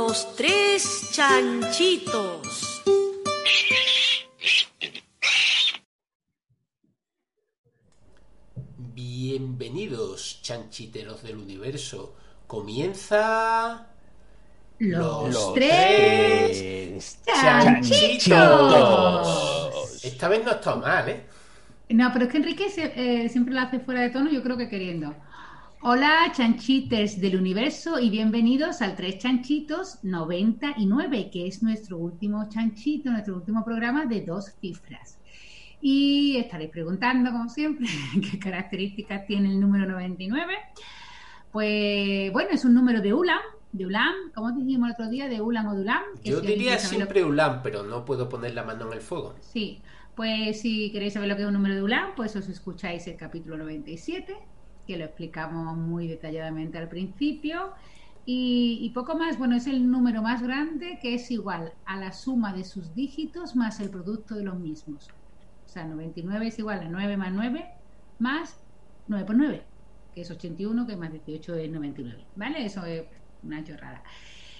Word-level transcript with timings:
Los 0.00 0.34
tres 0.34 1.10
chanchitos. 1.12 2.80
Bienvenidos, 9.10 10.40
chanchiteros 10.42 11.22
del 11.22 11.36
universo. 11.38 12.14
Comienza. 12.46 13.86
Los, 14.78 15.52
tres 15.54 17.18
chanchitos. 17.24 18.38
Esta 20.04 20.28
vez 20.28 20.44
no 20.44 20.52
está 20.52 20.76
mal, 20.76 21.08
¿eh? 21.08 21.22
No, 21.90 22.10
pero 22.12 22.24
es 22.26 22.30
que 22.30 22.38
Enrique 22.38 22.70
se- 22.70 22.92
eh, 23.24 23.28
siempre 23.28 23.52
lo 23.54 23.60
hace 23.60 23.80
fuera 23.80 24.00
de 24.00 24.10
tono, 24.10 24.30
yo 24.30 24.42
creo 24.42 24.56
que 24.56 24.68
queriendo. 24.68 25.14
Hola, 25.82 26.30
chanchites 26.36 27.22
del 27.22 27.36
universo 27.36 27.98
y 27.98 28.10
bienvenidos 28.10 28.82
al 28.82 28.96
Tres 28.96 29.16
Chanchitos 29.16 30.04
99, 30.04 31.30
que 31.32 31.46
es 31.46 31.62
nuestro 31.62 31.96
último 31.96 32.50
chanchito, 32.50 33.10
nuestro 33.10 33.36
último 33.36 33.64
programa 33.64 34.04
de 34.04 34.20
dos 34.20 34.52
cifras. 34.60 35.18
Y 35.80 36.36
estaréis 36.36 36.70
preguntando, 36.70 37.32
como 37.32 37.48
siempre, 37.48 37.86
qué 38.30 38.38
características 38.38 39.26
tiene 39.26 39.48
el 39.48 39.58
número 39.58 39.90
99. 39.90 40.52
Pues 41.50 42.30
bueno, 42.30 42.50
es 42.52 42.62
un 42.66 42.74
número 42.74 43.00
de 43.00 43.14
Ulam, 43.14 43.40
de 43.72 43.86
Ulam, 43.86 44.12
como 44.34 44.52
dijimos 44.52 44.88
el 44.88 44.92
otro 44.92 45.08
día, 45.08 45.28
de 45.28 45.40
Ulam 45.40 45.68
o 45.68 45.74
de 45.74 45.80
Ulam. 45.80 46.02
que 46.22 46.28
Yo 46.28 46.40
si 46.40 46.46
diría 46.46 46.74
lo 46.74 46.80
siempre 46.80 47.24
Ulan, 47.24 47.62
pero 47.62 47.84
no 47.84 48.04
puedo 48.04 48.28
poner 48.28 48.52
la 48.52 48.64
mano 48.64 48.86
en 48.88 48.92
el 48.92 49.00
fuego. 49.00 49.34
Sí, 49.40 49.80
pues 50.14 50.60
si 50.60 50.92
queréis 50.92 51.14
saber 51.14 51.30
lo 51.30 51.36
que 51.36 51.42
es 51.42 51.48
un 51.48 51.54
número 51.54 51.74
de 51.74 51.82
Ulam, 51.82 52.10
pues 52.16 52.36
os 52.36 52.46
escucháis 52.50 53.06
el 53.06 53.16
capítulo 53.16 53.56
97, 53.56 54.36
que 54.86 54.96
lo 54.96 55.04
explicamos 55.04 55.76
muy 55.76 56.08
detalladamente 56.08 56.78
al 56.78 56.88
principio. 56.88 57.72
Y, 58.26 58.90
poco 58.94 59.16
más, 59.16 59.38
bueno, 59.38 59.56
es 59.56 59.66
el 59.66 59.90
número 59.90 60.22
más 60.22 60.42
grande 60.42 60.98
que 61.02 61.14
es 61.14 61.30
igual 61.30 61.72
a 61.84 61.96
la 61.96 62.12
suma 62.12 62.52
de 62.52 62.64
sus 62.64 62.94
dígitos 62.94 63.56
más 63.56 63.80
el 63.80 63.90
producto 63.90 64.36
de 64.36 64.44
los 64.44 64.58
mismos. 64.58 65.08
O 65.64 65.68
sea, 65.68 65.84
99 65.84 66.46
es 66.46 66.58
igual 66.58 66.80
a 66.80 66.88
9 66.88 67.16
más 67.16 67.32
9 67.32 67.66
más 68.18 68.60
9 69.08 69.24
por 69.24 69.36
9, 69.36 69.62
que 70.14 70.20
es 70.20 70.30
81, 70.30 70.86
que 70.86 70.96
más 70.96 71.10
18 71.10 71.54
es 71.56 71.70
99. 71.70 72.24
¿Vale? 72.36 72.64
Eso 72.64 72.84
es 72.84 73.04
una 73.42 73.64
chorrada. 73.64 74.02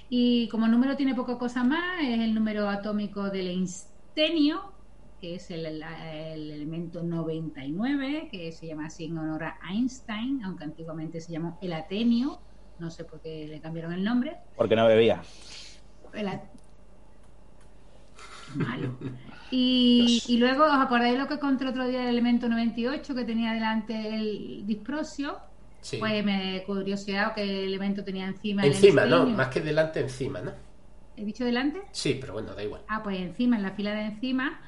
Y 0.09 0.49
como 0.49 0.67
número 0.67 0.97
tiene 0.97 1.15
poca 1.15 1.39
cosa 1.39 1.63
más, 1.63 2.01
es 2.03 2.19
el 2.19 2.35
número 2.35 2.69
atómico 2.69 3.31
del 3.31 3.49
instenio, 3.53 4.73
que 5.21 5.35
es 5.37 5.51
el, 5.51 5.67
el- 5.67 5.83
el 5.83 6.51
elemento 6.51 7.03
99, 7.03 8.29
que 8.31 8.51
se 8.53 8.67
llama 8.67 8.87
así 8.87 9.05
en 9.05 9.19
honor 9.19 9.45
a 9.45 9.59
Einstein, 9.71 10.43
aunque 10.45 10.65
antiguamente 10.65 11.21
se 11.21 11.33
llamó 11.33 11.59
el 11.61 11.73
atenio, 11.73 12.41
no 12.79 12.91
sé 12.91 13.05
por 13.05 13.21
qué 13.21 13.47
le 13.49 13.61
cambiaron 13.61 13.93
el 13.93 14.03
nombre. 14.03 14.39
Porque 14.57 14.75
no 14.77 14.87
bebía. 14.87 15.23
El 16.15 16.29
a- 16.29 16.43
Malo. 18.57 18.97
Y, 19.53 20.23
y 20.27 20.39
luego, 20.39 20.65
¿os 20.65 20.73
acordáis 20.73 21.17
lo 21.17 21.29
que 21.29 21.39
conté 21.39 21.67
otro 21.67 21.87
día 21.87 22.01
del 22.01 22.09
elemento 22.09 22.49
98 22.49 23.15
que 23.15 23.25
tenía 23.25 23.53
delante 23.53 24.15
el 24.17 24.67
disprosio? 24.67 25.39
Sí. 25.81 25.99
Pues 25.99 26.25
me 26.25 26.57
he 26.57 26.65
curioseado 26.65 27.33
que 27.35 27.43
el 27.43 27.51
elemento 27.69 28.03
tenía 28.03 28.27
encima 28.27 28.63
el 28.63 28.73
encima, 28.73 29.07
no, 29.07 29.25
más 29.27 29.49
que 29.49 29.61
delante, 29.61 30.01
encima, 30.01 30.41
¿no? 30.41 30.53
¿He 31.17 31.25
dicho 31.25 31.45
delante? 31.45 31.83
Sí, 31.93 32.19
pero 32.21 32.33
bueno, 32.33 32.55
da 32.55 32.63
igual. 32.65 32.83
Ah, 32.89 33.03
pues 33.05 33.19
encima, 33.21 33.57
en 33.57 33.63
la 33.63 33.71
fila 33.73 33.95
de 33.95 34.03
encima, 34.07 34.61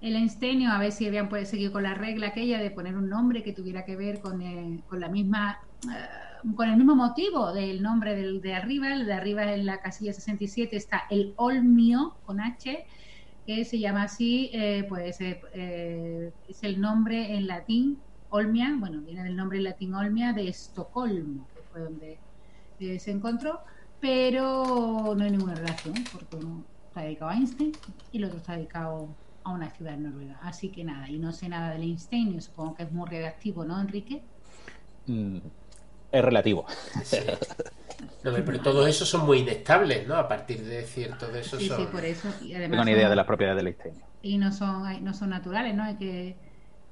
el 0.00 0.14
einsteinio, 0.14 0.70
a 0.70 0.78
ver 0.78 0.92
si 0.92 1.06
habían 1.06 1.28
pues, 1.28 1.48
seguido 1.48 1.72
con 1.72 1.82
la 1.82 1.94
regla 1.94 2.28
aquella 2.28 2.58
de 2.58 2.70
poner 2.70 2.96
un 2.96 3.08
nombre 3.08 3.42
que 3.42 3.52
tuviera 3.52 3.84
que 3.84 3.96
ver 3.96 4.20
con, 4.20 4.40
eh, 4.42 4.80
con 4.88 5.00
la 5.00 5.08
misma, 5.08 5.58
eh, 5.84 6.52
con 6.54 6.68
el 6.68 6.76
mismo 6.76 6.94
motivo 6.94 7.52
del 7.52 7.82
nombre 7.82 8.14
del 8.14 8.40
de 8.40 8.54
arriba. 8.54 8.92
El 8.92 9.06
de 9.06 9.12
arriba 9.12 9.52
en 9.52 9.66
la 9.66 9.80
casilla 9.80 10.12
67 10.12 10.76
está 10.76 11.02
el 11.10 11.34
olmio 11.36 12.14
con 12.26 12.40
H, 12.40 12.86
que 13.44 13.64
se 13.64 13.78
llama 13.78 14.04
así, 14.04 14.50
eh, 14.52 14.84
pues 14.88 15.20
eh, 15.20 16.32
es 16.48 16.62
el 16.62 16.80
nombre 16.80 17.34
en 17.34 17.46
latín, 17.48 17.98
olmia, 18.30 18.76
bueno, 18.78 19.00
viene 19.00 19.24
del 19.24 19.34
nombre 19.34 19.58
en 19.58 19.64
latín 19.64 19.94
olmia 19.94 20.32
de 20.32 20.48
Estocolmo, 20.48 21.48
que 21.54 21.62
fue 21.72 21.80
donde 21.80 22.18
se 23.00 23.10
encontró, 23.10 23.60
pero 24.00 25.14
no 25.16 25.24
hay 25.24 25.30
ninguna 25.30 25.54
relación, 25.54 25.94
porque 26.12 26.36
uno 26.36 26.62
está 26.86 27.00
dedicado 27.00 27.30
a 27.30 27.34
Einstein 27.34 27.72
y 28.12 28.18
el 28.18 28.24
otro 28.26 28.36
está 28.38 28.54
dedicado 28.54 29.08
a 29.50 29.54
una 29.54 29.70
ciudad 29.70 29.94
en 29.94 30.04
Noruega. 30.04 30.38
Así 30.42 30.70
que 30.72 30.84
nada, 30.84 31.08
y 31.10 31.18
no 31.18 31.32
sé 31.32 31.48
nada 31.48 31.72
del 31.72 31.82
Einstein, 31.82 32.32
yo 32.34 32.40
supongo 32.40 32.74
que 32.74 32.82
es 32.84 32.92
muy 32.92 33.08
reactivo, 33.08 33.64
¿no, 33.64 33.80
Enrique? 33.80 34.28
Mm, 35.06 35.38
es 36.12 36.24
relativo. 36.24 36.66
Sí. 37.04 37.18
No, 38.22 38.32
pero 38.32 38.60
todos 38.62 38.88
esos 38.88 39.08
son 39.08 39.26
muy 39.26 39.38
inestables, 39.40 40.06
¿no? 40.06 40.14
A 40.16 40.28
partir 40.28 40.64
de 40.64 40.84
cierto 40.86 41.28
de 41.32 41.40
esos 41.40 41.58
Sí, 41.60 41.68
son... 41.68 41.78
sí, 41.78 41.86
por 41.86 42.04
eso. 42.04 42.36
Y 42.40 42.54
además 42.54 42.70
Tengo 42.70 42.84
ni 42.84 42.92
idea 42.92 43.04
son- 43.04 43.10
de 43.10 43.16
las 43.16 43.26
propiedades 43.26 43.56
del 43.64 43.68
ingenio. 43.74 44.04
y 44.22 44.38
no 44.38 44.52
son 44.52 44.86
hay- 44.86 45.00
no 45.00 45.14
son 45.14 45.30
naturales, 45.30 45.74
¿no? 45.74 45.84
Hay 45.84 45.96
que 45.96 46.40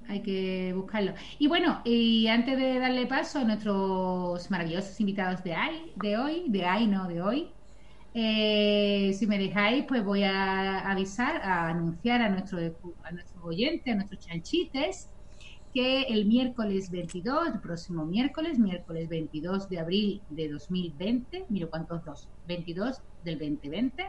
hay 0.09 0.23
que 0.23 0.73
buscarlo. 0.75 1.15
Y 1.39 1.49
bueno, 1.49 1.83
y 1.85 2.29
antes 2.29 2.57
de 2.59 2.79
darle 2.79 3.07
paso 3.07 3.41
a 3.41 3.45
nuestros 3.45 4.51
maravillosos 4.51 5.01
invitados 5.01 5.43
de 5.45 5.55
hoy, 5.57 5.93
de 5.97 6.17
hoy, 6.19 6.45
de 6.49 6.65
hoy, 6.67 6.87
no 6.87 7.09
de 7.09 7.23
hoy, 7.23 7.56
eh, 8.19 9.13
si 9.13 9.27
me 9.27 9.39
dejáis, 9.39 9.85
pues 9.87 10.03
voy 10.03 10.23
a 10.23 10.91
avisar, 10.91 11.37
a 11.43 11.69
anunciar 11.69 12.23
a 12.23 12.31
nuestro 12.31 12.59
a 13.03 13.13
nuestros 13.13 13.45
oyentes, 13.45 13.93
a 13.93 13.97
nuestros 13.97 14.25
chanchites, 14.25 15.11
que 15.75 16.05
el 16.05 16.25
miércoles 16.25 16.91
22, 16.91 17.49
el 17.49 17.61
próximo 17.61 18.07
miércoles, 18.07 18.59
miércoles 18.59 19.11
22 19.11 19.69
de 19.69 19.81
abril 19.81 20.23
de 20.31 20.49
2020, 20.49 21.45
miro 21.51 21.69
cuántos 21.69 22.07
dos, 22.07 22.31
22 22.47 23.03
del 23.23 23.39
2020, 23.39 24.03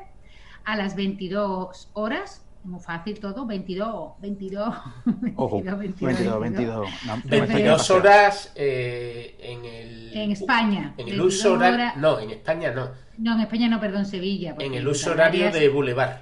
a 0.63 0.77
las 0.77 0.95
22 0.95 1.89
horas, 1.91 2.46
muy 2.67 2.79
fácil 2.79 3.19
todo, 3.19 3.45
22, 3.45 4.13
22, 4.21 4.75
22, 5.05 5.33
Ojo, 5.37 5.61
22, 5.61 6.39
22. 6.39 6.89
No, 7.05 7.15
no 7.15 7.15
me 7.15 7.19
estoy 7.21 7.39
22 7.39 7.63
demasiado. 7.63 7.99
horas 7.99 8.51
eh, 8.55 9.35
en 9.39 9.65
el... 9.65 10.17
En 10.17 10.31
España. 10.31 10.93
En 10.97 11.07
el 11.07 11.17
22 11.19 11.25
uso 11.35 11.53
horario... 11.53 11.75
horas- 11.75 11.97
No, 11.97 12.19
en 12.19 12.29
España 12.31 12.71
no. 12.71 12.89
No, 13.17 13.33
en 13.35 13.41
España 13.41 13.67
no, 13.67 13.79
perdón, 13.79 14.05
Sevilla. 14.05 14.55
En 14.59 14.73
el 14.73 14.87
uso 14.87 15.11
horario 15.11 15.51
de 15.51 15.69
Boulevard. 15.69 16.17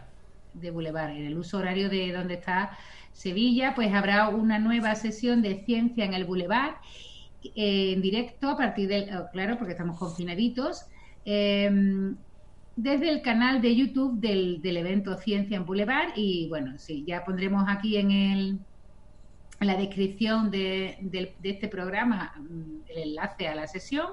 de 0.53 0.71
Boulevard, 0.71 1.11
en 1.11 1.25
el 1.25 1.37
uso 1.37 1.57
horario 1.57 1.89
de 1.89 2.11
donde 2.13 2.35
está 2.35 2.77
Sevilla, 3.11 3.73
pues 3.75 3.93
habrá 3.93 4.29
una 4.29 4.59
nueva 4.59 4.95
sesión 4.95 5.41
de 5.41 5.63
ciencia 5.65 6.05
en 6.05 6.13
el 6.13 6.25
Boulevard 6.25 6.75
eh, 7.55 7.93
en 7.93 8.01
directo 8.01 8.49
a 8.49 8.57
partir 8.57 8.87
del, 8.87 9.15
oh, 9.17 9.27
claro, 9.31 9.57
porque 9.57 9.73
estamos 9.73 9.97
confinaditos, 9.99 10.85
eh, 11.25 11.69
desde 12.75 13.09
el 13.09 13.21
canal 13.21 13.61
de 13.61 13.75
YouTube 13.75 14.19
del, 14.19 14.61
del 14.61 14.77
evento 14.77 15.17
Ciencia 15.17 15.57
en 15.57 15.65
Boulevard 15.65 16.09
y 16.15 16.47
bueno, 16.49 16.77
sí, 16.77 17.05
ya 17.07 17.23
pondremos 17.25 17.65
aquí 17.67 17.97
en 17.97 18.11
el 18.11 18.59
en 19.59 19.67
la 19.67 19.77
descripción 19.77 20.51
de, 20.51 20.97
del- 21.01 21.35
de 21.39 21.49
este 21.51 21.67
programa 21.69 22.33
mm, 22.37 22.81
el 22.87 22.97
enlace 23.09 23.47
a 23.47 23.55
la 23.55 23.67
sesión 23.67 24.07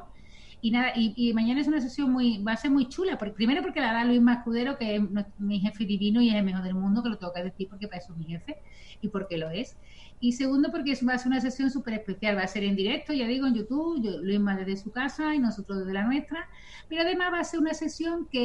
y 0.61 0.71
nada, 0.71 0.93
y, 0.95 1.13
y 1.17 1.35
mañana 1.35 1.61
es 1.61 1.67
una 1.67 1.81
sesión 1.81 2.13
muy, 2.13 2.41
va 2.45 2.53
a 2.53 2.57
ser 2.57 2.71
muy 2.71 2.89
chula, 2.89 3.19
porque, 3.19 3.35
primero 3.35 3.63
porque 3.63 3.81
la 3.81 3.93
da 3.93 4.05
Luis 4.05 4.21
Mascudero, 4.21 4.79
que 4.79 4.95
es 4.97 5.03
mi 5.37 5.59
jefe 5.61 5.85
divino 5.87 6.23
y 6.23 6.29
es 6.29 6.37
el 6.37 6.45
mejor 6.45 6.63
del 6.63 6.75
mundo, 6.77 7.03
que 7.03 7.09
lo 7.09 7.19
tengo 7.19 7.33
que 7.33 7.43
decir 7.43 7.67
porque 7.69 7.89
para 7.89 7.99
eso 7.99 8.13
es 8.13 8.19
mi 8.19 8.27
jefe 8.27 8.57
y 9.01 9.09
porque 9.09 9.39
lo 9.39 9.51
es. 9.51 9.77
Y 10.25 10.33
segundo 10.35 10.71
porque 10.71 10.95
va 11.09 11.15
a 11.15 11.19
ser 11.19 11.29
una 11.33 11.41
sesión 11.41 11.69
súper 11.71 11.95
especial, 11.95 12.37
va 12.39 12.43
a 12.43 12.47
ser 12.47 12.63
en 12.63 12.77
directo, 12.77 13.13
ya 13.13 13.27
digo, 13.27 13.47
en 13.49 13.55
YouTube, 13.55 14.01
yo, 14.05 14.21
Luis 14.23 14.39
más 14.39 14.57
desde 14.59 14.77
su 14.77 14.93
casa 14.93 15.35
y 15.35 15.41
nosotros 15.41 15.81
desde 15.81 15.93
la 15.95 16.05
nuestra, 16.05 16.49
pero 16.89 17.03
además 17.03 17.33
va 17.33 17.41
a 17.41 17.45
ser 17.45 17.59
una 17.59 17.75
sesión 17.75 18.29
que 18.31 18.39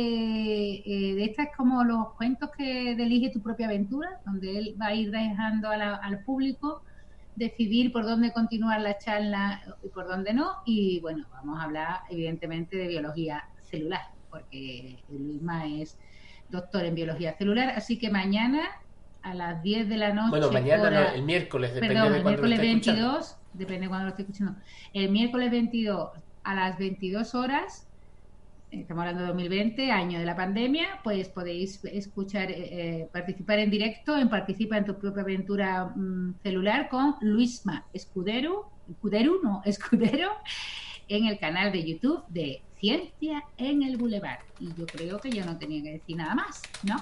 eh, 0.86 1.14
de 1.16 1.24
estas 1.26 1.50
como 1.56 1.84
los 1.84 2.16
cuentos 2.18 2.50
que 2.58 2.94
Elige 2.94 3.30
tu 3.32 3.44
propia 3.44 3.68
aventura, 3.68 4.10
donde 4.26 4.58
él 4.58 4.76
va 4.82 4.88
a 4.88 4.96
ir 4.96 5.12
dejando 5.12 5.70
a 5.70 5.78
la- 5.78 5.96
al 5.98 6.24
público 6.24 6.82
decidir 7.36 7.92
por 7.92 8.06
dónde 8.06 8.34
continuar 8.34 8.82
la 8.82 8.98
charla 8.98 9.62
y 9.84 9.90
por 9.90 10.08
dónde 10.08 10.34
no. 10.34 10.52
Y 10.66 11.00
bueno, 11.02 11.28
vamos 11.32 11.60
a 11.60 11.64
hablar 11.66 12.00
evidentemente 12.10 12.76
de 12.78 12.88
biología 12.88 13.44
celular, 13.62 14.02
porque 14.30 15.04
Luisma 15.10 15.68
es 15.68 16.00
doctor 16.48 16.86
en 16.86 16.96
biología 16.96 17.38
celular. 17.38 17.70
Así 17.76 18.00
que 18.00 18.10
mañana 18.10 18.68
a 19.28 19.34
las 19.34 19.62
10 19.62 19.90
de 19.90 19.98
la 19.98 20.14
noche. 20.14 20.30
Bueno, 20.30 20.52
mañana 20.52 20.90
no, 20.90 21.10
el 21.10 21.24
miércoles, 21.24 21.74
depende 21.74 21.96
Perdón, 21.96 22.12
de 22.12 22.18
el 22.18 22.24
cuándo 22.24 22.42
lo 22.42 22.48
miércoles 22.48 22.76
escuchando. 22.76 23.12
22, 23.12 23.38
depende 23.54 23.82
de 23.82 23.88
cuándo 23.90 24.04
lo 24.06 24.10
esté 24.10 24.22
escuchando. 24.22 24.56
El 24.94 25.10
miércoles 25.10 25.52
22 25.52 26.10
a 26.44 26.56
las 26.56 26.78
22 26.78 27.36
horas, 27.36 27.88
estamos 28.72 29.02
hablando 29.02 29.22
de 29.24 29.28
2020, 29.28 29.92
año 29.92 30.20
de 30.20 30.26
la 30.26 30.36
pandemia, 30.36 31.00
pues 31.04 31.28
podéis 31.28 31.84
escuchar, 31.86 32.50
eh, 32.52 32.56
eh, 33.02 33.10
participar 33.12 33.60
en 33.60 33.70
directo 33.70 34.18
en 34.18 34.30
Participa 34.30 34.78
en 34.78 34.86
tu 34.86 34.98
propia 34.98 35.24
aventura 35.24 35.92
mm, 35.94 36.36
celular 36.42 36.88
con 36.88 37.16
Luisma 37.20 37.86
Escudero, 37.92 38.72
Escudero, 38.90 39.34
no, 39.44 39.62
Escudero, 39.66 40.30
en 41.10 41.26
el 41.26 41.38
canal 41.38 41.74
de 41.74 41.84
YouTube 41.84 42.24
de 42.30 42.62
Ciencia 42.80 43.44
en 43.58 43.84
el 43.84 43.98
Boulevard. 43.98 44.40
Y 44.60 44.74
yo 44.74 44.86
creo 44.86 45.20
que 45.20 45.32
yo 45.32 45.44
no 45.44 45.58
tenía 45.58 45.84
que 45.84 45.92
decir 45.94 46.16
nada 46.16 46.36
más, 46.36 46.62
¿no? 46.84 46.96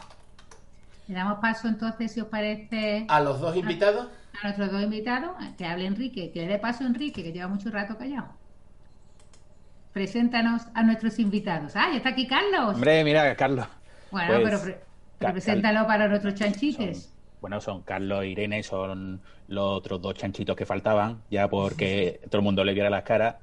Le 1.07 1.13
damos 1.16 1.40
paso 1.40 1.68
entonces, 1.68 2.12
si 2.12 2.19
os 2.22 2.28
parece 2.28 3.06
A 3.07 3.19
los 3.22 3.40
dos 3.40 3.56
invitados, 3.56 4.07
a 4.42 4.44
nuestros 4.48 4.72
dos 4.72 4.81
invitados, 4.84 5.31
que 5.57 5.66
hable 5.66 5.86
Enrique, 5.86 6.31
que 6.31 6.42
le 6.42 6.48
dé 6.48 6.60
paso 6.60 6.84
a 6.84 6.88
Enrique, 6.88 7.24
que 7.24 7.31
lleva 7.31 7.48
mucho 7.48 7.69
rato 7.69 7.98
callado. 7.98 8.28
Preséntanos 9.94 10.63
a 10.74 10.84
nuestros 10.84 11.19
invitados. 11.19 11.75
¡Ah, 11.75 11.88
ya 11.92 11.98
está 11.98 12.10
aquí 12.10 12.28
Carlos! 12.28 12.75
Hombre, 12.75 13.04
mira, 13.04 13.34
Carlos. 13.36 13.66
bueno, 14.12 14.34
pues, 14.42 14.44
pero, 14.44 14.62
pre- 14.62 14.72
pero 14.74 14.86
Cal- 15.19 15.31
preséntalo 15.34 15.88
para 15.88 16.07
nuestros 16.07 16.34
Son- 16.34 16.40
chanchites. 16.52 17.13
bueno, 17.40 17.62
son 17.62 17.81
Carlos 17.84 18.24
e 18.24 18.28
Irene, 18.30 18.62
son 18.63 19.22
los 19.48 19.63
otros 19.78 20.02
dos 20.02 20.16
chanchitos 20.16 20.56
que 20.56 20.66
faltaban, 20.66 21.22
ya 21.30 21.48
porque 21.48 22.19
todo 22.30 22.40
el 22.40 22.44
mundo 22.44 22.63
le 22.63 22.74
viera 22.74 22.90
las 22.90 23.04
caras. 23.04 23.36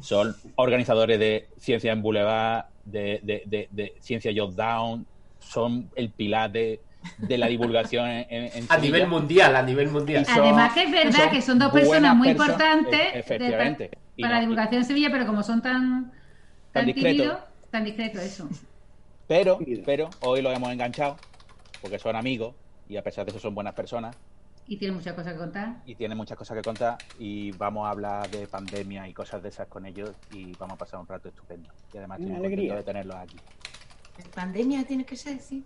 Son 0.00 0.34
organizadores 0.56 1.18
de 1.18 1.48
Ciencia 1.58 1.92
en 1.92 2.00
Boulevard, 2.00 2.66
de, 2.84 3.20
de, 3.22 3.42
de, 3.46 3.68
de 3.70 3.94
Ciencia 4.00 4.30
Down, 4.32 5.04
son 5.40 5.90
el 5.94 6.10
pilar 6.12 6.50
de, 6.52 6.80
de 7.18 7.38
la 7.38 7.46
divulgación 7.46 8.08
en, 8.08 8.26
en- 8.30 8.66
a 8.68 8.76
nivel 8.78 9.06
mundial, 9.06 9.54
a 9.56 9.62
nivel 9.62 9.88
mundial. 9.90 10.26
Además 10.28 10.72
que 10.74 10.82
es 10.84 10.90
verdad 10.90 11.30
que 11.30 11.40
son 11.42 11.58
dos 11.58 11.72
personas 11.72 12.16
muy 12.16 12.28
importantes 12.30 13.00
e- 13.14 13.38
de- 13.38 13.90
para 14.20 14.28
no- 14.28 14.34
la 14.34 14.40
divulgación 14.40 14.82
en 14.82 14.84
Sevilla, 14.84 15.08
pero 15.10 15.26
como 15.26 15.42
son 15.42 15.62
tan, 15.62 16.10
tan, 16.10 16.12
Tan 16.72 16.86
discretos. 16.86 17.16
tímidos, 17.16 17.38
tan 17.70 17.84
discretos, 17.84 18.22
eso. 18.22 18.48
Pero, 19.26 19.58
pero 19.84 20.10
hoy 20.20 20.42
los 20.42 20.56
hemos 20.56 20.72
enganchado 20.72 21.16
porque 21.80 21.98
son 21.98 22.16
amigos 22.16 22.54
y 22.88 22.96
a 22.96 23.02
pesar 23.02 23.24
de 23.26 23.30
eso 23.30 23.38
son 23.40 23.54
buenas 23.54 23.74
personas 23.74 24.16
Y 24.66 24.76
tiene 24.78 24.94
muchas 24.94 25.14
cosas 25.14 25.34
que 25.34 25.38
contar. 25.38 25.76
y 25.86 25.94
tienen 25.94 26.16
muchas 26.16 26.36
cosas 26.36 26.56
que 26.56 26.62
contar 26.62 26.96
y 27.18 27.52
vamos 27.52 27.86
a 27.86 27.90
hablar 27.90 28.28
de 28.30 28.46
pandemia 28.46 29.06
y 29.06 29.12
cosas 29.14 29.42
de 29.42 29.50
esas 29.50 29.68
con 29.68 29.86
ellos 29.86 30.10
y 30.32 30.52
vamos 30.54 30.74
a 30.74 30.78
pasar 30.78 30.98
un 31.00 31.06
rato 31.06 31.28
estupendo. 31.28 31.68
Y 31.92 31.98
además 31.98 32.18
estoy 32.18 32.30
Una 32.32 32.38
muy 32.40 32.46
alegría. 32.48 32.74
de 32.76 32.82
tenerlos 32.82 33.16
aquí. 33.18 33.36
Pandemia 34.34 34.84
tiene 34.84 35.04
que 35.04 35.14
ser, 35.16 35.38
sí. 35.40 35.62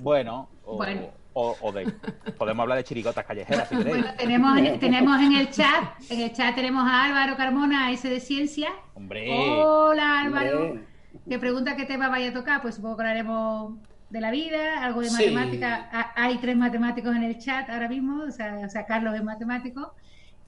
Bueno, 0.00 0.48
o, 0.64 0.76
Bueno. 0.76 1.08
o- 1.32 1.56
o 1.60 1.72
de, 1.72 1.92
podemos 2.38 2.62
hablar 2.62 2.78
de 2.78 2.84
chirigotas 2.84 3.24
callejeras 3.24 3.68
si 3.68 3.76
queréis. 3.76 3.96
Bueno, 3.96 4.12
tenemos, 4.16 4.58
en- 4.58 4.78
tenemos 4.80 5.20
en 5.20 5.32
el 5.34 5.50
chat, 5.50 5.84
en 6.10 6.20
el 6.20 6.32
chat 6.32 6.54
tenemos 6.54 6.84
a 6.86 7.04
Álvaro 7.04 7.36
Carmona, 7.36 7.90
ese 7.90 8.08
de 8.08 8.20
Ciencia. 8.20 8.68
Hombre, 8.94 9.26
Hola 9.30 10.20
Álvaro. 10.20 10.62
Hombre. 10.66 10.84
que 11.28 11.38
pregunta 11.38 11.76
qué 11.76 11.84
tema 11.84 12.08
vaya 12.08 12.30
a 12.30 12.32
tocar, 12.32 12.62
pues 12.62 12.76
supongo 12.76 12.96
que 12.96 13.02
hablaremos 13.02 13.74
de 14.10 14.20
la 14.20 14.30
vida, 14.30 14.82
algo 14.82 15.00
de 15.00 15.10
Sí. 15.10 15.30
matemática. 15.30 15.88
Ha- 15.92 16.12
Hay 16.16 16.38
tres 16.38 16.56
matemáticos 16.56 17.14
en 17.14 17.22
el 17.24 17.38
chat 17.38 17.68
ahora 17.68 17.88
mismo, 17.88 18.22
o 18.24 18.30
sea, 18.30 18.58
o 18.64 18.68
sea, 18.68 18.86
Carlos 18.86 19.14
es 19.14 19.22
matemático. 19.22 19.94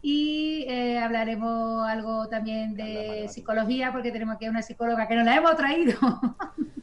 Y 0.02 0.64
eh, 0.68 0.98
hablaremos 0.98 1.86
algo 1.86 2.26
también 2.28 2.74
de 2.74 3.26
psicología, 3.28 3.92
porque 3.92 4.10
tenemos 4.10 4.36
aquí 4.36 4.46
a 4.46 4.50
una 4.50 4.62
psicóloga 4.62 5.06
que 5.06 5.14
nos 5.14 5.24
la 5.26 5.36
hemos 5.36 5.54
traído 5.56 5.98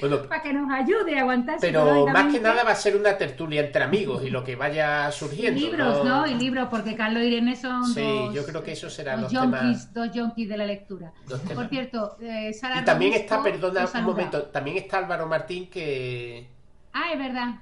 Bueno, 0.00 0.22
para 0.26 0.40
que 0.42 0.52
nos 0.54 0.70
ayude 0.72 1.18
a 1.18 1.20
aguantar 1.20 1.58
pero 1.60 2.06
más 2.06 2.32
que 2.32 2.40
nada 2.40 2.64
va 2.64 2.72
a 2.72 2.74
ser 2.74 2.96
una 2.96 3.16
tertulia 3.18 3.60
entre 3.60 3.84
amigos 3.84 4.24
y 4.24 4.30
lo 4.30 4.42
que 4.42 4.56
vaya 4.56 5.08
Y 5.08 5.12
surgiendo. 5.12 5.60
libros, 5.60 6.04
¿no? 6.04 6.26
Y 6.26 6.34
libros, 6.34 6.68
porque 6.70 6.94
Carlos 6.96 7.22
y 7.22 7.26
Irene 7.26 7.54
son 7.56 7.84
Sí, 7.86 8.00
dos, 8.00 8.34
yo 8.34 8.44
creo 8.46 8.62
que 8.62 8.72
esos 8.72 8.92
serán 8.92 9.20
dos 9.20 9.32
los 9.32 9.42
temas. 9.42 9.92
dos 9.92 10.10
yonkis 10.12 10.48
de 10.48 10.56
la 10.56 10.64
lectura. 10.66 11.12
Por 11.54 11.68
cierto, 11.68 12.16
eh, 12.20 12.52
Sara 12.54 12.80
Y 12.80 12.84
también 12.84 13.12
está, 13.12 13.42
perdona 13.42 13.86
un 13.94 14.04
momento, 14.04 14.42
también 14.44 14.78
está 14.78 14.98
Álvaro 14.98 15.26
Martín 15.26 15.68
que, 15.68 16.48
Ah, 16.94 17.12
es 17.12 17.18
verdad. 17.18 17.54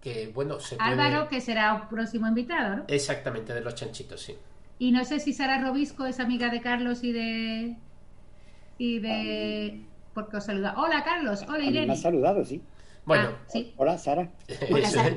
que 0.00 0.30
bueno, 0.34 0.60
se 0.60 0.76
puede... 0.76 0.88
Álvaro, 0.90 1.28
que 1.28 1.40
será 1.40 1.74
un 1.74 1.88
próximo 1.88 2.28
invitado, 2.28 2.76
¿no? 2.76 2.84
Exactamente, 2.88 3.52
de 3.54 3.60
los 3.60 3.74
chanchitos, 3.74 4.20
sí. 4.20 4.36
Y 4.78 4.90
no 4.92 5.04
sé 5.04 5.20
si 5.20 5.32
Sara 5.32 5.60
Robisco 5.60 6.06
es 6.06 6.18
amiga 6.20 6.48
de 6.48 6.60
Carlos 6.60 7.04
y 7.04 7.12
de. 7.12 7.76
y 8.78 8.98
de. 9.00 9.80
Porque 10.14 10.36
os 10.36 10.44
saluda. 10.44 10.74
Hola 10.76 11.02
Carlos, 11.04 11.42
hola 11.48 11.54
A 11.54 11.58
mí 11.58 11.64
me 11.66 11.70
Irene. 11.70 11.92
ha 11.92 11.96
saludado, 11.96 12.44
sí. 12.44 12.62
Bueno, 13.04 13.30
Ah, 13.32 13.44
sí, 13.48 13.74
Hola, 13.76 13.98
Sara. 13.98 14.28
Hola, 14.70 14.78
eso- 14.86 14.92
Sara. 15.00 15.14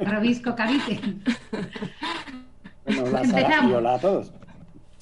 Robisco 0.00 0.54
Cavite. 0.56 0.98
Bueno, 2.84 3.02
hola, 3.04 3.24
Sara. 3.24 3.40
Empezamos. 3.40 3.70
Y 3.70 3.74
hola 3.74 3.94
a 3.94 3.98
todos. 4.00 4.32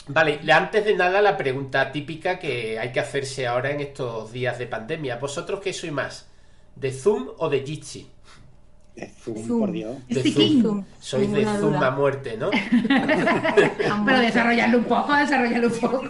Vale, 0.08 0.40
le- 0.42 0.52
antes 0.52 0.84
de 0.84 0.94
nada 0.94 1.20
la 1.22 1.36
pregunta 1.36 1.90
típica 1.92 2.38
que 2.38 2.78
hay 2.78 2.92
que 2.92 3.00
hacerse 3.00 3.46
ahora 3.46 3.70
en 3.70 3.80
estos 3.80 4.30
días 4.32 4.58
de 4.58 4.66
pandemia. 4.66 5.16
¿Vosotros 5.16 5.60
qué 5.60 5.72
sois 5.72 5.92
más? 5.92 6.28
¿De 6.76 6.92
Zoom 6.92 7.28
o 7.38 7.48
de 7.48 7.60
Jitsi? 7.64 8.10
De 8.96 9.08
Zoom, 9.08 9.36
Zoom. 9.46 9.60
por 9.60 9.72
Dios. 9.72 9.96
De 10.08 10.22
Zoom. 10.22 10.62
Zoom, 10.62 10.84
Sois 10.98 11.30
de 11.32 11.44
Zoom 11.44 11.60
duda. 11.74 11.86
a 11.88 11.90
muerte, 11.90 12.36
¿no? 12.38 12.48
Pero 14.06 14.20
desarrollarlo 14.20 14.78
un 14.78 14.84
poco, 14.84 15.14
desarrollarlo 15.14 15.68
un 15.68 15.74
poco. 15.80 16.02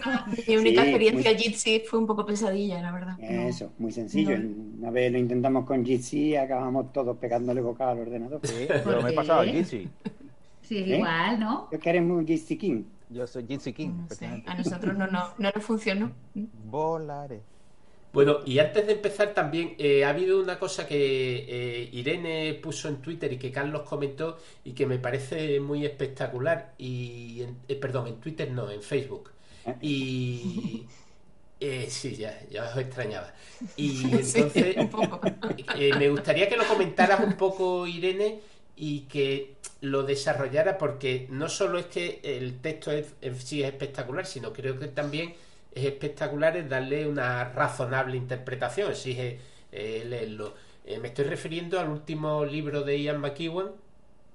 Mi 0.47 0.55
única 0.57 0.81
Sí, 0.83 0.87
experiencia 0.89 1.31
muy- 1.31 1.39
Jitsi 1.41 1.81
fue 1.85 1.99
un 1.99 2.07
poco 2.07 2.25
pesadilla, 2.25 2.81
la 2.81 2.91
verdad. 2.91 3.17
No. 3.17 3.25
Eso, 3.27 3.71
muy 3.77 3.91
sencillo. 3.91 4.37
No. 4.37 4.49
Una 4.79 4.91
vez 4.91 5.11
lo 5.11 5.17
intentamos 5.17 5.65
con 5.65 5.85
Jitsi 5.85 6.19
y 6.29 6.35
acabamos 6.37 6.93
todos 6.93 7.17
pegándole 7.17 7.61
boca 7.61 7.89
al 7.89 7.99
ordenador. 7.99 8.39
Sí, 8.43 8.67
¿Por 8.83 8.95
yo 8.95 9.01
me 9.01 9.09
he 9.09 9.13
pasado 9.13 9.41
al 9.41 9.51
Jitsi. 9.51 9.87
Sí, 10.61 10.77
¿Eh? 10.77 10.95
igual, 10.97 11.39
¿no? 11.39 11.67
Yo 11.71 11.79
que 11.79 11.89
eres 11.89 12.03
muy 12.03 12.25
Jitsi 12.25 12.57
King. 12.57 12.83
Yo 13.09 13.25
soy 13.27 13.45
Jitsi 13.47 13.73
King. 13.73 13.89
No 14.09 14.15
sé. 14.15 14.43
A 14.45 14.55
nosotros 14.55 14.95
no, 14.97 15.07
no, 15.07 15.23
no 15.37 15.49
nos 15.53 15.63
funcionó. 15.63 16.11
Volaré. 16.65 17.41
Bueno, 18.17 18.39
y 18.45 18.57
antes 18.57 18.87
de 18.87 18.93
empezar 18.93 19.33
también, 19.35 19.75
eh, 19.77 20.03
ha 20.03 20.09
habido 20.09 20.41
una 20.41 20.57
cosa 20.57 20.87
que 20.87 21.45
eh, 21.47 21.89
Irene 21.91 22.55
puso 22.63 22.87
en 22.89 22.99
Twitter 22.99 23.31
y 23.31 23.37
que 23.37 23.51
Carlos 23.51 23.83
comentó 23.83 24.39
y 24.63 24.71
que 24.73 24.87
me 24.87 24.97
parece 24.97 25.59
muy 25.59 25.85
espectacular. 25.85 26.73
Y, 26.79 27.43
en- 27.43 27.57
eh, 27.67 27.75
perdón, 27.75 28.07
en 28.07 28.19
Twitter 28.19 28.49
no, 28.51 28.71
en 28.71 28.81
Facebook. 28.81 29.31
Y... 29.81 30.87
eh, 31.59 31.87
sí, 31.89 32.15
ya, 32.15 32.39
ya 32.49 32.65
os 32.71 32.77
extrañaba. 32.77 33.33
Y 33.75 33.89
Sí, 34.23 34.41
entonces... 34.41 34.77
un 34.77 34.89
poco. 34.89 35.21
Me 35.99 36.09
gustaría 36.09 36.49
que 36.49 36.57
lo 36.57 36.65
comentaras 36.67 37.19
un 37.21 37.37
poco, 37.37 37.85
Irene, 37.87 38.39
y 38.75 39.01
que 39.01 39.55
lo 39.81 40.03
desarrollara, 40.03 40.77
porque 40.77 41.27
no 41.29 41.49
solo 41.49 41.77
es 41.79 41.85
que 41.87 42.19
el 42.23 42.61
texto 42.61 42.91
es, 42.91 43.13
en 43.21 43.35
sí 43.39 43.61
es 43.63 43.69
espectacular, 43.69 44.25
sino 44.25 44.53
creo 44.53 44.79
que 44.79 44.87
también 44.87 45.35
es 45.71 45.85
espectacular 45.85 46.57
es 46.57 46.69
darle 46.69 47.07
una 47.07 47.45
razonable 47.51 48.17
interpretación, 48.17 48.91
exige 48.91 49.39
eh, 49.71 50.03
leerlo. 50.05 50.55
Eh, 50.85 50.99
me 50.99 51.09
estoy 51.09 51.25
refiriendo 51.25 51.79
al 51.79 51.89
último 51.89 52.45
libro 52.45 52.83
de 52.83 53.01
Ian 53.01 53.19
McEwan, 53.21 53.71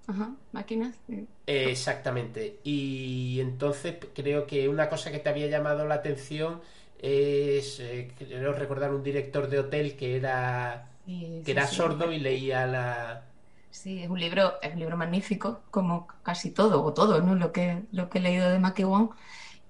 Ajá, 0.06 0.36
máquinas. 0.52 1.02
eh, 1.46 1.70
exactamente. 1.70 2.60
Y 2.64 3.40
entonces 3.40 3.96
creo 4.14 4.46
que 4.46 4.68
una 4.68 4.88
cosa 4.88 5.10
que 5.12 5.18
te 5.18 5.28
había 5.28 5.48
llamado 5.48 5.86
la 5.86 5.94
atención 5.96 6.60
es, 6.98 7.80
eh, 7.80 8.12
creo 8.18 8.52
recordar 8.52 8.92
un 8.94 9.02
director 9.02 9.48
de 9.48 9.58
hotel 9.60 9.96
que 9.96 10.16
era 10.16 10.88
Sí, 11.04 11.44
que 11.44 11.52
sí, 11.52 11.52
era 11.52 11.66
sí. 11.66 11.66
sordo 11.66 12.12
y 12.12 12.18
leía 12.20 12.66
la... 12.66 13.24
Sí, 13.70 14.02
es 14.02 14.10
un 14.10 14.20
libro, 14.20 14.60
es 14.60 14.74
un 14.74 14.80
libro 14.80 14.96
magnífico, 14.98 15.64
como 15.70 16.06
casi 16.22 16.50
todo, 16.52 16.84
o 16.84 16.92
todo, 16.92 17.22
¿no? 17.22 17.34
Lo 17.34 17.52
que, 17.52 17.86
lo 17.90 18.10
que 18.10 18.18
he 18.18 18.20
leído 18.20 18.50
de 18.50 18.58
McEwan. 18.58 19.10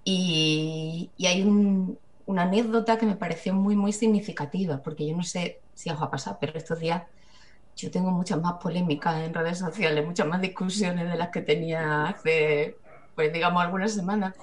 Y, 0.05 1.13
y 1.17 1.27
hay 1.27 1.43
un- 1.43 1.99
una 2.27 2.43
anécdota 2.45 2.99
que 2.99 3.07
me 3.07 3.17
pareció 3.17 3.55
muy, 3.55 3.77
muy 3.77 3.93
significativa, 3.93 4.83
porque 4.83 5.07
yo 5.07 5.17
no 5.17 5.23
sé 5.25 5.63
si 5.75 5.91
os 5.91 6.01
ha 6.03 6.11
pasado, 6.11 6.39
pero 6.41 6.59
estos 6.59 6.79
días 6.81 7.05
yo 7.77 7.91
tengo 7.91 8.11
muchas 8.13 8.41
más 8.41 8.55
polémicas 8.63 9.17
en 9.23 9.35
redes 9.35 9.59
sociales, 9.59 10.07
muchas 10.07 10.27
más 10.29 10.41
discusiones 10.43 11.11
de 11.11 11.17
las 11.19 11.31
que 11.31 11.43
tenía 11.43 12.07
hace, 12.09 12.81
pues 13.15 13.33
digamos, 13.33 13.63
algunas 13.65 13.95
semanas. 13.95 14.35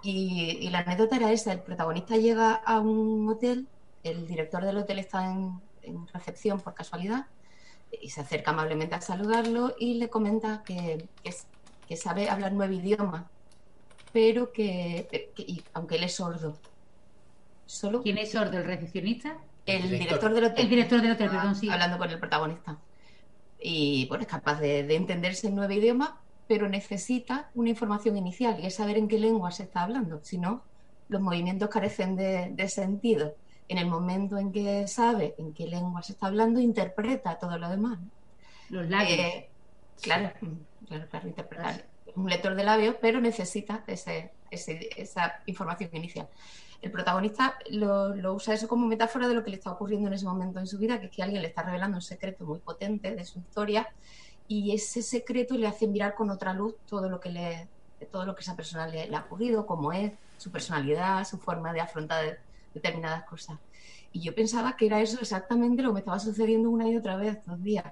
Y, 0.00 0.58
y 0.60 0.70
la 0.70 0.80
anécdota 0.80 1.16
era 1.16 1.32
esa, 1.32 1.52
el 1.52 1.62
protagonista 1.62 2.16
llega 2.16 2.54
a 2.54 2.80
un 2.80 3.28
hotel, 3.28 3.70
el 4.02 4.26
director 4.26 4.64
del 4.64 4.78
hotel 4.78 4.98
está 5.00 5.32
en, 5.32 5.62
en 5.82 6.06
recepción 6.08 6.60
por 6.60 6.74
casualidad, 6.74 7.26
y 7.90 8.10
se 8.10 8.20
acerca 8.22 8.52
amablemente 8.52 8.94
a 8.96 9.00
saludarlo 9.00 9.74
y 9.78 9.94
le 9.98 10.10
comenta 10.10 10.62
que, 10.64 11.10
que, 11.22 11.34
que 11.86 11.96
sabe 11.96 12.28
hablar 12.30 12.52
nueve 12.52 12.76
idiomas, 12.76 13.30
pero 14.16 14.50
que, 14.50 15.06
que- 15.36 15.42
y- 15.42 15.62
aunque 15.74 15.96
él 15.96 16.04
es 16.04 16.14
sordo. 16.14 16.56
Solo 17.66 18.00
¿Quién 18.02 18.16
es 18.16 18.32
sordo? 18.32 18.56
¿El 18.56 18.64
recepcionista? 18.64 19.36
el 19.66 19.82
Director. 19.82 19.98
director 19.98 20.34
del 20.34 20.44
hotel. 20.44 20.64
El 20.64 20.70
director 20.70 21.02
del 21.02 21.12
hotel, 21.12 21.28
perdón, 21.30 21.54
sí. 21.54 21.68
Hablando 21.68 21.98
con 21.98 22.08
el 22.08 22.18
protagonista. 22.18 22.78
Y 23.60 24.06
bueno, 24.08 24.22
es 24.22 24.28
capaz 24.28 24.58
de, 24.60 24.84
de 24.84 24.94
entenderse 24.94 25.48
en 25.48 25.54
nueve 25.56 25.74
idiomas, 25.74 26.10
pero 26.48 26.68
necesita 26.68 27.50
una 27.54 27.68
información 27.70 28.16
inicial 28.16 28.58
y 28.60 28.66
es 28.66 28.76
saber 28.76 28.96
en 28.96 29.08
qué 29.08 29.18
lengua 29.18 29.50
se 29.50 29.64
está 29.64 29.82
hablando. 29.82 30.20
Si 30.22 30.38
no, 30.38 30.62
los 31.08 31.20
movimientos 31.20 31.68
carecen 31.68 32.16
de, 32.16 32.50
de 32.52 32.68
sentido. 32.68 33.34
En 33.68 33.76
el 33.78 33.86
momento 33.86 34.38
en 34.38 34.50
que 34.52 34.86
sabe 34.88 35.34
en 35.38 35.52
qué 35.52 35.66
lengua 35.66 36.02
se 36.02 36.12
está 36.12 36.28
hablando, 36.28 36.60
interpreta 36.60 37.38
todo 37.38 37.58
lo 37.58 37.68
demás. 37.68 37.98
Los 38.70 38.88
labios. 38.88 39.18
Eh, 39.18 39.50
Claro, 40.00 40.30
claro, 40.88 41.06
claro, 41.10 41.28
interpretar. 41.28 41.86
Un 42.16 42.28
lector 42.30 42.54
de 42.54 42.64
labios, 42.64 42.96
pero 43.00 43.20
necesita 43.20 43.84
ese, 43.86 44.36
ese- 44.50 44.88
esa 44.96 45.34
información 45.46 45.90
inicial. 45.92 46.28
El 46.80 46.90
protagonista 46.90 47.58
lo, 47.70 48.14
lo 48.16 48.34
usa 48.34 48.54
eso 48.54 48.68
como 48.68 48.86
metáfora 48.86 49.28
de 49.28 49.34
lo 49.34 49.44
que 49.44 49.50
le 49.50 49.56
está 49.56 49.72
ocurriendo 49.72 50.08
en 50.08 50.14
ese 50.14 50.24
momento 50.26 50.58
en 50.60 50.66
su 50.66 50.78
vida, 50.78 50.98
que 51.00 51.06
es 51.06 51.12
que 51.12 51.22
alguien 51.22 51.42
le 51.42 51.48
está 51.48 51.62
revelando 51.62 51.98
un 51.98 52.02
secreto 52.02 52.46
muy 52.46 52.60
potente 52.60 53.14
de 53.14 53.24
su 53.26 53.40
historia 53.40 53.86
y 54.46 54.74
ese 54.74 55.02
secreto 55.02 55.56
le 55.58 55.66
hace 55.68 55.88
mirar 55.88 56.14
con 56.14 56.30
otra 56.30 56.54
luz 56.54 56.76
todo 56.86 57.08
lo 57.10 57.20
que 57.20 57.30
le 57.30 57.72
todo 58.12 58.26
lo 58.26 58.34
que 58.34 58.42
esa 58.42 58.56
persona 58.56 58.86
le, 58.88 59.08
le 59.08 59.16
ha 59.16 59.22
ocurrido, 59.22 59.66
cómo 59.66 59.92
es, 59.92 60.12
su 60.36 60.52
personalidad, 60.52 61.24
su 61.26 61.38
forma 61.38 61.72
de 61.72 61.80
afrontar 61.80 62.24
de- 62.26 62.38
determinadas 62.74 63.24
cosas. 63.26 63.58
Y 64.12 64.22
yo 64.24 64.34
pensaba 64.34 64.76
que 64.76 64.86
era 64.86 65.00
eso 65.02 65.20
exactamente 65.20 65.82
lo 65.82 65.90
que 65.90 65.94
me 65.94 66.00
estaba 66.00 66.18
sucediendo 66.20 66.70
una 66.70 66.88
y 66.88 66.96
otra 66.96 67.16
vez, 67.16 67.38
dos 67.46 67.62
días. 67.62 67.84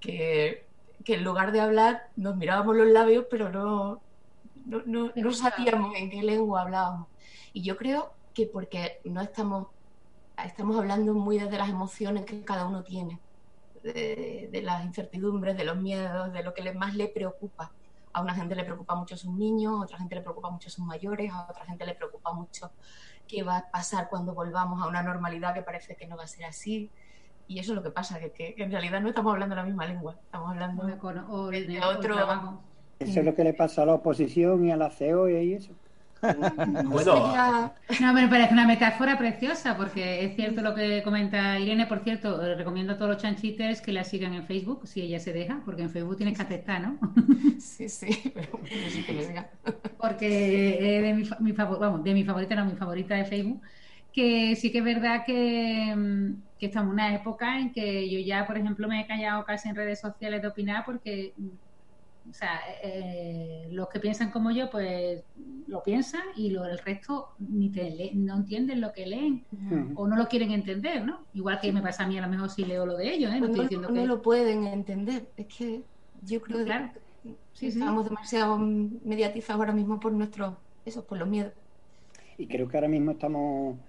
Que, 0.00 0.65
que 1.06 1.14
en 1.14 1.22
lugar 1.22 1.52
de 1.52 1.60
hablar 1.60 2.10
nos 2.16 2.34
mirábamos 2.34 2.74
los 2.74 2.88
labios, 2.88 3.26
pero 3.30 3.48
no, 3.48 4.00
no, 4.66 4.82
no, 4.86 5.12
no 5.14 5.32
sabíamos 5.32 5.94
en 5.94 6.10
qué 6.10 6.20
lengua 6.20 6.62
hablábamos. 6.62 7.06
Y 7.52 7.62
yo 7.62 7.76
creo 7.76 8.12
que 8.34 8.46
porque 8.46 9.00
no 9.04 9.20
estamos, 9.20 9.68
estamos 10.44 10.76
hablando 10.76 11.14
muy 11.14 11.38
desde 11.38 11.58
las 11.58 11.68
emociones 11.68 12.24
que 12.24 12.44
cada 12.44 12.66
uno 12.66 12.82
tiene, 12.82 13.20
de, 13.84 14.48
de 14.50 14.62
las 14.62 14.84
incertidumbres, 14.84 15.56
de 15.56 15.64
los 15.64 15.76
miedos, 15.76 16.32
de 16.32 16.42
lo 16.42 16.52
que 16.52 16.72
más 16.72 16.96
le 16.96 17.06
preocupa. 17.06 17.70
A 18.12 18.20
una 18.20 18.34
gente 18.34 18.56
le 18.56 18.64
preocupa 18.64 18.96
mucho 18.96 19.16
sus 19.16 19.32
niños, 19.32 19.74
a 19.80 19.84
otra 19.84 19.98
gente 19.98 20.16
le 20.16 20.22
preocupa 20.22 20.50
mucho 20.50 20.70
sus 20.70 20.84
mayores, 20.84 21.32
a 21.32 21.46
otra 21.48 21.66
gente 21.66 21.86
le 21.86 21.94
preocupa 21.94 22.32
mucho 22.32 22.72
qué 23.28 23.44
va 23.44 23.58
a 23.58 23.70
pasar 23.70 24.08
cuando 24.08 24.34
volvamos 24.34 24.82
a 24.82 24.88
una 24.88 25.04
normalidad 25.04 25.54
que 25.54 25.62
parece 25.62 25.94
que 25.94 26.08
no 26.08 26.16
va 26.16 26.24
a 26.24 26.26
ser 26.26 26.46
así. 26.46 26.90
Y 27.48 27.58
eso 27.60 27.72
es 27.72 27.76
lo 27.76 27.82
que 27.82 27.90
pasa, 27.90 28.18
que, 28.20 28.54
en 28.58 28.70
realidad 28.70 29.00
no 29.00 29.08
estamos 29.08 29.32
hablando 29.32 29.54
la 29.54 29.62
misma 29.64 29.86
lengua, 29.86 30.16
estamos 30.24 30.50
hablando 30.50 30.82
O, 31.28 31.48
de 31.50 31.80
otro- 31.80 32.14
trabajo. 32.16 32.60
Eso 32.98 33.20
es 33.20 33.26
lo 33.26 33.34
que 33.34 33.44
le 33.44 33.52
pasa 33.54 33.82
a 33.82 33.86
la 33.86 33.94
oposición 33.94 34.64
y 34.64 34.72
a 34.72 34.76
la 34.76 34.90
CEO 34.90 35.28
y 35.28 35.52
eso. 35.52 35.72
no 36.22 36.90
Bueno, 36.90 37.70
No, 38.00 38.12
me 38.14 38.26
parece 38.26 38.54
una 38.54 38.66
metáfora 38.66 39.18
preciosa, 39.18 39.76
porque 39.76 40.24
es 40.24 40.34
cierto 40.34 40.62
lo 40.62 40.74
que 40.74 41.02
comenta 41.02 41.58
Irene. 41.58 41.86
Por 41.86 42.00
cierto, 42.00 42.42
eh, 42.42 42.54
recomiendo 42.54 42.94
a 42.94 42.96
todos 42.96 43.10
los 43.12 43.22
chanchites 43.22 43.82
que 43.82 43.92
la 43.92 44.02
sigan 44.02 44.32
en 44.32 44.44
Facebook, 44.46 44.88
si 44.88 45.02
ella 45.02 45.20
se 45.20 45.32
deja, 45.34 45.60
porque 45.64 45.82
en 45.82 45.90
Facebook 45.90 46.16
tienes 46.16 46.36
que 46.36 46.42
aceptar, 46.42 46.80
¿no? 46.80 46.98
Sí, 47.60 47.88
sí, 47.88 48.08
pero 48.34 48.58
sí 48.90 49.02
que 49.04 49.12
lo 49.12 49.20
diga. 49.26 49.50
porque 49.98 50.96
es 50.96 51.02
de 51.02 51.14
mi, 51.14 51.24
fa- 51.24 51.38
mi 51.40 51.52
favor- 51.52 51.78
vamos, 51.78 52.02
de 52.02 52.14
mi 52.14 52.24
favorita, 52.24 52.54
no, 52.54 52.64
mi 52.64 52.76
favorita 52.76 53.14
de 53.14 53.24
Facebook, 53.26 53.60
que 54.16 54.56
sí 54.56 54.72
que 54.72 54.80
es 54.80 54.84
verdad 54.84 55.24
que, 55.26 55.94
mm, 55.96 56.48
que 56.58 56.66
estamos 56.68 56.88
en 56.90 56.94
una 56.94 57.14
época 57.16 57.60
en 57.60 57.72
que 57.72 58.10
yo 58.10 58.20
ya, 58.20 58.46
por 58.48 58.58
ejemplo, 58.58 58.88
me 58.88 59.02
he 59.02 59.08
callado 59.08 59.44
casi 59.46 59.70
en 59.70 59.76
redes 59.76 60.00
sociales 60.00 60.42
de 60.42 60.48
opinar 60.48 60.84
porque, 60.86 61.34
mm, 61.38 61.50
o 62.30 62.32
sea, 62.34 62.60
eh, 62.82 63.68
los 63.72 63.88
que 63.88 64.00
piensan 64.00 64.30
como 64.32 64.50
yo, 64.50 64.70
pues 64.70 65.24
lo 65.66 65.82
piensan 65.82 66.22
y 66.36 66.50
lo, 66.50 66.64
el 66.66 66.78
resto 66.78 67.28
ni 67.38 67.70
te 67.72 67.90
le- 67.90 68.12
no 68.14 68.36
entienden 68.38 68.80
lo 68.80 68.92
que 68.92 69.06
leen 69.06 69.46
o 69.94 70.06
no 70.08 70.16
lo 70.16 70.26
quieren 70.28 70.50
entender, 70.52 71.04
¿no? 71.04 71.28
Igual 71.32 71.60
que 71.60 71.72
me 71.72 71.82
pasa 71.82 72.04
a 72.04 72.08
mí, 72.08 72.18
a 72.18 72.22
lo 72.22 72.28
mejor 72.28 72.50
si 72.50 72.64
leo 72.64 72.86
lo 72.86 72.96
de 72.96 73.14
ellos, 73.14 73.32
¿eh? 73.32 73.40
No 73.40 73.46
estoy 73.46 73.62
no, 73.62 73.62
diciendo 73.62 73.90
no 73.90 73.92
que... 73.92 74.06
lo 74.06 74.22
pueden 74.22 74.64
entender. 74.66 75.32
Es 75.36 75.46
que 75.56 75.86
yo 76.14 76.40
creo 76.40 76.64
Claro. 76.64 76.92
que 77.22 77.30
Sí, 77.52 77.70
sí. 77.72 77.78
estamos 77.78 78.04
demasiado 78.04 78.58
mediatizados 78.58 79.60
ahora 79.60 79.72
mismo 79.72 80.00
por 80.00 80.12
nuestros, 80.12 80.58
eso, 80.84 81.06
por 81.06 81.18
los 81.18 81.28
miedos. 81.28 81.54
Y 82.38 82.48
creo 82.48 82.68
que 82.68 82.76
ahora 82.76 82.88
mismo 82.88 83.12
estamos 83.12 83.80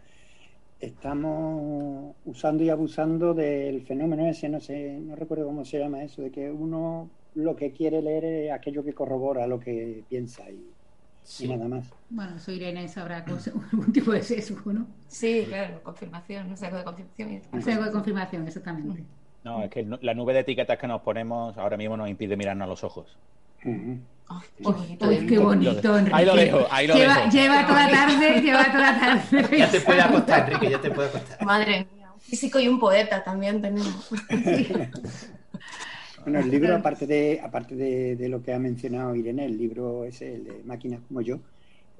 estamos 0.79 2.15
usando 2.25 2.63
y 2.63 2.69
abusando 2.69 3.34
del 3.34 3.86
fenómeno 3.86 4.27
ese, 4.27 4.50
no 4.50 4.60
sé, 4.60 5.00
no 5.00 5.15
recuerdo 5.15 5.46
cómo 5.46 5.65
se 5.65 5.79
llama 5.79 6.03
eso, 6.03 6.22
de 6.22 6.31
que 6.31 6.51
uno 6.51 7.12
lo 7.34 7.55
que 7.55 7.72
quiere 7.72 8.01
leer 8.01 8.25
es 8.25 8.51
aquello 8.51 8.84
que 8.84 8.93
corrobora 8.93 9.48
lo 9.48 9.60
que 9.60 10.05
piensa 10.07 10.43
y, 10.50 10.75
nada 11.48 11.67
más. 11.67 11.89
Bueno, 12.10 12.39
soy 12.39 12.55
Irene, 12.55 12.88
sabrá 12.88 13.24
algún 13.72 13.91
tipo 13.91 14.12
de 14.12 14.24
sesgo, 14.24 14.74
¿no? 14.74 14.88
Sí, 15.07 15.46
claro, 15.48 15.84
confirmación, 15.84 16.50
no 16.50 16.55
sé, 16.55 16.65
algo 16.65 16.79
de 16.79 16.84
confirmación. 16.84 17.34
y- 17.34 17.62
Sesgo 17.62 17.84
de 17.84 17.91
confirmación, 17.91 18.48
exactamente. 18.48 19.05
No, 19.43 19.63
es 19.63 19.69
que 19.69 19.86
la 20.01 20.13
nube 20.13 20.34
de 20.34 20.39
etiquetas 20.39 20.77
que 20.77 20.88
nos 20.88 21.01
ponemos 21.01 21.57
ahora 21.57 21.77
mismo 21.77 21.96
nos 21.96 22.10
impide 22.10 22.36
mirarnos 22.36 22.65
a 22.65 22.69
los 22.69 22.84
ojos. 22.84 23.17
Ay, 23.63 24.01
Uy, 24.29 24.98
uy, 25.00 25.15
¿eh? 25.15 25.25
qué 25.27 25.38
bonito, 25.38 25.98
Enrique. 25.98 26.15
Ahí 26.15 26.25
lo 26.25 26.36
dejo, 26.36 26.67
ahí 26.69 26.88
lo 26.88 26.96
lleva, 26.96 27.15
dejo. 27.15 27.29
Lleva 27.31 27.67
toda 27.67 27.88
la 27.88 27.91
tarde, 27.91 28.41
lleva 28.41 28.72
toda 28.72 28.91
la 28.91 29.00
tarde. 29.00 29.57
Ya 29.57 29.72
te 29.72 29.81
puede 29.81 30.01
acostar, 30.01 30.39
Enrique, 30.51 30.69
ya 30.72 30.81
te 30.81 30.91
puede 30.91 31.10
acostar. 31.10 31.46
Madre 31.46 31.88
mía, 31.93 32.12
un 32.13 32.19
físico 32.19 32.60
y 32.60 32.67
un 32.67 32.79
poeta 32.79 33.24
también 33.24 33.62
tenemos. 33.62 34.10
Bueno, 36.24 36.41
el 36.41 36.51
libro, 36.51 36.75
aparte 36.75 37.07
de, 37.07 37.39
aparte 37.41 37.74
de, 37.74 38.17
de 38.17 38.27
lo 38.27 38.43
que 38.43 38.51
ha 38.51 38.60
mencionado 38.60 39.15
Irene, 39.15 39.46
el 39.46 39.57
libro 39.57 40.03
ese, 40.03 40.36
el 40.36 40.43
de 40.43 40.63
Máquinas 40.65 41.00
como 41.07 41.22
yo, 41.22 41.39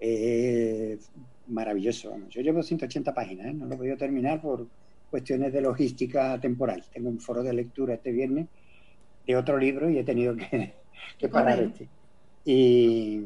es 0.02 1.10
maravilloso. 1.48 2.12
vamos. 2.12 2.30
Yo 2.34 2.42
llevo 2.42 2.62
180 2.62 3.14
páginas, 3.14 3.48
¿eh? 3.48 3.54
no 3.54 3.66
lo 3.66 3.76
he 3.76 3.78
podido 3.78 3.96
terminar 3.96 4.42
por 4.42 4.68
cuestiones 5.10 5.54
de 5.54 5.62
logística 5.62 6.38
temporal. 6.42 6.84
Tengo 6.92 7.10
un 7.10 7.20
foro 7.20 7.42
de 7.42 7.54
lectura 7.54 7.94
este 7.94 8.12
viernes 8.12 8.48
de 9.26 9.36
otro 9.38 9.58
libro 9.58 9.90
y 9.90 9.98
he 9.98 10.04
tenido 10.04 10.36
que, 10.36 10.74
que 11.18 11.30
parar 11.30 11.62
este. 11.62 11.88
Y, 12.50 13.22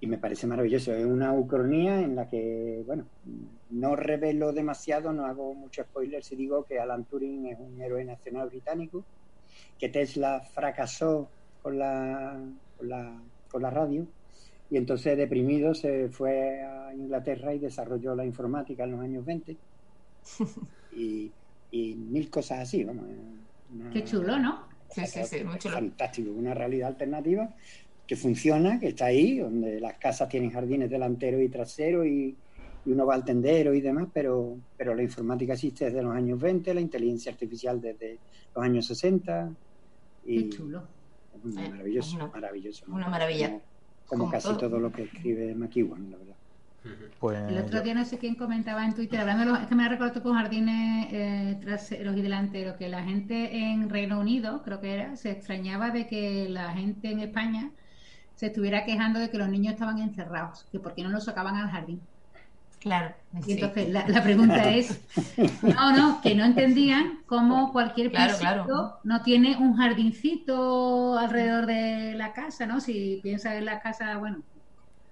y 0.00 0.06
me 0.06 0.18
parece 0.18 0.46
maravilloso. 0.46 0.94
Es 0.94 1.04
una 1.04 1.32
ucronía 1.34 2.00
en 2.00 2.14
la 2.16 2.28
que, 2.28 2.82
bueno, 2.86 3.10
no 3.70 3.96
revelo 3.96 4.52
demasiado, 4.52 5.12
no 5.12 5.26
hago 5.26 5.54
mucho 5.54 5.82
spoiler 5.84 6.22
si 6.22 6.36
digo 6.36 6.64
que 6.64 6.78
Alan 6.78 7.06
Turing 7.06 7.46
es 7.48 7.58
un 7.58 7.80
héroe 7.82 8.04
nacional 8.04 8.48
británico, 8.48 9.08
que 9.78 9.88
Tesla 9.90 10.42
fracasó 10.54 11.34
con 11.58 11.78
la, 11.78 12.52
con 12.76 12.88
la, 12.88 13.24
con 13.48 13.62
la 13.62 13.70
radio 13.70 14.08
y 14.68 14.76
entonces 14.78 15.16
deprimido 15.16 15.74
se 15.74 16.10
fue 16.10 16.62
a 16.62 16.94
Inglaterra 16.94 17.54
y 17.54 17.60
desarrolló 17.60 18.14
la 18.16 18.26
informática 18.26 18.84
en 18.84 18.92
los 18.92 19.00
años 19.02 19.24
20 19.24 19.60
y, 20.90 21.36
y 21.70 21.96
mil 21.96 22.30
cosas 22.30 22.60
así, 22.60 22.84
vamos. 22.84 23.06
una- 23.68 23.90
Qué 23.92 24.04
chulo, 24.04 24.38
¿no? 24.38 24.68
Sí, 24.88 25.06
sí, 25.06 25.24
sí, 25.24 25.44
muy 25.44 25.58
chulo. 25.58 25.76
Fantástico, 25.76 26.32
una 26.32 26.54
realidad 26.54 26.88
alternativa 26.90 27.54
que 28.06 28.16
funciona, 28.16 28.78
que 28.78 28.88
está 28.88 29.06
ahí, 29.06 29.38
donde 29.38 29.80
las 29.80 29.94
casas 29.98 30.28
tienen 30.28 30.50
jardines 30.50 30.88
delanteros 30.90 31.40
y 31.42 31.48
traseros 31.48 32.06
y, 32.06 32.36
y 32.84 32.90
uno 32.92 33.04
va 33.06 33.14
al 33.14 33.24
tendero 33.24 33.74
y 33.74 33.80
demás, 33.80 34.08
pero, 34.12 34.56
pero 34.76 34.94
la 34.94 35.02
informática 35.02 35.54
existe 35.54 35.86
desde 35.86 36.02
los 36.02 36.14
años 36.14 36.40
20, 36.40 36.72
la 36.72 36.80
inteligencia 36.80 37.32
artificial 37.32 37.80
desde 37.80 38.18
los 38.54 38.64
años 38.64 38.86
60 38.86 39.50
y 40.24 40.44
Qué 40.44 40.48
chulo. 40.50 40.82
es 41.44 41.56
Eh, 41.56 41.68
maravilloso, 41.70 42.16
una- 42.16 42.26
maravilloso. 42.28 42.84
una 42.88 43.08
maravilla. 43.08 43.48
Como, 43.48 43.60
como 44.06 44.18
Como 44.20 44.30
casi 44.32 44.48
todo. 44.48 44.58
todo. 44.58 44.78
lo 44.78 44.92
que 44.92 45.02
escribe 45.02 45.54
McEwan, 45.54 46.10
la 46.10 46.16
verdad. 46.18 46.36
Pues 47.18 47.36
El 47.50 47.58
otro 47.58 47.80
día 47.82 47.94
no 47.94 48.04
sé 48.04 48.16
quién 48.18 48.36
comentaba 48.36 48.84
en 48.84 48.94
Twitter, 48.94 49.18
hablando 49.18 49.44
de 49.44 49.50
los, 49.50 49.60
es 49.60 49.66
que 49.66 49.74
me 49.74 49.84
ha 49.84 49.88
recordado 49.88 50.22
con 50.22 50.34
jardines 50.34 51.08
eh, 51.10 51.58
traseros 51.60 52.16
y 52.16 52.22
delanteros, 52.22 52.76
que 52.76 52.88
la 52.88 53.02
gente 53.02 53.56
en 53.56 53.90
Reino 53.90 54.20
Unido, 54.20 54.62
creo 54.62 54.80
que 54.80 54.94
era, 54.94 55.16
se 55.16 55.32
extrañaba 55.32 55.90
de 55.90 56.06
que 56.06 56.48
la 56.48 56.72
gente 56.74 57.10
en 57.10 57.18
España 57.18 57.72
se 58.36 58.46
estuviera 58.46 58.84
quejando 58.84 59.18
de 59.20 59.30
que 59.30 59.38
los 59.38 59.48
niños 59.48 59.74
estaban 59.74 59.98
encerrados, 59.98 60.66
que 60.72 60.80
por 60.80 60.94
qué 60.94 61.02
no 61.02 61.10
los 61.10 61.24
sacaban 61.24 61.56
al 61.56 61.70
jardín. 61.70 62.08
Claro. 62.80 63.14
Y 63.32 63.42
sí. 63.42 63.52
entonces 63.52 63.88
la, 63.88 64.06
la 64.06 64.22
pregunta 64.22 64.70
es, 64.70 65.00
no, 65.62 65.96
no, 65.96 66.20
que 66.22 66.34
no 66.36 66.44
entendían 66.44 67.20
cómo 67.26 67.72
cualquier 67.72 68.10
Claro, 68.10 68.34
pisito 68.38 68.64
claro. 68.64 69.00
no 69.02 69.22
tiene 69.22 69.56
un 69.56 69.76
jardincito 69.76 71.18
alrededor 71.18 71.66
de 71.66 72.14
la 72.14 72.32
casa, 72.32 72.66
¿no? 72.66 72.80
Si 72.80 73.20
piensas 73.22 73.54
en 73.54 73.64
la 73.64 73.80
casa, 73.80 74.18
bueno, 74.18 74.44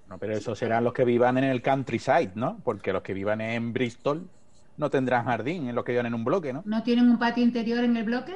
No, 0.08 0.18
pero 0.18 0.34
esos 0.36 0.58
serán 0.58 0.84
los 0.84 0.92
que 0.92 1.04
vivan 1.04 1.38
en 1.38 1.44
el 1.44 1.62
countryside, 1.62 2.32
¿no? 2.34 2.58
Porque 2.62 2.92
los 2.92 3.02
que 3.02 3.14
vivan 3.14 3.40
en 3.40 3.72
Bristol 3.72 4.30
no 4.76 4.90
tendrán 4.90 5.24
jardín, 5.24 5.68
en 5.68 5.74
los 5.74 5.84
que 5.84 5.92
vivan 5.92 6.06
en 6.06 6.14
un 6.14 6.24
bloque, 6.24 6.52
¿no? 6.52 6.62
¿no 6.64 6.82
tienen 6.82 7.08
un 7.08 7.18
patio 7.18 7.42
interior 7.42 7.82
en 7.84 7.96
el 7.96 8.04
bloque 8.04 8.34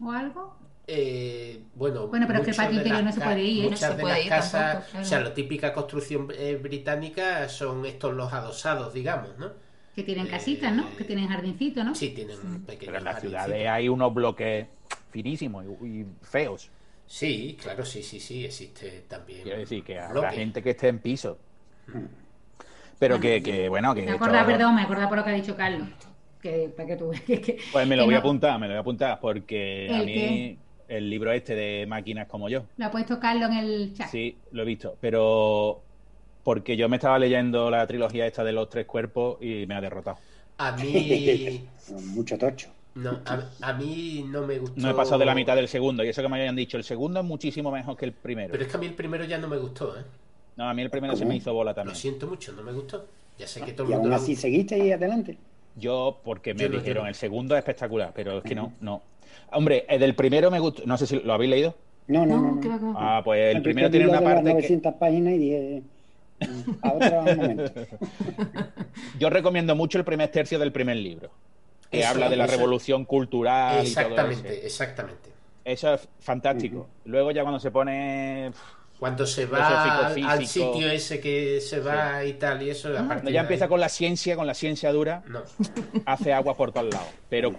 o 0.00 0.12
algo? 0.12 0.56
Eh, 0.92 1.62
bueno, 1.74 2.08
Bueno, 2.08 2.26
pero 2.26 2.40
es 2.40 2.46
que 2.46 2.54
patio 2.54 2.70
de 2.70 2.76
interior 2.78 3.04
las 3.04 3.04
no 3.04 3.12
se 3.12 3.20
puede 3.20 3.42
ir, 3.44 3.64
¿eh? 3.64 3.70
Muchas 3.70 3.80
No 3.82 3.88
se 3.88 3.96
de 3.96 4.02
puede 4.02 4.14
las 4.14 4.24
ir 4.24 4.28
casas, 4.30 4.72
tampoco, 4.72 4.90
claro. 4.90 5.06
o 5.06 5.08
sea, 5.08 5.20
la 5.20 5.34
típica 5.34 5.72
construcción 5.72 6.28
eh, 6.36 6.56
británica 6.56 7.48
son 7.48 7.86
estos 7.86 8.14
los 8.14 8.32
adosados, 8.32 8.92
digamos, 8.92 9.38
¿no? 9.38 9.52
Que 9.94 10.02
tienen 10.02 10.26
Eh, 10.26 10.30
casitas, 10.30 10.74
¿no? 10.74 10.96
Que 10.96 11.04
tienen 11.04 11.28
jardincito, 11.28 11.84
¿no? 11.84 11.94
Sí, 11.94 12.10
tienen 12.10 12.38
un 12.40 12.64
pequeño 12.64 12.86
Pero 12.86 12.98
en 12.98 13.04
las 13.04 13.20
ciudades 13.20 13.68
hay 13.68 13.88
unos 13.88 14.12
bloques 14.14 14.66
finísimos 15.10 15.64
y, 15.82 15.86
y 16.00 16.06
feos. 16.22 16.70
Sí, 17.06 17.56
claro, 17.60 17.84
sí, 17.84 18.02
sí, 18.02 18.20
sí, 18.20 18.44
existe 18.44 19.02
también. 19.08 19.42
Quiero 19.42 19.58
decir 19.58 19.82
que 19.84 19.98
habrá 19.98 20.12
bloque. 20.20 20.36
gente 20.36 20.62
que 20.62 20.70
esté 20.70 20.88
en 20.88 20.98
piso. 21.00 21.38
Pero 22.98 23.18
que, 23.20 23.42
que, 23.42 23.68
bueno, 23.68 23.94
que... 23.94 24.02
Me 24.02 24.12
acordaba, 24.12 24.40
esto- 24.40 24.52
perdón, 24.52 24.74
me 24.76 24.82
acordaba 24.82 25.08
por 25.08 25.18
lo 25.18 25.24
que 25.24 25.30
ha 25.30 25.34
dicho 25.34 25.56
Carlos. 25.56 25.88
Que, 26.40 26.72
para 26.74 26.88
que 26.88 26.96
tú 26.96 27.08
veas 27.08 27.22
que, 27.22 27.40
que- 27.40 27.58
Pues 27.70 27.86
me 27.86 27.96
lo 27.96 28.02
que 28.02 28.06
voy 28.06 28.14
a 28.14 28.18
apuntar, 28.18 28.58
me 28.58 28.66
lo 28.66 28.72
voy 28.72 28.78
a 28.78 28.80
apuntar, 28.80 29.20
porque 29.20 29.90
a 29.94 29.98
¿El 29.98 30.04
mí 30.06 30.14
qué? 30.14 30.58
El 30.90 31.08
libro 31.08 31.32
este 31.32 31.54
de 31.54 31.86
máquinas 31.86 32.26
como 32.26 32.48
yo, 32.48 32.64
Lo 32.76 32.86
ha 32.86 32.90
puesto 32.90 33.18
Carlos 33.18 33.50
en 33.50 33.56
el 33.58 33.94
chat. 33.94 34.10
sí, 34.10 34.36
lo 34.52 34.62
he 34.62 34.66
visto, 34.66 34.96
pero 35.00 35.80
porque 36.42 36.76
yo 36.76 36.88
me 36.88 36.96
estaba 36.96 37.18
leyendo 37.18 37.70
la 37.70 37.86
trilogía 37.86 38.26
esta 38.26 38.42
de 38.44 38.52
los 38.52 38.68
tres 38.68 38.86
cuerpos 38.86 39.38
y 39.40 39.66
me 39.66 39.74
ha 39.74 39.80
derrotado. 39.80 40.18
A 40.58 40.72
mí, 40.72 41.66
Mucho 42.06 42.36
tocho. 42.36 42.68
No, 42.94 43.20
a, 43.24 43.72
mí 43.74 44.24
no 44.28 44.46
me 44.46 44.58
gustó. 44.58 44.80
No 44.80 44.90
he 44.90 44.94
pasado 44.94 45.20
de 45.20 45.24
la 45.24 45.34
mitad 45.34 45.54
del 45.54 45.68
segundo, 45.68 46.04
y 46.04 46.08
eso 46.08 46.22
que 46.22 46.28
me 46.28 46.38
habían 46.38 46.56
dicho, 46.56 46.76
el 46.76 46.82
segundo 46.84 47.20
es 47.20 47.26
muchísimo 47.26 47.70
mejor 47.70 47.96
que 47.96 48.04
el 48.04 48.12
primero. 48.12 48.50
Pero 48.50 48.64
es 48.64 48.70
que 48.70 48.76
a 48.76 48.80
mí 48.80 48.86
el 48.86 48.94
primero 48.94 49.24
ya 49.24 49.38
no 49.38 49.46
me 49.48 49.58
gustó, 49.58 49.96
¿eh? 49.96 50.02
No, 50.56 50.68
a 50.68 50.74
mí 50.74 50.82
el 50.82 50.90
primero 50.90 51.16
se 51.16 51.24
me 51.24 51.36
hizo 51.36 51.54
bola 51.54 51.72
también. 51.72 51.94
Lo 51.94 51.98
siento 51.98 52.26
mucho, 52.26 52.52
no 52.52 52.62
me 52.62 52.72
gustó. 52.72 53.06
Ya 53.38 53.46
sé 53.46 53.62
que 53.62 53.72
todo 53.72 53.86
el 53.86 53.92
mundo. 53.94 54.08
¿Y 54.08 54.12
aún 54.12 54.20
así 54.20 54.34
seguiste 54.34 54.74
ahí 54.74 54.92
adelante? 54.92 55.38
Yo, 55.76 56.18
porque 56.24 56.52
me 56.52 56.68
dijeron, 56.68 57.06
el 57.06 57.14
segundo 57.14 57.54
es 57.54 57.60
espectacular, 57.60 58.12
pero 58.14 58.38
es 58.38 58.44
que 58.44 58.54
no, 58.54 58.72
no. 58.80 59.02
Hombre, 59.52 59.84
el 59.88 60.00
del 60.00 60.14
primero 60.14 60.50
me 60.50 60.58
gustó. 60.58 60.82
No 60.86 60.96
sé 60.96 61.06
si 61.06 61.20
lo 61.20 61.32
habéis 61.32 61.50
leído. 61.50 61.74
No, 62.06 62.26
no, 62.26 62.38
no. 62.60 62.94
Ah, 62.96 63.22
pues 63.24 63.54
el 63.54 63.62
primero 63.62 63.90
tiene 63.90 64.08
una 64.08 64.20
parte. 64.20 64.50
900 64.50 64.94
páginas 64.94 65.34
y 65.34 65.38
dije. 65.38 65.82
Yo 69.18 69.30
recomiendo 69.30 69.76
mucho 69.76 69.98
el 69.98 70.04
primer 70.04 70.30
tercio 70.30 70.58
del 70.58 70.72
primer 70.72 70.96
libro, 70.96 71.30
que 71.90 72.04
habla 72.04 72.28
de 72.30 72.36
la 72.36 72.46
revolución 72.46 73.04
cultural. 73.04 73.86
Exactamente, 73.86 74.40
y 74.40 74.42
todo 74.42 74.52
eso. 74.52 74.66
exactamente. 74.66 75.30
Eso 75.64 75.94
es 75.94 76.08
fantástico. 76.18 76.88
Luego 77.04 77.30
ya 77.30 77.42
cuando 77.42 77.60
se 77.60 77.70
pone 77.70 78.52
cuando 79.00 79.26
se 79.26 79.46
va 79.46 80.08
al, 80.08 80.46
sitio 80.46 80.90
ese 80.90 81.20
que 81.20 81.58
se 81.62 81.80
va 81.80 82.22
y 82.22 82.34
tal, 82.34 82.62
y 82.62 82.68
eso. 82.68 82.90
Cuando 82.94 83.30
ya 83.30 83.40
empieza 83.40 83.66
con 83.66 83.80
la 83.80 83.88
ciencia, 83.88 84.36
con 84.36 84.46
la 84.46 84.52
ciencia 84.52 84.92
dura, 84.92 85.22
hace 86.04 86.34
agua 86.34 86.54
por 86.54 86.70
todos 86.70 86.92
lados. 86.92 87.08
Pero 87.30 87.54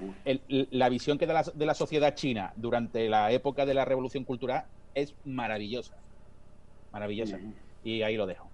la 0.46 0.88
visión 0.90 1.18
que 1.18 1.26
da 1.26 1.44
de 1.52 1.66
la 1.66 1.74
sociedad 1.74 2.14
china 2.14 2.54
durante 2.56 3.10
la 3.10 3.32
época 3.32 3.66
de 3.66 3.74
la 3.74 3.86
revolución 3.86 4.24
cultural 4.24 4.66
es 4.94 5.16
maravillosa. 5.26 5.96
Maravillosa. 6.94 7.40
Y 7.84 8.04
ahí 8.04 8.16
lo 8.18 8.28
dejo. 8.28 8.48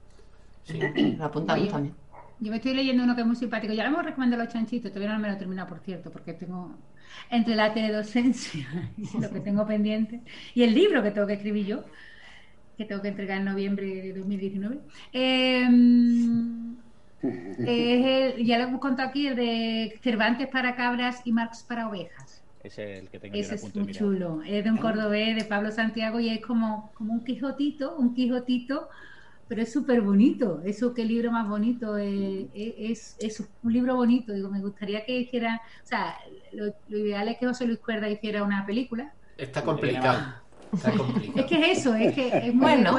Sí, 0.64 0.80
lo 1.18 1.26
apuntamos 1.26 1.68
también. 1.68 1.94
Yo 2.40 2.52
me 2.52 2.58
estoy 2.58 2.74
leyendo 2.74 3.04
uno 3.04 3.16
que 3.16 3.22
es 3.22 3.28
muy 3.28 3.36
simpático. 3.36 3.74
Ya 3.74 3.84
lo 3.84 3.90
hemos 3.90 4.06
recomendado 4.06 4.44
los 4.44 4.54
chanchitos, 4.54 4.94
todavía 4.94 5.14
no 5.14 5.20
me 5.20 5.28
lo 5.28 5.34
he 5.34 5.38
terminado, 5.38 5.68
por 5.68 5.80
cierto, 5.80 6.10
porque 6.10 6.34
tengo 6.34 6.74
entre 7.30 7.56
la 7.56 7.74
teledocencia 7.74 8.66
y 8.98 9.20
lo 9.20 9.30
que 9.30 9.42
tengo 9.42 9.68
pendiente 9.68 10.22
y 10.54 10.64
el 10.64 10.74
libro 10.74 11.04
que 11.04 11.12
tengo 11.12 11.28
que 11.28 11.34
escribir 11.34 11.66
yo 11.66 11.84
que 12.78 12.86
tengo 12.86 13.02
que 13.02 13.08
entregar 13.08 13.40
en 13.40 13.46
noviembre 13.46 13.86
de 13.88 14.14
2019. 14.14 14.80
Em, 15.12 16.76
ya 18.46 18.58
lo 18.60 18.64
hemos 18.66 18.80
contado 18.80 19.10
aquí, 19.10 19.28
el 19.28 19.36
de 19.36 20.00
Cervantes 20.02 20.48
para 20.48 20.76
cabras 20.76 21.22
y 21.26 21.32
Marx 21.32 21.64
para 21.64 21.90
ovejas. 21.90 22.44
Ese 22.64 22.94
es 22.94 23.00
el 23.00 23.10
que 23.10 23.20
tengo 23.20 23.36
Ese 23.36 23.56
es 23.56 23.76
muy 23.76 23.92
chulo. 23.92 24.42
Es 24.46 24.64
de 24.64 24.70
un 24.70 24.78
cordobés, 24.78 25.36
de 25.36 25.46
Pablo 25.46 25.72
Santiago, 25.72 26.20
y 26.20 26.30
es 26.30 26.42
como, 26.42 26.92
como 26.94 27.14
un 27.14 27.24
Quijotito, 27.24 27.96
un 27.96 28.14
Quijotito, 28.14 28.90
pero 29.48 29.62
es 29.62 29.72
súper 29.72 30.02
bonito. 30.02 30.62
Eso, 30.66 30.94
qué 30.94 31.06
libro 31.06 31.32
más 31.32 31.48
bonito. 31.48 31.98
es, 31.98 33.16
es, 33.20 33.48
un 33.64 33.74
libro 33.74 33.96
bonito. 33.96 34.34
Digo, 34.34 34.50
me 34.50 34.60
gustaría 34.60 35.06
que 35.06 35.18
hiciera. 35.20 35.62
O 35.84 35.88
sea, 35.88 36.16
lo, 36.52 36.74
lo 36.90 36.98
ideal 36.98 37.30
es 37.30 37.38
que 37.38 37.48
José 37.48 37.66
Luis 37.66 37.80
Cuerda 37.80 38.10
hiciera 38.10 38.44
una 38.44 38.66
película. 38.66 39.14
Está 39.38 39.64
complicado. 39.64 40.47
Es 41.36 41.46
que 41.46 41.72
es 41.72 41.80
eso, 41.80 41.96
es 41.96 42.14
que 42.14 42.28
es 42.28 42.54
muy 42.54 42.64
bueno, 42.64 42.98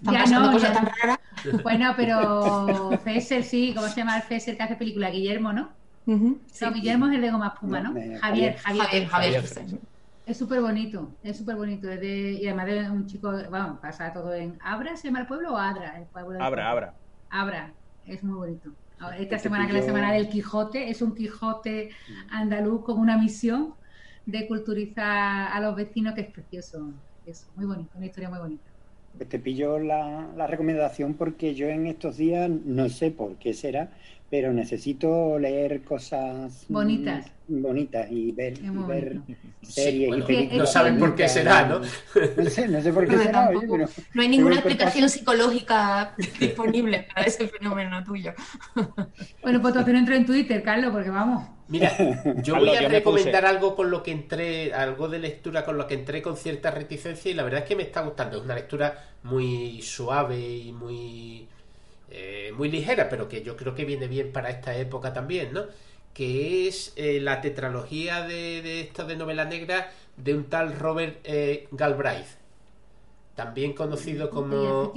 Ya 0.00 0.26
no, 0.26 0.58
ya... 0.58 0.72
tan 0.72 0.86
rara. 0.86 1.20
Bueno, 1.62 1.92
pero 1.96 2.90
Fesser 3.04 3.42
sí, 3.42 3.72
¿cómo 3.74 3.88
se 3.88 3.96
llama 3.96 4.16
el 4.16 4.22
Fesser 4.22 4.56
que 4.56 4.62
hace 4.62 4.76
película? 4.76 5.10
Guillermo, 5.10 5.52
¿no? 5.52 5.70
no, 6.06 6.72
Guillermo 6.72 7.06
es 7.06 7.14
el 7.14 7.20
de 7.20 7.30
Goma 7.30 7.54
Puma, 7.54 7.80
¿no? 7.80 7.94
Javier, 8.20 8.56
Javier, 8.58 9.06
Javier. 9.06 9.44
Es 10.24 10.36
súper 10.36 10.60
bonito, 10.60 11.16
es 11.22 11.36
súper 11.36 11.56
bonito. 11.56 11.90
Es 11.90 12.00
de, 12.00 12.32
y 12.32 12.46
además 12.46 12.66
de 12.66 12.90
un 12.90 13.06
chico, 13.06 13.32
bueno, 13.50 13.78
pasa 13.80 14.12
todo 14.12 14.32
en 14.34 14.56
Abra, 14.62 14.96
¿se 14.96 15.08
llama 15.08 15.20
el 15.20 15.26
pueblo 15.26 15.54
o 15.54 15.56
Adra? 15.56 15.98
El 15.98 16.06
pueblo 16.06 16.42
Abra, 16.42 16.70
Abra. 16.70 16.94
Abra, 17.28 17.72
es 18.06 18.22
muy 18.22 18.36
bonito. 18.36 18.70
Esta 19.18 19.38
semana 19.38 19.66
que 19.66 19.72
es 19.72 19.80
la 19.80 19.86
semana 19.86 20.12
del 20.12 20.28
Quijote, 20.28 20.88
es 20.88 21.02
un 21.02 21.14
Quijote 21.14 21.90
andaluz 22.30 22.84
con 22.84 22.98
una 22.98 23.18
misión 23.18 23.74
de 24.26 24.46
culturizar 24.46 25.52
a 25.52 25.60
los 25.60 25.74
vecinos, 25.76 26.14
que 26.14 26.22
es 26.22 26.30
precioso. 26.30 26.92
Es 27.26 27.46
muy 27.56 27.66
bonito, 27.66 27.90
una 27.96 28.06
historia 28.06 28.30
muy 28.30 28.38
bonita. 28.38 28.64
Pues 29.16 29.28
te 29.28 29.38
pillo 29.38 29.78
la, 29.78 30.28
la, 30.36 30.46
recomendación 30.46 31.14
porque 31.14 31.54
yo 31.54 31.68
en 31.68 31.86
estos 31.86 32.16
días, 32.16 32.48
no 32.48 32.88
sé 32.88 33.10
por 33.10 33.36
qué 33.36 33.52
será, 33.52 33.90
pero 34.32 34.50
necesito 34.50 35.38
leer 35.38 35.82
cosas 35.82 36.64
bonitas, 36.70 37.30
bonitas 37.46 38.10
y 38.10 38.32
ver, 38.32 38.54
series 39.60 40.16
y 40.16 40.22
películas. 40.22 40.56
No 40.56 40.66
saben 40.66 40.98
por 40.98 41.14
qué 41.14 41.28
será, 41.28 41.66
¿no? 41.66 41.80
No 41.80 42.48
sé, 42.48 42.66
no 42.66 42.80
sé 42.80 42.94
por 42.94 43.06
qué 43.06 43.18
será. 43.18 43.50
no 43.50 44.22
hay 44.22 44.28
ninguna 44.28 44.54
explicación 44.54 45.10
psicológica 45.10 46.14
disponible 46.40 47.06
para 47.14 47.26
ese 47.26 47.46
fenómeno 47.46 48.02
tuyo. 48.04 48.32
Bueno, 49.42 49.60
pues 49.60 49.74
tú 49.74 49.92
no 49.92 49.98
entro 49.98 50.14
en 50.14 50.24
Twitter, 50.24 50.62
Carlos, 50.62 50.92
porque 50.92 51.10
vamos. 51.10 51.46
Mira, 51.72 51.96
yo 52.42 52.56
voy 52.56 52.76
a 52.76 52.86
recomendar 52.86 53.46
algo 53.46 53.74
con 53.74 53.90
lo 53.90 54.02
que 54.02 54.10
entré, 54.10 54.74
algo 54.74 55.08
de 55.08 55.18
lectura 55.18 55.64
con 55.64 55.78
lo 55.78 55.86
que 55.86 55.94
entré 55.94 56.20
con 56.20 56.36
cierta 56.36 56.70
reticencia 56.70 57.30
y 57.30 57.34
la 57.34 57.44
verdad 57.44 57.60
es 57.60 57.66
que 57.66 57.76
me 57.76 57.82
está 57.82 58.02
gustando. 58.02 58.36
Es 58.36 58.44
una 58.44 58.54
lectura 58.54 59.02
muy 59.22 59.80
suave 59.80 60.38
y 60.38 60.70
muy, 60.72 61.48
eh, 62.10 62.52
muy 62.54 62.70
ligera, 62.70 63.08
pero 63.08 63.26
que 63.26 63.42
yo 63.42 63.56
creo 63.56 63.74
que 63.74 63.86
viene 63.86 64.06
bien 64.06 64.32
para 64.32 64.50
esta 64.50 64.76
época 64.76 65.14
también, 65.14 65.54
¿no? 65.54 65.64
Que 66.12 66.68
es 66.68 66.92
eh, 66.96 67.20
la 67.20 67.40
tetralogía 67.40 68.20
de, 68.26 68.60
de 68.60 68.80
esto 68.82 69.06
de 69.06 69.16
novela 69.16 69.46
negra 69.46 69.90
de 70.18 70.34
un 70.34 70.44
tal 70.50 70.78
Robert 70.78 71.20
eh, 71.24 71.68
Galbraith, 71.70 72.26
también 73.34 73.72
conocido 73.72 74.28
como 74.28 74.92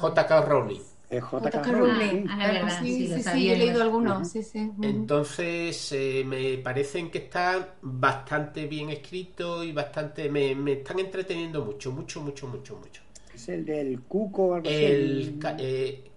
J.K. 0.00 0.40
Rowling. 0.42 0.82
J.K. 1.08 1.62
Rowling. 1.72 2.26
Ah, 2.28 2.80
sí, 2.82 3.06
sí, 3.06 3.22
sí, 3.22 3.50
he 3.50 3.56
leído 3.56 3.82
algunos. 3.82 4.28
Sí, 4.28 4.42
sí. 4.42 4.70
Entonces, 4.82 5.92
eh, 5.92 6.24
me 6.26 6.58
parecen 6.58 7.10
que 7.10 7.18
están 7.18 7.66
bastante 7.80 8.66
bien 8.66 8.90
escritos 8.90 9.64
y 9.64 9.72
bastante. 9.72 10.28
Me, 10.28 10.54
me, 10.54 10.72
están 10.72 10.98
entreteniendo 10.98 11.64
mucho, 11.64 11.92
mucho, 11.92 12.20
mucho, 12.20 12.48
mucho, 12.48 12.76
mucho. 12.76 13.02
¿Es 13.32 13.48
el 13.48 13.64
del 13.64 14.00
Cuco 14.00 14.46
o 14.46 14.54
algo 14.54 14.68
el, 14.68 15.38
eh, 15.58 16.10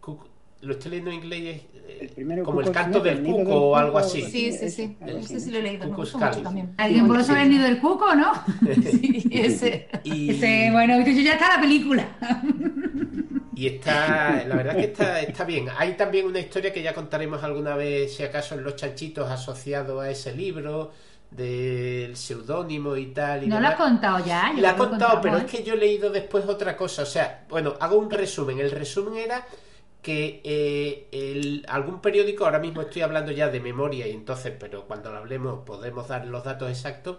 lo 0.62 0.74
estoy 0.74 0.92
leyendo 0.92 1.12
en 1.12 1.18
inglés. 1.18 1.62
Eh, 1.88 2.42
como 2.44 2.62
el 2.62 2.72
canto 2.72 3.00
del 3.00 3.24
cuco 3.24 3.70
o 3.70 3.76
algo 3.76 3.98
así. 3.98 4.22
Sí, 4.24 4.52
sí, 4.52 4.70
sí. 4.70 4.98
Ese 5.06 5.40
sí 5.40 5.52
lo 5.52 5.60
he 5.60 5.64
leído. 5.64 5.88
Me 5.88 5.96
mucho 5.96 6.18
también. 6.18 6.74
¿Alguien 6.78 7.08
por 7.08 7.20
eso 7.20 7.34
ha 7.34 7.44
el 7.44 7.50
nido 7.50 7.64
del 7.64 7.80
cuco, 7.80 8.14
no? 8.16 8.34
sí, 8.92 9.30
ese. 9.32 9.88
Y... 10.04 10.32
ese. 10.32 10.70
Bueno, 10.72 11.00
ya 11.06 11.34
está 11.34 11.56
la 11.56 11.62
película. 11.62 12.08
Y 13.60 13.68
está, 13.68 14.42
la 14.48 14.56
verdad 14.56 14.80
es 14.80 14.86
que 14.86 14.92
está, 14.94 15.20
está 15.20 15.44
bien. 15.44 15.68
Hay 15.78 15.98
también 15.98 16.26
una 16.26 16.40
historia 16.40 16.72
que 16.72 16.82
ya 16.82 16.94
contaremos 16.94 17.44
alguna 17.44 17.76
vez, 17.76 18.16
si 18.16 18.24
acaso, 18.24 18.56
en 18.56 18.64
Los 18.64 18.78
Chanchitos 18.78 19.30
asociado 19.30 20.00
a 20.00 20.10
ese 20.10 20.34
libro 20.34 20.94
del 21.30 22.16
seudónimo 22.16 22.96
y 22.96 23.08
tal. 23.08 23.44
Y 23.44 23.48
no 23.48 23.60
lo 23.60 23.68
has 23.68 23.76
contado 23.76 24.26
ya. 24.26 24.54
La 24.54 24.72
he 24.72 24.76
contado, 24.78 25.20
pero 25.20 25.40
es 25.40 25.44
que 25.44 25.62
yo 25.62 25.74
he 25.74 25.78
leído 25.78 26.10
después 26.10 26.46
otra 26.46 26.78
cosa. 26.78 27.04
O 27.04 27.06
sea, 27.06 27.44
bueno, 27.50 27.76
hago 27.82 27.98
un 27.98 28.10
resumen. 28.10 28.60
El 28.60 28.72
resumen 28.72 29.18
era 29.18 29.46
que 30.02 30.40
eh, 30.42 31.62
algún 31.68 32.00
periódico, 32.00 32.46
ahora 32.46 32.60
mismo 32.60 32.80
estoy 32.84 33.02
hablando 33.02 33.34
ya 33.34 33.50
de 33.50 33.60
memoria 33.60 34.08
y 34.08 34.12
entonces, 34.12 34.54
pero 34.58 34.86
cuando 34.86 35.12
lo 35.12 35.18
hablemos 35.18 35.66
podemos 35.66 36.08
dar 36.08 36.26
los 36.26 36.46
datos 36.46 36.70
exactos, 36.72 37.18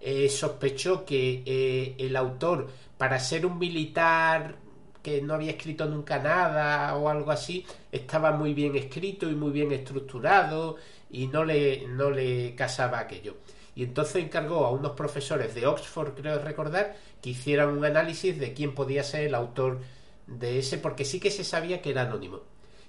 eh, 0.00 0.28
sospechó 0.28 1.04
que 1.04 1.42
eh, 1.44 1.96
el 1.98 2.14
autor, 2.14 2.68
para 2.96 3.18
ser 3.18 3.44
un 3.44 3.58
militar 3.58 4.62
que 5.04 5.20
no 5.20 5.34
había 5.34 5.52
escrito 5.52 5.84
nunca 5.84 6.18
nada 6.18 6.96
o 6.96 7.10
algo 7.10 7.30
así, 7.30 7.66
estaba 7.92 8.32
muy 8.32 8.54
bien 8.54 8.74
escrito 8.74 9.30
y 9.30 9.34
muy 9.34 9.52
bien 9.52 9.70
estructurado 9.70 10.76
y 11.10 11.26
no 11.26 11.44
le, 11.44 11.86
no 11.86 12.10
le 12.10 12.54
casaba 12.54 12.98
aquello. 13.00 13.36
Y 13.76 13.84
entonces 13.84 14.24
encargó 14.24 14.64
a 14.64 14.70
unos 14.70 14.92
profesores 14.92 15.54
de 15.54 15.66
Oxford, 15.66 16.14
creo 16.14 16.38
recordar, 16.38 16.96
que 17.20 17.30
hicieran 17.30 17.68
un 17.76 17.84
análisis 17.84 18.38
de 18.40 18.54
quién 18.54 18.74
podía 18.74 19.04
ser 19.04 19.26
el 19.26 19.34
autor 19.34 19.80
de 20.26 20.58
ese, 20.58 20.78
porque 20.78 21.04
sí 21.04 21.20
que 21.20 21.30
se 21.30 21.44
sabía 21.44 21.82
que 21.82 21.90
era 21.90 22.02
anónimo. 22.02 22.40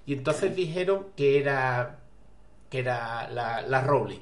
Y 0.06 0.14
entonces 0.14 0.56
dijeron 0.56 1.08
que 1.16 1.38
era 1.38 1.98
que 2.70 2.78
era 2.80 3.28
la, 3.28 3.62
la 3.62 3.80
Rowling. 3.82 4.20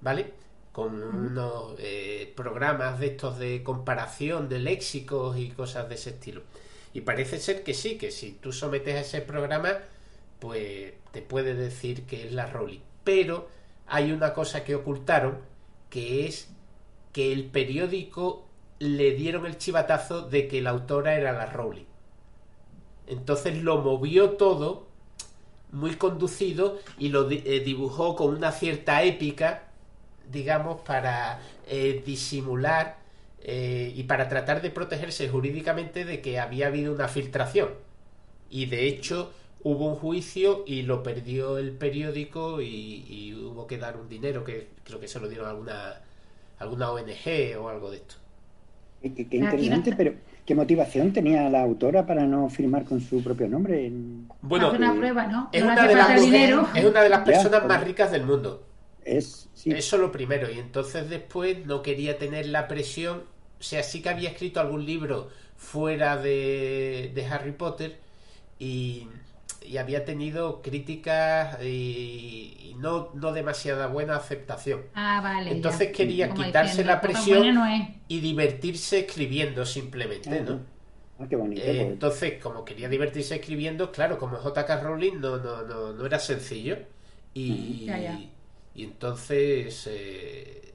¿Vale? 0.00 0.37
Con 0.78 1.02
unos 1.02 1.74
eh, 1.78 2.32
programas 2.36 3.00
de 3.00 3.08
estos 3.08 3.36
de 3.40 3.64
comparación 3.64 4.48
de 4.48 4.60
léxicos 4.60 5.36
y 5.36 5.48
cosas 5.48 5.88
de 5.88 5.96
ese 5.96 6.10
estilo. 6.10 6.42
Y 6.94 7.00
parece 7.00 7.40
ser 7.40 7.64
que 7.64 7.74
sí, 7.74 7.98
que 7.98 8.12
si 8.12 8.30
tú 8.30 8.52
sometes 8.52 8.94
a 8.94 9.00
ese 9.00 9.20
programa, 9.20 9.70
pues 10.38 10.92
te 11.10 11.20
puede 11.20 11.54
decir 11.54 12.04
que 12.06 12.28
es 12.28 12.32
la 12.32 12.46
Rowling. 12.46 12.78
Pero 13.02 13.48
hay 13.88 14.12
una 14.12 14.32
cosa 14.32 14.62
que 14.62 14.76
ocultaron, 14.76 15.38
que 15.90 16.26
es 16.26 16.48
que 17.12 17.32
el 17.32 17.46
periódico 17.46 18.46
le 18.78 19.14
dieron 19.14 19.46
el 19.46 19.58
chivatazo 19.58 20.28
de 20.28 20.46
que 20.46 20.62
la 20.62 20.70
autora 20.70 21.16
era 21.16 21.32
la 21.32 21.46
Rowling. 21.46 21.86
Entonces 23.08 23.64
lo 23.64 23.78
movió 23.78 24.36
todo 24.36 24.86
muy 25.72 25.96
conducido 25.96 26.78
y 27.00 27.08
lo 27.08 27.28
eh, 27.28 27.62
dibujó 27.66 28.14
con 28.14 28.32
una 28.32 28.52
cierta 28.52 29.02
épica 29.02 29.64
digamos, 30.30 30.80
para 30.82 31.40
eh, 31.66 32.02
disimular 32.04 32.96
eh, 33.42 33.92
y 33.94 34.02
para 34.04 34.28
tratar 34.28 34.62
de 34.62 34.70
protegerse 34.70 35.28
jurídicamente 35.28 36.04
de 36.04 36.20
que 36.20 36.38
había 36.38 36.66
habido 36.66 36.92
una 36.92 37.08
filtración. 37.08 37.70
Y 38.50 38.66
de 38.66 38.86
hecho, 38.86 39.32
hubo 39.62 39.88
un 39.88 39.96
juicio 39.96 40.64
y 40.66 40.82
lo 40.82 41.02
perdió 41.02 41.58
el 41.58 41.72
periódico 41.72 42.60
y, 42.60 43.34
hubo 43.34 43.66
que 43.66 43.78
dar 43.78 43.96
un 43.96 44.08
dinero 44.08 44.44
que 44.44 44.68
creo 44.84 45.00
que 45.00 45.08
se 45.08 45.20
lo 45.20 45.28
dieron 45.28 45.46
a 45.46 45.50
alguna, 45.50 46.00
alguna 46.58 46.90
ONG 46.90 47.58
o 47.58 47.68
algo 47.68 47.90
de 47.90 47.98
esto. 47.98 48.16
Qué, 49.00 49.08
interesante, 49.30 49.94
pero 49.96 50.14
¿qué 50.44 50.54
motivación 50.56 51.12
tenía 51.12 51.48
la 51.48 51.62
autora 51.62 52.04
para 52.04 52.24
no 52.24 52.48
firmar 52.48 52.84
con 52.84 53.00
su 53.00 53.22
propio 53.22 53.48
nombre? 53.48 53.90
Bueno, 54.42 54.72
una 54.72 54.94
prueba, 54.94 55.26
¿no? 55.26 55.48
Es, 55.52 55.62
una, 55.62 55.86
de 55.86 55.94
las, 55.94 56.10
es 56.74 56.84
una 56.84 57.02
de 57.02 57.08
las 57.08 57.20
personas 57.20 57.64
más 57.66 57.84
ricas 57.84 58.10
del 58.10 58.24
mundo. 58.24 58.67
Es, 59.16 59.48
Eso 59.64 59.98
lo 59.98 60.12
primero. 60.12 60.50
Y 60.50 60.58
entonces 60.58 61.08
después 61.08 61.64
no 61.66 61.82
quería 61.82 62.18
tener 62.18 62.46
la 62.46 62.68
presión. 62.68 63.24
O 63.58 63.62
sea, 63.62 63.82
sí 63.82 64.02
que 64.02 64.08
había 64.08 64.30
escrito 64.30 64.60
algún 64.60 64.84
libro 64.86 65.30
fuera 65.56 66.16
de, 66.16 67.10
de 67.14 67.26
Harry 67.26 67.52
Potter 67.52 67.98
y 68.58 69.08
y 69.68 69.76
había 69.76 70.04
tenido 70.04 70.62
críticas 70.62 71.62
y, 71.62 72.74
no, 72.78 73.10
no 73.14 73.32
demasiada 73.32 73.86
buena 73.86 74.16
aceptación. 74.16 74.82
Ah, 74.94 75.20
vale. 75.22 75.50
Entonces 75.50 75.92
quería 75.94 76.32
quitarse 76.32 76.84
la 76.84 77.00
presión 77.00 77.58
y 78.08 78.20
divertirse 78.20 79.00
escribiendo 79.00 79.66
simplemente, 79.66 80.40
¿no? 80.40 80.60
Ah, 81.18 81.26
qué 81.28 81.36
bonito. 81.36 81.60
Eh, 81.60 81.64
pues. 81.64 81.80
entonces, 81.80 82.42
como 82.42 82.64
quería 82.64 82.88
divertirse 82.88 83.34
escribiendo, 83.34 83.90
claro, 83.90 84.18
como 84.18 84.36
J.K. 84.36 84.80
Rowling 84.80 85.20
no, 85.20 85.36
no, 85.38 85.62
no, 85.62 85.92
no 85.92 86.06
era 86.06 86.18
sencillo. 86.18 86.78
Y, 87.34 87.90
y 88.78 88.84
entonces, 88.84 89.88
eh, 89.90 90.72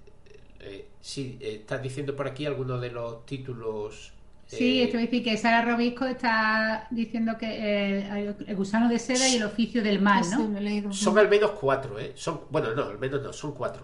eh, 0.60 0.88
sí, 1.00 1.40
estás 1.40 1.82
diciendo 1.82 2.14
por 2.18 2.28
aquí 2.28 2.46
algunos 2.46 2.82
de 2.82 2.92
los 2.92 3.26
títulos 3.26 4.12
Sí, 4.46 4.82
esto 4.82 4.98
es 4.98 5.06
decir 5.06 5.24
que 5.24 5.38
Sara 5.38 5.64
Robisco 5.64 6.06
está 6.06 6.86
diciendo 6.92 7.38
que 7.40 7.48
eh, 7.48 8.36
el 8.46 8.56
gusano 8.58 8.90
de 8.90 9.00
seda 9.00 9.28
y 9.30 9.38
el 9.38 9.44
oficio 9.44 9.82
del 9.82 10.02
mal, 10.02 10.22
¿no? 10.30 10.94
Son 10.94 11.18
al 11.18 11.30
menos 11.30 11.52
cuatro, 11.52 11.98
¿eh? 11.98 12.12
Son, 12.16 12.42
bueno, 12.52 12.76
no, 12.76 12.84
al 12.84 13.00
menos 13.00 13.24
no, 13.24 13.32
son 13.32 13.54
cuatro. 13.54 13.84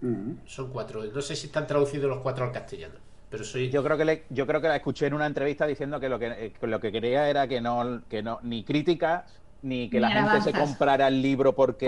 Mm. 0.00 0.46
Son 0.46 0.70
cuatro. 0.70 1.04
No 1.04 1.20
sé 1.20 1.34
si 1.36 1.46
están 1.48 1.66
traducidos 1.66 2.08
los 2.08 2.20
cuatro 2.20 2.44
al 2.44 2.52
castellano. 2.52 2.94
Pero 3.28 3.44
soy... 3.44 3.68
Yo 3.68 3.82
creo 3.82 3.98
que 3.98 4.04
le, 4.04 4.24
yo 4.30 4.46
creo 4.46 4.60
que 4.60 4.68
la 4.68 4.76
escuché 4.76 5.06
en 5.06 5.14
una 5.14 5.26
entrevista 5.26 5.66
diciendo 5.66 5.98
que 5.98 6.08
lo 6.08 6.18
que, 6.18 6.26
eh, 6.28 6.52
lo 6.62 6.80
que 6.80 6.92
quería 6.92 7.28
era 7.28 7.48
que 7.48 7.60
no, 7.60 8.02
que 8.08 8.22
no, 8.22 8.38
ni 8.42 8.64
crítica 8.64 9.26
ni 9.64 9.88
que 9.88 9.98
la 9.98 10.10
gente 10.10 10.42
se 10.42 10.52
comprara 10.52 11.08
el 11.08 11.22
libro 11.22 11.54
porque 11.54 11.86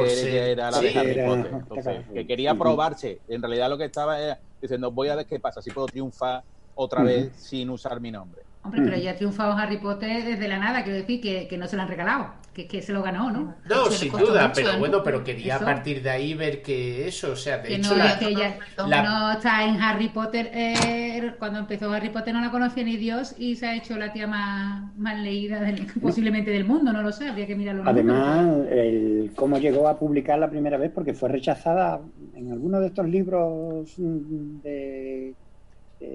era 0.50 0.70
la 0.70 0.80
de 0.80 0.98
Harry 0.98 1.26
Potter. 1.26 2.04
que 2.12 2.26
quería 2.26 2.54
probarse. 2.54 3.20
En 3.28 3.42
realidad 3.42 3.68
lo 3.68 3.76
que 3.76 3.84
estaba 3.84 4.16
diciendo, 4.60 4.90
voy 4.90 5.08
a 5.08 5.16
ver 5.16 5.26
qué 5.26 5.38
pasa, 5.38 5.60
si 5.60 5.70
puedo 5.70 5.86
triunfar 5.86 6.42
otra 6.74 7.02
vez 7.02 7.32
sin 7.36 7.68
usar 7.68 8.00
mi 8.00 8.10
nombre. 8.10 8.42
Hombre, 8.62 8.80
pero 8.82 8.96
ya 8.96 9.12
ha 9.12 9.14
triunfado 9.14 9.52
Harry 9.52 9.76
Potter 9.76 10.24
desde 10.24 10.48
la 10.48 10.58
nada, 10.58 10.82
quiero 10.82 10.98
decir 10.98 11.20
que, 11.20 11.46
que 11.46 11.58
no 11.58 11.68
se 11.68 11.76
lo 11.76 11.82
han 11.82 11.88
regalado, 11.88 12.32
que, 12.56 12.66
que 12.66 12.80
se 12.80 12.90
lo 12.90 13.02
ganó, 13.02 13.30
¿no? 13.30 13.54
No, 13.68 13.90
sin 13.90 14.10
duda, 14.10 14.50
pero 14.54 14.78
bueno, 14.78 15.02
pero 15.04 15.22
quería 15.22 15.56
a 15.56 15.60
partir 15.60 16.02
de 16.02 16.08
ahí 16.08 16.32
ver 16.32 16.62
que 16.62 17.06
eso, 17.06 17.32
o 17.32 17.36
sea, 17.36 17.58
de 17.58 17.74
hecho... 17.74 17.90
No, 17.90 18.02
la, 18.02 18.18
que 18.18 18.28
ella 18.28 18.58
no 18.78 19.32
está 19.32 19.62
en 19.68 19.78
Harry 19.78 20.08
Potter, 20.08 20.50
eh, 20.54 21.34
cuando 21.38 21.58
empezó 21.58 21.92
Harry 21.92 22.08
Potter 22.08 22.32
no 22.32 22.40
la 22.40 22.50
conocía 22.50 22.82
ni 22.82 22.96
Dios 22.96 23.34
y 23.36 23.56
se 23.56 23.66
ha 23.66 23.76
hecho 23.76 23.98
la 23.98 24.10
tía 24.10 24.26
más, 24.26 24.96
más 24.96 25.18
leída 25.18 25.70
posiblemente 26.00 26.50
del 26.50 26.64
mundo, 26.64 26.94
no 26.94 27.02
lo 27.02 27.12
sé, 27.12 27.28
habría 27.28 27.46
que 27.46 27.56
mirarlo. 27.56 27.82
Además, 27.84 28.66
el, 28.70 29.32
cómo 29.36 29.58
llegó 29.58 29.86
a 29.86 29.98
publicar 29.98 30.38
la 30.38 30.48
primera 30.48 30.78
vez, 30.78 30.90
porque 30.94 31.12
fue 31.12 31.28
rechazada 31.28 32.00
en 32.34 32.52
alguno 32.52 32.80
de 32.80 32.86
estos 32.86 33.06
libros 33.06 33.94
de 33.98 35.34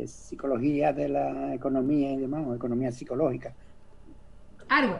psicología 0.08 0.92
de 0.92 1.08
la 1.08 1.54
economía 1.54 2.14
y 2.14 2.18
demás, 2.18 2.44
o 2.48 2.56
economía 2.56 2.92
psicológica. 2.92 3.54
Algo. 4.70 4.98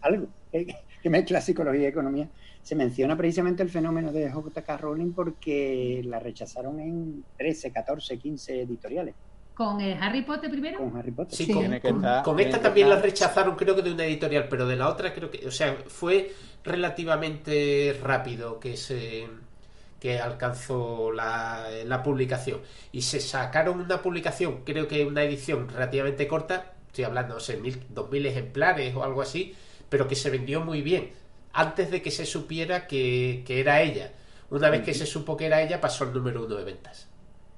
algo 0.00 0.28
que, 1.02 1.10
mezcla 1.10 1.40
psicología 1.40 1.82
y 1.82 1.86
economía. 1.86 2.28
Se 2.62 2.74
menciona 2.74 3.16
precisamente 3.16 3.62
el 3.62 3.70
fenómeno 3.70 4.10
de 4.10 4.30
J.K. 4.30 4.76
Rowling 4.76 5.12
porque 5.12 6.02
la 6.04 6.18
rechazaron 6.18 6.80
en 6.80 7.24
13, 7.36 7.70
14, 7.70 8.18
15 8.18 8.62
editoriales. 8.62 9.14
¿Con 9.54 9.80
el 9.80 9.94
Harry 10.02 10.22
Potter 10.22 10.50
primero? 10.50 10.78
Con 10.78 10.96
Harry 10.96 11.12
Potter. 11.12 11.34
Sí, 11.34 11.50
con, 11.50 12.40
esta 12.40 12.60
también 12.60 12.90
la 12.90 13.00
rechazaron, 13.00 13.56
creo 13.56 13.74
que 13.74 13.82
de 13.82 13.92
una 13.92 14.04
editorial, 14.04 14.48
pero 14.50 14.66
de 14.66 14.76
la 14.76 14.88
otra 14.88 15.14
creo 15.14 15.30
que, 15.30 15.46
o 15.46 15.50
sea, 15.50 15.78
fue 15.86 16.32
relativamente 16.62 17.98
rápido 18.02 18.60
que 18.60 18.76
se 18.76 19.26
que 20.00 20.20
alcanzó 20.20 21.10
la, 21.10 21.68
la, 21.84 22.02
publicación. 22.02 22.60
Y 22.92 23.02
se 23.02 23.18
sacaron 23.20 23.80
una 23.80 24.02
publicación, 24.02 24.62
creo 24.64 24.86
que 24.86 25.06
una 25.06 25.22
edición 25.22 25.68
relativamente 25.68 26.28
corta, 26.28 26.74
estoy 26.88 27.04
hablando, 27.04 27.34
no 27.34 27.40
sé, 27.40 27.56
mil, 27.56 27.82
dos 27.88 28.10
mil 28.10 28.26
ejemplares 28.26 28.94
o 28.94 29.04
algo 29.04 29.22
así, 29.22 29.54
pero 29.88 30.08
que 30.08 30.14
se 30.14 30.30
vendió 30.30 30.60
muy 30.62 30.82
bien, 30.82 31.10
antes 31.52 31.90
de 31.90 32.02
que 32.02 32.10
se 32.10 32.26
supiera 32.26 32.86
que, 32.86 33.44
era 33.48 33.80
ella. 33.80 34.12
Una 34.50 34.70
vez 34.70 34.82
que 34.82 34.94
se 34.94 35.06
supo 35.06 35.36
que 35.36 35.46
era 35.46 35.62
ella, 35.62 35.80
pasó 35.80 36.04
el 36.04 36.12
número 36.12 36.44
uno 36.44 36.54
de 36.54 36.64
ventas. 36.64 37.08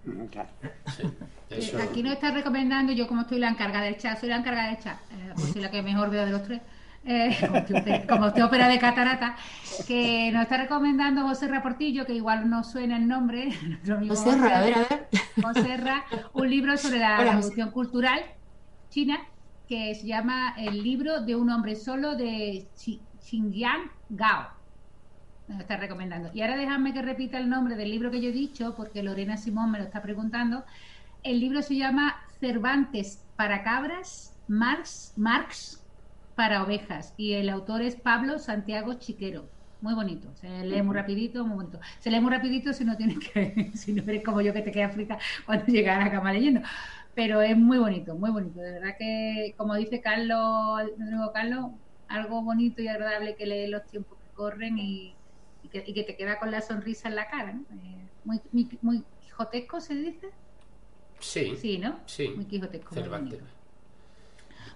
Mm, 0.04 0.22
eh, 1.50 1.72
aquí 1.82 2.02
nos 2.02 2.14
está 2.14 2.30
recomendando, 2.30 2.92
yo 2.92 3.06
como 3.06 3.22
estoy 3.22 3.38
la 3.38 3.48
encargada 3.48 3.84
del 3.84 3.98
chat, 3.98 4.18
soy 4.18 4.28
la 4.28 4.36
encargada 4.36 4.68
del 4.68 4.78
chat, 4.78 4.98
eh, 5.10 5.32
pues 5.34 5.52
soy 5.52 5.60
la 5.60 5.70
que 5.70 5.82
mejor 5.82 6.10
veo 6.10 6.24
de 6.24 6.32
los 6.32 6.42
tres. 6.42 6.60
Eh, 7.04 7.36
como, 8.08 8.26
usted, 8.26 8.44
opera 8.44 8.68
de 8.68 8.78
catarata, 8.78 9.36
que 9.86 10.30
nos 10.32 10.42
está 10.42 10.58
recomendando 10.58 11.22
José 11.22 11.48
Raportillo, 11.48 12.06
que 12.06 12.14
igual 12.14 12.48
no 12.50 12.64
suena 12.64 12.96
el 12.96 13.06
nombre, 13.06 13.50
José, 14.08 14.30
a 14.30 14.60
ver, 14.60 14.74
a 14.74 14.78
ver. 14.78 15.08
José 15.42 15.76
un 16.32 16.50
libro 16.50 16.76
sobre 16.76 16.98
la 16.98 17.18
revolución 17.18 17.70
cultural 17.70 18.20
china, 18.90 19.20
que 19.68 19.94
se 19.94 20.06
llama 20.06 20.54
El 20.56 20.82
libro 20.82 21.20
de 21.20 21.36
un 21.36 21.50
hombre 21.50 21.76
solo 21.76 22.16
de 22.16 22.66
Xinjiang 23.20 23.90
Gao. 24.08 24.48
Nos 25.46 25.60
está 25.60 25.76
recomendando. 25.76 26.30
Y 26.34 26.40
ahora 26.40 26.56
déjame 26.56 26.92
que 26.92 27.02
repita 27.02 27.38
el 27.38 27.48
nombre 27.48 27.76
del 27.76 27.90
libro 27.90 28.10
que 28.10 28.20
yo 28.20 28.30
he 28.30 28.32
dicho, 28.32 28.74
porque 28.76 29.02
Lorena 29.02 29.36
Simón 29.36 29.70
me 29.70 29.78
lo 29.78 29.84
está 29.84 30.02
preguntando. 30.02 30.64
El 31.22 31.40
libro 31.40 31.62
se 31.62 31.76
llama 31.76 32.16
Cervantes 32.40 33.24
para 33.36 33.62
cabras, 33.62 34.36
Marx, 34.48 35.12
Marx 35.16 35.84
para 36.34 36.62
ovejas 36.62 37.14
y 37.16 37.32
el 37.32 37.48
autor 37.48 37.82
es 37.82 37.96
Pablo 37.96 38.38
Santiago 38.38 38.94
Chiquero. 38.94 39.50
Muy 39.80 39.94
bonito, 39.94 40.34
se 40.34 40.64
lee 40.64 40.82
muy 40.82 40.94
rapidito, 40.94 41.44
muy 41.44 41.56
bonito. 41.56 41.80
Se 42.00 42.10
lee 42.10 42.20
muy 42.20 42.32
rapidito 42.32 42.72
si 42.72 42.84
no 42.84 42.96
tienes 42.96 43.18
que, 43.18 43.70
si 43.74 43.92
no 43.92 44.02
eres 44.02 44.24
como 44.24 44.40
yo 44.40 44.52
que 44.52 44.62
te 44.62 44.72
queda 44.72 44.88
frita 44.88 45.18
cuando 45.46 45.66
llegas 45.66 46.00
a 46.00 46.04
la 46.04 46.10
cama 46.10 46.32
leyendo. 46.32 46.60
Pero 47.18 47.42
es 47.42 47.56
muy 47.56 47.78
bonito, 47.78 48.14
muy 48.14 48.30
bonito. 48.30 48.60
De 48.60 48.70
verdad 48.70 48.94
que, 48.96 49.52
como 49.56 49.74
dice 49.74 50.00
Carlos, 50.00 50.82
nuevo 50.98 51.32
Carlos, 51.32 51.72
algo 52.06 52.42
bonito 52.42 52.80
y 52.80 52.86
agradable 52.86 53.34
que 53.34 53.44
lee 53.44 53.66
los 53.66 53.84
tiempos 53.86 54.16
que 54.20 54.28
corren 54.36 54.78
y, 54.78 55.16
que, 55.72 55.80
te 55.80 56.16
queda 56.16 56.38
con 56.38 56.52
la 56.52 56.60
sonrisa 56.60 57.08
en 57.08 57.16
la 57.16 57.28
cara. 57.28 57.60
Eh, 57.72 58.08
muy, 58.22 58.40
muy, 58.82 59.02
quijotesco 59.20 59.80
se 59.80 59.96
dice. 59.96 60.28
Sí. 61.18 61.56
Sí, 61.56 61.78
¿no? 61.78 61.98
Sí. 62.06 62.28
Muy 62.36 62.44
quijotesco. 62.44 62.94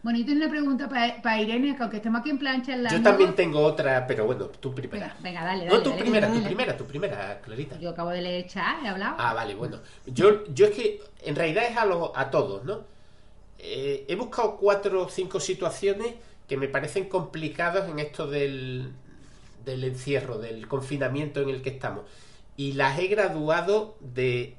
Bueno, 0.02 0.18
yo 0.18 0.26
tengo 0.26 0.38
una 0.38 0.50
pregunta 0.50 0.88
para 0.88 1.40
Irene, 1.40 1.76
que 1.76 1.82
aunque 1.82 1.98
estemos 1.98 2.20
aquí 2.20 2.30
en 2.30 2.38
plancha. 2.38 2.76
yo 2.90 3.02
también 3.02 3.36
tengo 3.36 3.60
otra, 3.60 4.04
pero 4.04 4.26
bueno, 4.26 4.46
tú 4.46 4.74
primera. 4.74 5.16
Venga, 5.20 5.44
dale, 5.44 5.66
dale. 5.66 5.76
No, 5.76 5.82
tú 5.82 5.96
primera, 5.96 6.32
tú 6.32 6.42
primera, 6.42 6.76
tú 6.76 6.84
primera, 6.86 7.40
Clarita. 7.40 7.78
Yo 7.78 7.90
acabo 7.90 8.10
de 8.10 8.20
leer 8.20 8.46
chat, 8.48 8.82
he 8.84 8.88
hablado. 8.88 9.14
Ah, 9.18 9.32
vale, 9.32 9.54
bueno. 9.54 9.78
Yo, 10.06 10.44
yo 10.52 10.66
es 10.66 10.72
que 10.72 11.00
en 11.24 11.36
realidad 11.36 11.64
es 11.70 11.76
a, 11.76 11.84
a 12.16 12.30
todos, 12.30 12.64
¿no? 12.64 12.80
Eh, 13.60 14.04
he 14.08 14.16
buscado 14.16 14.56
cuatro 14.56 15.04
o 15.04 15.08
cinco 15.08 15.38
situaciones 15.38 16.14
que 16.48 16.56
me 16.56 16.66
parecen 16.66 17.08
complicadas 17.08 17.88
en 17.88 18.00
esto 18.00 18.26
del, 18.26 18.90
del 19.64 19.84
encierro, 19.84 20.38
del 20.38 20.66
confinamiento 20.66 21.40
en 21.40 21.50
el 21.50 21.62
que 21.62 21.70
estamos. 21.70 22.02
Y 22.56 22.72
las 22.72 22.98
he 22.98 23.06
graduado 23.06 23.96
de 24.00 24.56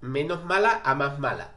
menos 0.00 0.44
mala 0.44 0.82
a 0.84 0.96
más 0.96 1.20
mala 1.20 1.53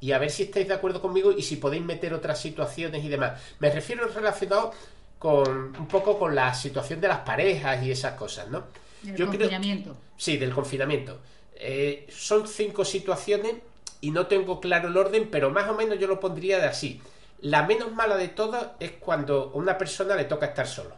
y 0.00 0.12
a 0.12 0.18
ver 0.18 0.30
si 0.30 0.44
estáis 0.44 0.68
de 0.68 0.74
acuerdo 0.74 1.00
conmigo 1.00 1.32
y 1.32 1.42
si 1.42 1.56
podéis 1.56 1.84
meter 1.84 2.12
otras 2.12 2.40
situaciones 2.40 3.04
y 3.04 3.08
demás. 3.08 3.40
Me 3.58 3.70
refiero 3.70 4.06
relacionado 4.08 4.72
con 5.18 5.76
un 5.76 5.88
poco 5.88 6.18
con 6.18 6.34
la 6.34 6.54
situación 6.54 7.00
de 7.00 7.08
las 7.08 7.20
parejas 7.20 7.82
y 7.82 7.90
esas 7.90 8.14
cosas, 8.14 8.48
¿no? 8.48 8.64
Del 9.02 9.26
confinamiento. 9.26 9.96
sí, 10.16 10.36
del 10.36 10.52
confinamiento. 10.52 11.20
Eh, 11.54 12.06
son 12.10 12.46
cinco 12.46 12.84
situaciones 12.84 13.54
y 14.00 14.10
no 14.10 14.26
tengo 14.26 14.60
claro 14.60 14.88
el 14.88 14.96
orden, 14.96 15.28
pero 15.30 15.50
más 15.50 15.68
o 15.68 15.74
menos 15.74 15.98
yo 15.98 16.06
lo 16.06 16.20
pondría 16.20 16.58
de 16.58 16.66
así. 16.66 17.00
La 17.40 17.66
menos 17.66 17.92
mala 17.92 18.16
de 18.16 18.28
todas 18.28 18.68
es 18.80 18.92
cuando 18.92 19.52
a 19.54 19.56
una 19.56 19.78
persona 19.78 20.14
le 20.16 20.24
toca 20.24 20.46
estar 20.46 20.66
solo. 20.66 20.94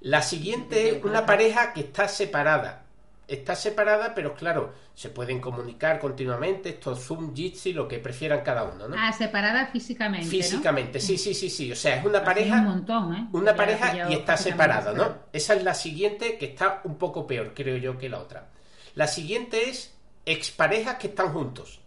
La 0.00 0.22
siguiente 0.22 0.96
es 0.96 1.04
una 1.04 1.26
pareja 1.26 1.72
que 1.72 1.80
está 1.80 2.08
separada 2.08 2.81
está 3.34 3.54
separada, 3.54 4.14
pero 4.14 4.34
claro, 4.34 4.74
se 4.94 5.08
pueden 5.08 5.40
comunicar 5.40 5.98
continuamente, 5.98 6.70
esto 6.70 6.94
Zoom, 6.94 7.34
Jitsi, 7.34 7.72
lo 7.72 7.88
que 7.88 7.98
prefieran 7.98 8.42
cada 8.42 8.64
uno, 8.64 8.88
¿no? 8.88 8.96
Ah, 8.98 9.12
separada 9.12 9.66
físicamente. 9.66 10.26
Físicamente, 10.26 11.00
sí, 11.00 11.16
sí, 11.16 11.34
sí, 11.34 11.48
sí. 11.48 11.72
O 11.72 11.76
sea, 11.76 11.96
es 11.96 12.04
una 12.04 12.22
pareja. 12.22 12.56
Un 12.56 12.64
montón, 12.64 13.14
¿eh? 13.14 13.28
Una 13.32 13.54
pareja 13.54 14.10
y 14.10 14.14
está 14.14 14.36
separada, 14.36 14.92
¿no? 14.92 15.14
Esa 15.32 15.54
es 15.54 15.62
la 15.62 15.74
siguiente 15.74 16.36
que 16.38 16.46
está 16.46 16.80
un 16.84 16.96
poco 16.96 17.26
peor, 17.26 17.52
creo 17.54 17.76
yo, 17.76 17.98
que 17.98 18.08
la 18.08 18.18
otra. 18.18 18.48
La 18.94 19.06
siguiente 19.06 19.70
es 19.70 19.94
exparejas 20.26 20.96
que 20.96 21.08
están 21.08 21.32
juntos. 21.32 21.80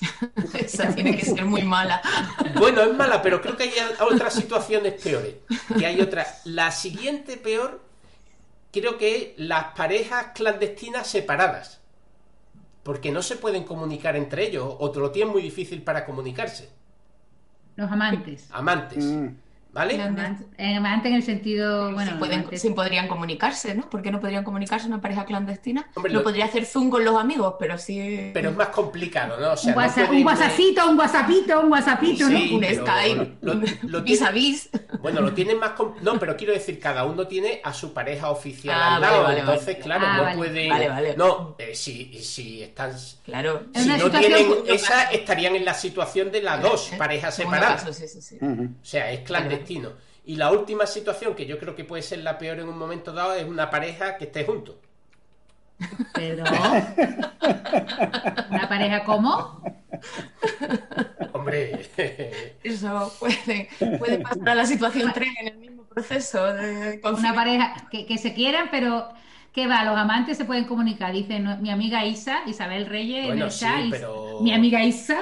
Esa 0.54 0.94
tiene 0.94 1.16
que 1.16 1.24
ser 1.24 1.44
muy 1.44 1.62
mala. 1.62 2.02
Bueno, 2.54 2.82
es 2.82 2.94
mala, 2.94 3.22
pero 3.22 3.40
creo 3.40 3.56
que 3.56 3.64
hay 3.64 3.72
otras 4.00 4.34
situaciones 4.34 5.00
peores. 5.02 5.34
Que 5.76 5.86
hay 5.86 6.00
otra. 6.00 6.26
La 6.44 6.70
siguiente 6.70 7.36
peor, 7.36 7.80
creo 8.72 8.98
que 8.98 9.34
las 9.36 9.74
parejas 9.76 10.28
clandestinas 10.34 11.06
separadas. 11.06 11.80
Porque 12.82 13.12
no 13.12 13.22
se 13.22 13.36
pueden 13.36 13.62
comunicar 13.62 14.16
entre 14.16 14.48
ellos, 14.48 14.74
o 14.78 14.90
te 14.90 14.98
lo 14.98 15.12
tienen 15.12 15.32
muy 15.32 15.42
difícil 15.42 15.82
para 15.82 16.04
comunicarse. 16.04 16.68
Los 17.76 17.90
amantes. 17.90 18.48
Amantes. 18.50 19.04
Mm. 19.04 19.28
¿Vale? 19.72 20.00
Amante, 20.02 20.44
eh, 20.58 21.08
en 21.08 21.14
el 21.14 21.22
sentido, 21.22 21.92
bueno, 21.92 22.10
sí, 22.12 22.16
pueden, 22.18 22.46
sí 22.58 22.70
podrían 22.70 23.08
comunicarse, 23.08 23.74
¿no? 23.74 23.88
¿Por 23.88 24.02
qué 24.02 24.10
no 24.10 24.20
podrían 24.20 24.44
comunicarse 24.44 24.86
una 24.86 25.00
pareja 25.00 25.24
clandestina? 25.24 25.88
Hombre, 25.94 26.12
no 26.12 26.18
lo- 26.18 26.24
podría 26.24 26.44
hacer 26.44 26.66
Zoom 26.66 26.90
con 26.90 27.04
los 27.04 27.16
amigos, 27.18 27.54
pero 27.58 27.78
sí. 27.78 28.30
Pero 28.34 28.50
es 28.50 28.56
más 28.56 28.68
complicado, 28.68 29.40
¿no? 29.40 29.52
O 29.52 29.56
sea, 29.56 29.70
un, 29.70 29.80
no 29.80 29.86
WhatsApp, 29.86 30.10
un 30.10 30.26
WhatsAppito, 30.26 30.90
un 30.90 30.98
WhatsAppito, 30.98 31.60
un 31.60 31.72
WhatsAppito, 31.72 32.28
Sí, 32.28 32.50
un 32.54 32.64
Skype, 32.64 33.36
lo- 33.40 33.52
un 33.52 33.64
lo 33.84 34.02
vis 34.02 34.18
tiene- 34.18 34.26
a 34.28 34.30
vis. 34.32 34.68
Bueno, 35.00 35.22
lo 35.22 35.32
tienen 35.32 35.58
más... 35.58 35.70
com- 35.70 35.94
No, 36.02 36.18
pero 36.18 36.36
quiero 36.36 36.52
decir, 36.52 36.78
cada 36.78 37.04
uno 37.04 37.26
tiene 37.26 37.60
a 37.64 37.72
su 37.72 37.94
pareja 37.94 38.28
oficial 38.30 38.76
Ah, 38.78 38.96
al 38.96 39.00
lado. 39.00 39.22
vale, 39.22 39.40
entonces, 39.40 39.66
vale. 39.68 39.78
claro, 39.80 40.04
Ah, 40.06 40.16
no 40.18 40.22
vale. 40.24 40.36
pueden... 40.36 40.68
Vale, 40.68 40.88
vale. 40.90 41.14
No, 41.16 41.56
eh, 41.58 41.74
si, 41.74 42.12
si 42.22 42.62
están... 42.62 42.92
Claro. 43.24 43.62
Si 43.74 43.88
no 43.88 43.94
situación 43.96 44.20
tienen 44.20 44.52
esa, 44.66 45.04
estarían 45.04 45.56
en 45.56 45.64
la 45.64 45.72
situación 45.74 46.30
de 46.30 46.42
las 46.42 46.60
dos 46.60 46.92
parejas 46.98 47.34
separadas. 47.34 47.84
caso, 47.84 47.92
sí, 47.94 48.06
sí. 48.20 48.36
O 48.42 48.84
sea, 48.84 49.10
es 49.10 49.20
clandestino. 49.20 49.61
Y 50.24 50.36
la 50.36 50.50
última 50.52 50.86
situación, 50.86 51.34
que 51.34 51.46
yo 51.46 51.58
creo 51.58 51.74
que 51.74 51.84
puede 51.84 52.02
ser 52.02 52.20
la 52.20 52.38
peor 52.38 52.60
en 52.60 52.68
un 52.68 52.78
momento 52.78 53.12
dado, 53.12 53.34
es 53.34 53.44
una 53.44 53.70
pareja 53.70 54.16
que 54.16 54.24
esté 54.24 54.44
juntos. 54.44 54.76
Pero, 56.14 56.44
¿una 58.50 58.68
pareja 58.68 59.04
cómo? 59.04 59.62
Hombre, 61.32 61.86
Eso 62.62 63.12
puede, 63.18 63.68
puede 63.98 64.18
pasar 64.18 64.48
a 64.50 64.54
la 64.54 64.66
situación 64.66 65.10
3 65.12 65.28
en 65.40 65.48
el 65.48 65.56
mismo 65.58 65.82
proceso 65.84 66.44
de 66.54 67.00
Una 67.04 67.34
pareja 67.34 67.74
que, 67.90 68.06
que 68.06 68.18
se 68.18 68.32
quieran, 68.34 68.68
pero 68.70 69.08
que 69.52 69.66
va, 69.66 69.84
los 69.84 69.96
amantes 69.96 70.36
se 70.38 70.44
pueden 70.44 70.64
comunicar. 70.64 71.12
Dice 71.12 71.38
no, 71.40 71.56
mi 71.58 71.70
amiga 71.70 72.04
Isa, 72.06 72.40
Isabel 72.46 72.86
Reyes, 72.86 73.24
en 73.24 73.26
Bueno, 73.26 73.44
el 73.46 73.50
sí, 73.50 73.60
chat, 73.60 73.80
Is- 73.84 73.90
pero- 73.90 74.38
mi 74.40 74.52
amiga 74.54 74.82
Isa, 74.84 75.18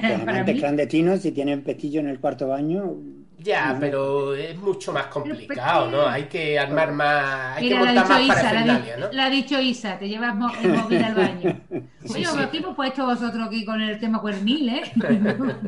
Los 0.00 0.20
amantes 0.22 0.54
mí. 0.54 0.60
clandestinos, 0.60 1.20
si 1.20 1.32
tienen 1.32 1.62
pestillo 1.62 2.00
en 2.00 2.08
el 2.08 2.18
cuarto 2.18 2.48
baño, 2.48 2.94
ya, 3.42 3.76
pero 3.80 4.34
es 4.34 4.56
mucho 4.56 4.92
más 4.92 5.06
complicado, 5.06 5.90
¿no? 5.90 6.06
Hay 6.06 6.24
que 6.24 6.58
armar 6.58 6.92
más... 6.92 7.56
Hay 7.56 7.64
Mira, 7.64 7.78
que 7.78 7.84
montar 7.86 8.08
más 8.08 8.20
Isa, 8.22 8.52
la, 8.52 8.64
¿no? 8.98 9.12
la 9.12 9.24
ha 9.26 9.30
dicho 9.30 9.60
Isa, 9.60 9.98
te 9.98 10.08
llevas 10.08 10.34
mo- 10.34 10.52
el 10.62 10.72
móvil 10.72 11.04
al 11.04 11.14
baño. 11.14 11.60
Sí, 12.04 12.14
Oye, 12.14 12.24
sí. 12.26 12.38
aquí 12.40 12.56
hemos 12.58 12.74
puesto 12.74 13.06
vosotros 13.06 13.46
aquí 13.46 13.64
con 13.64 13.80
el 13.80 13.96
tema 14.00 14.20
cuernil, 14.20 14.68
¿eh? 14.70 14.82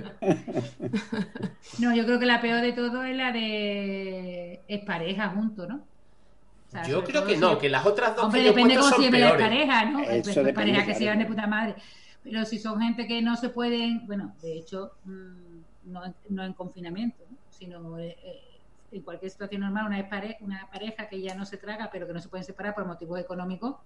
no, 1.79 1.95
yo 1.95 2.05
creo 2.05 2.19
que 2.19 2.27
la 2.27 2.41
peor 2.41 2.61
de 2.61 2.73
todo 2.73 3.05
es 3.05 3.17
la 3.17 3.33
de 3.33 4.61
es 4.67 4.81
pareja 4.85 5.29
junto, 5.31 5.67
¿no? 5.67 5.77
O 5.77 6.71
sea, 6.71 6.83
Yo 6.87 7.05
creo 7.05 7.25
que 7.25 7.35
si- 7.35 7.41
no, 7.41 7.59
que 7.59 7.69
las 7.69 7.87
otras 7.87 8.17
dos 8.17 8.25
Hombre, 8.27 8.43
que 8.43 8.49
depende 8.49 8.75
cómo 8.75 8.89
se 8.89 8.95
son 8.97 9.05
lleve 9.05 9.19
la 9.21 9.29
peores. 9.29 9.47
pareja, 9.47 9.85
¿no? 9.85 10.01
Eso 10.01 10.43
Pues, 10.43 10.55
pareja 10.55 10.85
que 10.85 10.95
se 10.95 11.01
llevan 11.05 11.19
de 11.21 11.27
puta 11.27 11.47
madre. 11.47 11.77
Pero 12.25 12.45
si 12.45 12.59
son 12.59 12.81
gente 12.81 13.07
que 13.07 13.23
no 13.23 13.37
se 13.37 13.51
pueden, 13.51 14.07
bueno, 14.07 14.35
de 14.43 14.59
hecho, 14.59 14.93
mm, 15.05 15.93
no, 15.93 16.05
en- 16.05 16.15
no 16.31 16.45
en 16.45 16.53
confinamiento. 16.55 17.24
Sino 17.59 17.99
eh, 17.99 18.17
eh, 18.23 18.61
en 18.93 19.03
cualquier 19.03 19.31
situación 19.31 19.62
normal, 19.62 19.87
una, 19.87 20.09
pare- 20.09 20.38
una 20.40 20.69
pareja 20.71 21.09
que 21.09 21.21
ya 21.21 21.35
no 21.35 21.47
se 21.47 21.57
traga, 21.59 21.90
pero 21.93 22.07
que 22.07 22.12
no 22.12 22.21
se 22.21 22.29
pueden 22.29 22.45
separar 22.45 22.75
por 22.75 22.87
motivos 22.87 23.19
económicos, 23.21 23.77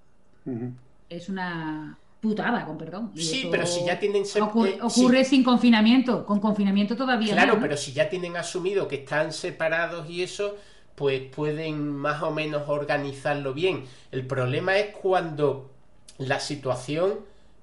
es 1.08 1.28
una 1.28 1.98
putada, 2.20 2.64
con 2.66 2.76
perdón. 2.78 3.12
Y 3.14 3.24
Sí, 3.24 3.48
pero 3.50 3.66
si 3.66 3.84
ya 3.84 3.98
tienen... 3.98 4.24
ocurre, 4.38 4.70
eh, 4.70 4.78
ocurre 4.82 5.24
sí. 5.24 5.30
sin 5.30 5.44
confinamiento, 5.44 6.24
con 6.26 6.40
confinamiento 6.40 6.96
todavía 6.96 7.34
Claro, 7.34 7.54
no, 7.54 7.60
¿no? 7.60 7.62
pero 7.62 7.76
si 7.76 7.92
ya 7.92 8.08
tienen 8.08 8.36
asumido 8.36 8.88
que 8.88 8.96
están 8.96 9.32
separados 9.32 10.08
y 10.08 10.22
eso, 10.22 10.56
pues 10.94 11.20
pueden 11.34 11.88
más 11.90 12.22
o 12.22 12.30
menos 12.30 12.68
organizarlo 12.68 13.52
bien. 13.54 13.84
El 14.10 14.26
problema 14.26 14.78
es 14.78 14.94
cuando 14.96 15.70
la 16.18 16.40
situación 16.40 17.20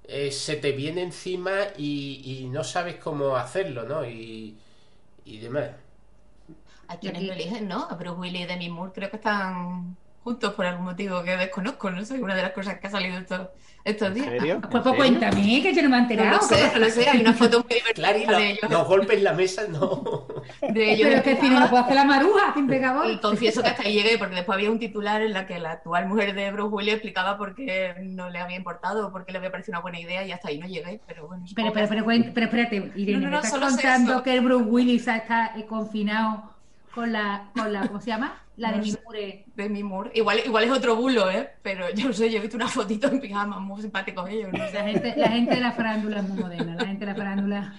eh, 0.08 0.32
se 0.32 0.56
te 0.58 0.72
viene 0.74 1.02
encima 1.02 1.52
y, 1.78 2.42
y 2.44 2.50
no 2.50 2.64
sabes 2.64 2.96
cómo 2.98 3.36
hacerlo, 3.38 3.84
¿no? 3.84 4.06
Y, 4.08 4.56
y 5.26 5.40
demás. 5.40 5.72
Hay 6.88 6.98
quienes 7.00 7.24
lo 7.24 7.34
eligen, 7.34 7.68
¿no? 7.68 7.88
A 7.90 7.96
Bruce 7.96 8.18
Willis 8.20 8.42
y 8.42 8.46
Demi 8.46 8.70
Moore 8.70 8.92
creo 8.94 9.10
que 9.10 9.18
están 9.18 9.98
juntos 10.20 10.54
por 10.56 10.66
algún 10.66 10.86
motivo 10.86 11.24
que 11.24 11.38
desconozco, 11.38 11.92
no 11.92 12.04
sé, 12.04 12.20
una 12.22 12.36
de 12.36 12.42
las 12.44 12.52
cosas 12.54 12.80
que 12.80 12.88
ha 12.88 12.90
salido 12.92 13.18
estos, 13.20 13.50
estos 13.84 14.10
¿En 14.10 14.16
días. 14.16 14.28
serio? 14.32 14.56
¿En 14.56 14.62
Pues, 14.70 14.84
pues 14.84 14.84
serio? 14.84 14.96
cuéntame, 14.96 15.62
que 15.62 15.74
yo 15.74 15.82
no 15.84 15.90
me 15.90 15.98
he 15.98 16.00
No 16.00 16.02
enterado. 16.02 16.38
lo 16.38 16.42
sé, 16.42 16.72
no 16.74 16.80
lo 16.80 16.90
sé, 16.90 17.10
hay 17.10 17.22
una 17.22 17.34
foto 17.34 17.58
muy 17.60 17.80
Claro, 17.94 18.18
y 18.20 18.22
divertida 18.22 18.38
de 18.38 18.44
lo- 18.44 18.50
ellos. 18.52 18.70
los 18.70 18.88
golpes 18.88 19.18
en 19.18 19.24
la 19.24 19.34
mesa, 19.34 19.68
no. 19.68 20.28
De 20.68 20.92
ellos 20.94 21.08
Pero 21.10 21.18
es 21.18 21.24
que 21.24 21.36
si 21.38 21.50
no, 21.50 21.60
no 21.60 21.70
puedo 21.70 21.84
hacer 21.84 21.96
la 21.96 22.04
maruja 22.06 22.54
sin 22.54 22.68
pegar 22.68 23.10
Y 23.10 23.20
confieso 23.20 23.62
que 23.62 23.70
hasta 23.70 23.84
ahí 23.84 23.94
llegué, 23.94 24.18
porque 24.18 24.36
después 24.36 24.56
había 24.56 24.72
un 24.72 24.80
titular 24.80 25.22
en 25.22 25.34
la 25.34 25.46
que 25.46 25.60
la 25.60 25.72
actual 25.74 26.08
mujer 26.08 26.34
de 26.34 26.52
Bruce 26.52 26.70
Willis 26.74 26.94
explicaba 26.96 27.38
por 27.38 27.56
qué 27.56 27.96
no 28.02 28.30
le 28.30 28.40
había 28.40 28.58
importado, 28.58 29.12
por 29.12 29.26
qué 29.26 29.32
le 29.32 29.38
había 29.40 29.52
parecido 29.52 29.74
una 29.78 29.82
buena 29.82 30.00
idea, 30.00 30.26
y 30.26 30.32
hasta 30.32 30.50
ahí 30.50 30.58
no 30.60 30.68
llegué. 30.68 31.02
Pero 31.08 31.28
bueno, 31.28 31.46
Pero, 31.56 31.72
pero, 31.74 31.88
pero, 31.88 32.06
pero 32.34 32.46
espérate, 32.48 32.92
Irene, 32.96 33.18
No, 33.20 33.26
no, 33.26 33.30
¿me 33.30 33.36
no, 33.38 33.38
estás 33.40 33.60
contando 33.60 34.24
que 34.24 34.34
el 34.34 34.42
Bruce 34.42 34.64
Willis 34.66 35.08
está 35.08 35.54
eh, 35.58 35.66
confinado 35.68 36.55
con 36.96 37.12
la, 37.12 37.52
con 37.54 37.72
la, 37.74 37.86
¿cómo 37.88 38.00
se 38.00 38.08
llama? 38.08 38.42
La 38.56 38.72
de 38.72 38.78
No 38.78 38.84
mi 38.84 38.92
sé. 38.92 39.00
mure. 39.06 39.46
Demi 39.56 39.84
Moore. 39.84 40.12
Igual, 40.14 40.40
igual 40.46 40.64
es 40.64 40.72
otro 40.72 40.96
bulo, 40.96 41.30
¿eh? 41.30 41.52
Pero 41.62 41.90
yo 41.94 42.08
no 42.08 42.14
sé, 42.14 42.32
yo 42.32 42.38
he 42.38 42.42
visto 42.42 42.56
una 42.56 42.70
fotito 42.70 43.08
en 43.08 43.20
pijama 43.20 43.60
muy 43.60 43.82
simpáticos 43.82 44.30
ellos. 44.30 44.50
No 44.54 44.66
sé. 44.68 44.74
La 44.74 44.84
gente, 44.86 45.14
la 45.18 45.28
gente 45.28 45.56
de 45.56 45.62
la 45.62 45.74
farándula 45.74 46.20
es 46.20 46.30
muy 46.30 46.40
moderna, 46.40 46.76
la 46.76 46.86
gente 46.86 47.06
de 47.06 47.12
la 47.12 47.18
farándula. 47.18 47.74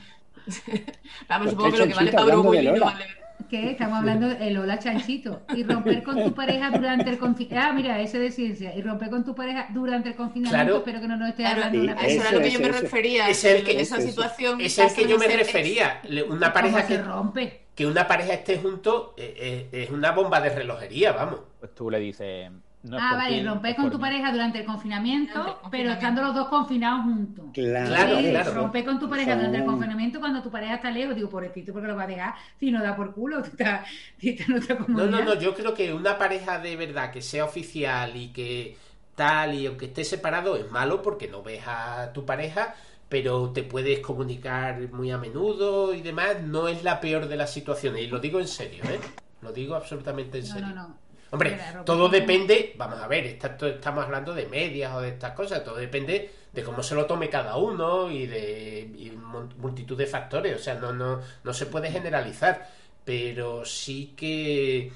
Vamos, 1.28 1.50
supongo 1.50 1.72
que 1.72 1.78
lo 1.78 1.86
que 1.88 1.94
vale 1.94 2.12
para 2.12 2.26
de 2.26 2.36
Willis 2.36 2.72
no 2.74 2.84
vale. 2.84 3.06
¿Qué? 3.48 3.70
Estamos 3.70 3.98
hablando 3.98 4.28
de 4.28 4.48
el 4.48 4.56
hola 4.58 4.78
chanchito. 4.78 5.42
Y 5.54 5.62
romper 5.64 6.02
con 6.02 6.22
tu 6.22 6.34
pareja 6.34 6.70
durante 6.70 7.10
el 7.10 7.18
confinamiento. 7.18 7.70
Ah, 7.70 7.72
mira, 7.72 8.00
ese 8.00 8.18
de 8.18 8.30
ciencia. 8.30 8.74
Y 8.74 8.82
romper 8.82 9.10
con 9.10 9.24
tu 9.24 9.34
pareja 9.34 9.68
durante 9.70 10.08
el 10.10 10.14
confinamiento. 10.16 10.64
Claro. 10.64 10.76
Espero 10.78 11.00
que 11.00 11.08
no 11.08 11.16
nos 11.16 11.28
esté 11.30 11.42
Claro, 11.42 11.56
hablando 11.64 11.78
Sí, 11.78 11.84
una 11.84 12.00
a 12.00 12.06
eso 12.06 12.20
era 12.22 12.32
lo 12.32 12.40
que 12.40 12.50
yo 12.50 12.58
me 12.60 12.64
eso, 12.66 12.74
eso. 12.74 12.82
refería. 12.82 13.28
Es 13.28 13.44
el 13.44 13.64
que 13.64 13.72
que- 13.76 13.80
esa 13.80 13.96
eso, 13.96 14.04
eso. 14.08 14.08
situación. 14.22 14.60
Es 14.60 14.78
el 14.78 14.92
que 14.94 15.06
yo 15.06 15.18
de 15.18 15.28
me 15.28 15.36
refería. 15.36 16.00
Una 16.28 16.52
¿Cómo 16.52 16.52
pareja 16.52 16.86
que, 16.86 16.98
rompe? 17.02 17.60
que 17.74 17.86
una 17.86 18.06
pareja 18.06 18.32
esté 18.34 18.58
junto 18.58 19.14
eh, 19.16 19.68
eh, 19.72 19.82
es 19.84 19.90
una 19.90 20.12
bomba 20.12 20.40
de 20.40 20.50
relojería, 20.50 21.12
vamos. 21.12 21.40
Pues 21.60 21.74
tú 21.74 21.90
le 21.90 21.98
dices. 21.98 22.50
No 22.88 22.96
Ah, 23.00 23.14
vale, 23.16 23.42
romper 23.42 23.74
con 23.76 23.90
tu 23.90 23.98
mí. 23.98 24.02
pareja 24.02 24.32
durante 24.32 24.58
el 24.60 24.64
confinamiento, 24.64 25.32
Durante 25.34 25.64
el 25.64 25.70
pero 25.70 25.90
estando 25.92 26.22
los 26.22 26.34
dos 26.34 26.48
confinados 26.48 27.04
juntos. 27.04 27.44
Claro, 27.52 28.18
Claro. 28.20 28.54
Romper 28.54 28.84
con 28.84 28.98
tu 28.98 29.08
pareja 29.08 29.34
durante 29.36 29.58
el 29.58 29.64
confinamiento 29.64 30.20
cuando 30.20 30.42
tu 30.42 30.50
pareja 30.50 30.74
está 30.76 30.90
lejos. 30.90 31.14
Digo, 31.16 31.28
pobrecito, 31.30 31.72
porque 31.72 31.88
lo 31.88 31.96
va 31.96 32.04
a 32.04 32.06
dejar 32.06 32.34
si 32.60 32.70
no 32.70 32.82
da 32.82 32.94
por 32.96 33.12
culo. 33.14 33.42
Tú 33.42 33.50
estás, 33.50 33.86
tú 34.20 34.28
estás 34.28 34.48
en 34.48 34.54
otra 34.56 34.76
No, 34.94 35.06
comunidad. 35.06 35.10
no, 35.10 35.22
no, 35.22 35.34
yo 35.34 35.54
creo 35.54 35.74
que 35.74 35.92
una 35.92 36.18
pareja 36.18 36.58
de 36.58 36.76
verdad 36.76 37.10
que 37.12 37.22
sea 37.22 37.44
oficial 37.44 38.16
y 38.16 38.32
que 38.32 38.76
tal 39.14 39.54
y 39.54 39.66
aunque 39.66 39.86
esté 39.86 40.04
separado 40.04 40.56
es 40.56 40.70
malo 40.70 41.02
porque 41.02 41.28
no 41.28 41.42
ves 41.42 41.62
a 41.66 42.12
tu 42.12 42.24
pareja, 42.26 42.74
pero 43.08 43.52
te 43.52 43.62
puedes 43.62 44.00
comunicar 44.00 44.80
muy 44.92 45.10
a 45.10 45.18
menudo 45.18 45.94
y 45.94 46.02
demás, 46.02 46.42
no 46.42 46.68
es 46.68 46.82
la 46.84 47.00
peor 47.00 47.26
de 47.28 47.36
las 47.36 47.52
situaciones 47.52 48.02
y 48.02 48.06
lo 48.08 48.18
digo 48.20 48.40
en 48.40 48.48
serio, 48.48 48.84
¿eh? 48.84 49.00
Lo 49.42 49.52
digo 49.52 49.74
absolutamente 49.74 50.38
en 50.38 50.48
No, 50.48 50.50
serio. 50.54 50.68
no, 50.68 50.74
no. 50.74 50.98
Hombre, 51.36 51.56
todo 51.84 52.08
depende, 52.08 52.74
vamos 52.76 53.00
a 53.00 53.06
ver, 53.08 53.26
está- 53.26 53.56
estamos 53.68 54.04
hablando 54.04 54.34
de 54.34 54.46
medias 54.46 54.94
o 54.94 55.00
de 55.00 55.10
estas 55.10 55.32
cosas, 55.32 55.62
todo 55.64 55.76
depende 55.76 56.30
de 56.52 56.62
cómo 56.62 56.82
se 56.82 56.94
lo 56.94 57.06
tome 57.06 57.28
cada 57.28 57.56
uno 57.56 58.10
y 58.10 58.26
de 58.26 58.90
y 58.96 59.10
multitud 59.58 59.96
de 59.96 60.06
factores, 60.06 60.56
o 60.56 60.58
sea, 60.58 60.74
no, 60.74 60.92
no, 60.92 61.20
no 61.44 61.52
se 61.52 61.66
puede 61.66 61.90
generalizar, 61.90 62.68
pero 63.04 63.64
sí 63.64 64.14
que, 64.16 64.92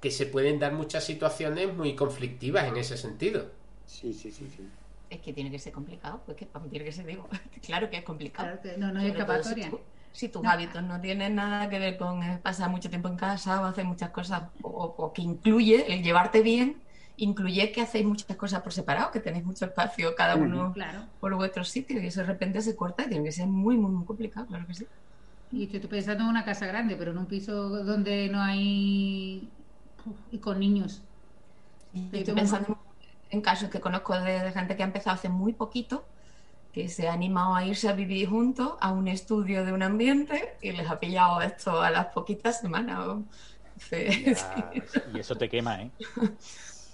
que 0.00 0.10
se 0.10 0.26
pueden 0.26 0.58
dar 0.58 0.72
muchas 0.72 1.04
situaciones 1.04 1.72
muy 1.74 1.94
conflictivas 1.94 2.64
en 2.66 2.76
ese 2.76 2.96
sentido. 2.96 3.46
Sí, 3.86 4.12
sí, 4.12 4.30
sí, 4.30 4.48
sí. 4.54 4.68
Es 5.10 5.20
que 5.20 5.32
tiene 5.32 5.50
que 5.50 5.58
ser 5.58 5.72
complicado, 5.72 6.20
pues 6.26 6.36
que 6.36 6.44
para 6.46 6.62
mí 6.64 6.70
tiene 6.70 6.84
que 6.84 6.92
ser, 6.92 7.06
digo, 7.06 7.28
claro 7.66 7.88
que 7.88 7.96
es 7.96 8.04
complicado. 8.04 8.58
Claro 8.60 8.62
que 8.62 8.76
no, 8.78 8.92
no 8.92 9.00
hay 9.00 9.10
todo 9.12 9.22
escapatoria. 9.22 9.70
Si, 10.12 10.28
tus 10.30 10.42
No. 10.42 10.50
hábitos 10.50 10.82
no 10.82 11.00
tienen 11.00 11.36
nada 11.36 11.68
que 11.70 11.78
ver 11.78 11.96
con 11.98 12.22
eh, 12.22 12.40
pasar 12.42 12.70
mucho 12.70 12.88
tiempo 12.90 13.08
en 13.08 13.16
casa 13.16 13.60
o 13.62 13.64
hacer 13.66 13.84
muchas 13.84 14.10
cosas, 14.10 14.50
o, 14.62 14.70
o 14.98 15.12
que 15.12 15.22
incluye 15.22 15.92
el 15.94 16.02
llevarte 16.02 16.42
bien, 16.42 16.84
incluye 17.16 17.72
que 17.72 17.82
hacéis 17.82 18.04
muchas 18.06 18.36
cosas 18.36 18.62
por 18.62 18.72
separado, 18.72 19.10
que 19.12 19.20
tenéis 19.20 19.44
mucho 19.44 19.66
espacio 19.66 20.14
cada 20.16 20.36
uno 20.36 20.76
Claro. 20.76 21.10
por 21.20 21.34
vuestros 21.36 21.68
sitios 21.70 22.02
y 22.02 22.06
eso 22.08 22.20
de 22.20 22.26
repente 22.26 22.60
se 22.62 22.76
corta 22.76 23.04
y 23.04 23.08
tiene 23.10 23.24
que 23.24 23.32
ser 23.32 23.46
muy, 23.48 23.76
muy, 23.78 23.90
muy 23.92 24.04
complicado, 24.06 24.46
claro 24.46 24.66
que 24.66 24.74
sí. 24.74 24.88
Y 25.50 25.64
estoy 25.64 25.80
pensando 25.90 26.24
en 26.24 26.30
una 26.30 26.44
casa 26.44 26.66
grande, 26.66 26.96
pero 26.96 27.10
en 27.12 27.18
un 27.18 27.26
piso 27.28 27.52
donde 27.84 28.28
no 28.28 28.40
hay. 28.42 29.54
Uf, 30.04 30.20
y 30.30 30.40
con 30.40 30.60
niños. 30.60 31.04
Estoy 32.10 32.34
pensando 32.34 32.68
en 33.30 33.40
casos 33.42 33.70
que 33.70 33.80
conozco 33.80 34.18
de, 34.20 34.40
de 34.42 34.52
gente 34.52 34.76
que 34.76 34.82
ha 34.82 34.86
empezado 34.86 35.14
hace 35.16 35.28
muy 35.28 35.54
poquito, 35.54 36.10
que 36.78 36.88
se 36.88 37.08
ha 37.08 37.12
animado 37.12 37.56
a 37.56 37.64
irse 37.64 37.88
a 37.88 37.92
vivir 37.92 38.28
juntos 38.28 38.74
a 38.80 38.92
un 38.92 39.08
estudio 39.08 39.64
de 39.64 39.72
un 39.72 39.82
ambiente 39.82 40.54
y 40.62 40.70
les 40.70 40.88
ha 40.88 41.00
pillado 41.00 41.40
esto 41.42 41.82
a 41.82 41.90
las 41.90 42.06
poquitas 42.06 42.60
semanas. 42.60 43.00
o- 43.00 43.22
Sí, 43.78 43.96
y 45.12 45.18
eso 45.18 45.34
te 45.34 45.48
quema, 45.48 45.82
¿eh? 45.82 45.90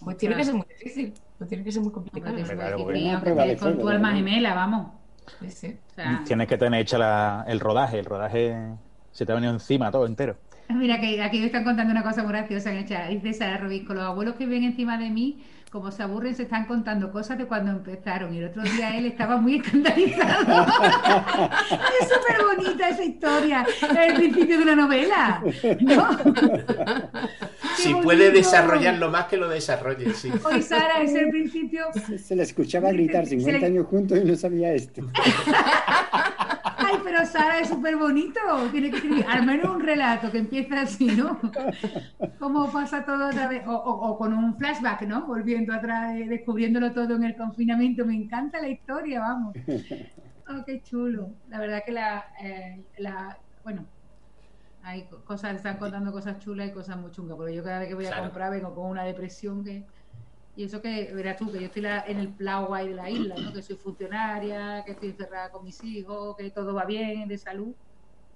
Pues 0.03 0.17
tiene 0.17 0.37
que 0.37 0.45
ser 0.45 0.55
muy 0.55 0.67
difícil, 0.69 1.13
pues 1.37 1.49
tiene 1.51 1.65
que 1.65 1.73
ser 1.73 1.83
muy 1.83 1.93
complicado. 1.93 2.35
Claro, 2.35 2.79
porque- 2.79 3.57
con 3.61 3.79
tu 3.79 3.87
alma 3.91 4.11
¿no? 4.11 4.17
gemela, 4.17 4.55
vamos. 4.55 4.93
Tienes 6.25 6.49
que 6.49 6.57
tener 6.57 6.81
hecha 6.81 7.43
el 7.47 7.61
rodaje, 7.61 7.99
el 7.99 8.07
rodaje 8.07 8.57
se 9.13 9.27
te 9.27 9.33
ha 9.33 9.35
venido 9.35 9.53
encima 9.53 9.91
todo 9.91 10.07
entero. 10.07 10.37
Mira, 10.71 10.99
que 10.99 11.23
aquí 11.23 11.41
me 11.41 11.47
están 11.47 11.65
contando 11.65 11.91
una 11.93 12.03
cosa 12.03 12.23
muy 12.23 12.33
graciosa. 12.33 12.71
Dice 12.71 13.33
Sara 13.35 13.59
Robisco, 13.59 13.93
los 13.93 14.05
abuelos 14.05 14.37
que 14.37 14.47
ven 14.47 14.65
encima 14.65 14.97
de 14.97 15.11
mí, 15.11 15.45
como 15.75 15.91
se 15.91 16.05
aburren, 16.05 16.37
se 16.37 16.45
están 16.45 16.67
contando 16.67 17.11
cosas 17.11 17.37
de 17.37 17.47
cuando 17.47 17.73
empezaron. 17.73 18.33
Y 18.33 18.39
el 18.39 18.45
otro 18.45 18.63
día 18.63 18.97
él 18.97 19.07
estaba 19.07 19.39
muy 19.39 19.57
escandalizado. 19.57 20.67
es 22.01 22.09
súper 22.09 22.45
bonita 22.47 22.91
esa 22.91 23.03
historia. 23.03 23.67
Es 23.83 23.83
el 23.83 24.15
principio 24.15 24.59
de 24.59 24.63
una 24.63 24.77
novela. 24.77 25.43
Si 27.77 27.93
puede 27.93 28.31
desarrollarlo 28.31 29.11
más 29.11 29.25
que 29.25 29.37
lo 29.37 29.49
desarrolle, 29.49 30.15
sí. 30.15 30.31
Hoy 30.45 30.63
Sara 30.63 31.03
es 31.03 31.13
el 31.13 31.29
principio. 31.29 31.87
Se, 32.19 32.37
le 32.37 32.45
escuchaba 32.45 32.93
gritar 32.93 33.27
50 33.27 33.67
años 33.67 33.87
juntos 33.89 34.17
y 34.17 34.25
no 34.25 34.37
sabía 34.37 34.73
esto. 34.73 35.03
Pero 37.15 37.27
Sara 37.27 37.61
es 37.61 37.69
súper 37.69 37.97
bonito. 37.97 38.41
Tiene 38.73 38.91
que 38.91 38.97
escribir 38.97 39.25
al 39.29 39.47
menos 39.47 39.73
un 39.77 39.81
relato 39.81 40.33
que 40.33 40.39
empieza 40.39 40.81
así, 40.81 41.07
¿no? 41.07 41.39
Cómo 42.41 42.73
pasa 42.73 43.05
todo 43.05 43.29
otra 43.29 43.47
vez. 43.47 43.63
O, 43.67 44.19
con 44.19 44.35
un 44.35 44.57
flashback, 44.57 45.03
¿no? 45.03 45.25
Volviendo 45.25 45.73
atrás, 45.73 46.17
eh, 46.17 46.27
descubriéndolo 46.29 46.93
todo 46.93 47.15
en 47.15 47.23
el 47.23 47.37
confinamiento. 47.37 48.05
Me 48.05 48.17
encanta 48.17 48.61
la 48.61 48.69
historia, 48.69 49.21
vamos. 49.21 49.55
Oh, 50.47 50.65
qué 50.67 50.83
chulo. 50.83 51.31
La 51.49 51.61
verdad 51.61 51.83
que 51.87 51.93
la, 51.93 52.25
eh, 52.43 52.85
la 52.99 53.39
bueno, 53.63 53.87
hay 54.83 55.09
cosas, 55.25 55.55
están 55.55 55.79
contando 55.79 56.11
cosas 56.11 56.39
chulas 56.41 56.69
y 56.69 56.73
cosas 56.73 56.99
muy 56.99 57.13
chungas, 57.13 57.37
porque 57.37 57.55
yo 57.55 57.63
cada 57.63 57.79
vez 57.79 57.89
que 57.89 57.95
voy 57.95 58.07
a 58.07 58.19
comprar 58.19 58.51
vengo 58.51 58.75
con 58.75 58.91
una 58.91 59.05
depresión 59.05 59.65
que 59.65 59.87
y 60.57 60.65
eso 60.65 60.81
que, 60.81 61.13
verás 61.13 61.37
tú, 61.37 61.51
que 61.51 61.59
yo 61.59 61.67
estoy 61.67 61.85
en 62.07 62.19
el 62.19 62.29
plau 62.29 62.67
guay 62.67 62.89
de 62.89 62.95
la 62.95 63.11
isla, 63.11 63.35
¿no? 63.37 63.53
Que 63.53 63.63
soy 63.63 63.77
funcionaria, 63.77 64.83
que 64.85 64.93
estoy 64.93 65.11
encerrada 65.11 65.51
con 65.51 65.65
mis 65.65 65.83
hijos, 65.83 66.37
que 66.37 66.51
todo 66.51 66.75
va 66.75 66.85
bien, 66.85 67.27
de 67.27 67.39
salud. 67.39 67.75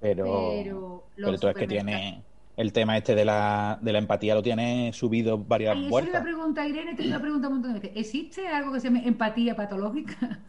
Pero, 0.00 1.04
pero, 1.16 1.38
tú 1.38 1.48
es 1.48 1.54
que 1.54 1.66
tiene 1.66 2.24
el 2.56 2.72
tema 2.72 2.96
este 2.96 3.14
de 3.14 3.24
la, 3.24 3.78
de 3.80 3.92
la 3.92 3.98
empatía 3.98 4.34
lo 4.34 4.42
tiene 4.42 4.92
subido 4.92 5.38
varias 5.38 5.76
Ay, 5.76 5.88
vueltas. 5.88 6.14
Esa 6.14 6.22
pregunta, 6.24 6.66
Irene, 6.66 6.94
te 6.94 7.06
una 7.06 7.20
pregunta 7.20 7.46
un 7.46 7.54
montón 7.54 7.74
de 7.74 7.80
veces. 7.80 7.96
¿Existe 7.96 8.48
algo 8.48 8.72
que 8.72 8.80
se 8.80 8.88
llama 8.88 9.00
empatía 9.04 9.54
patológica? 9.54 10.40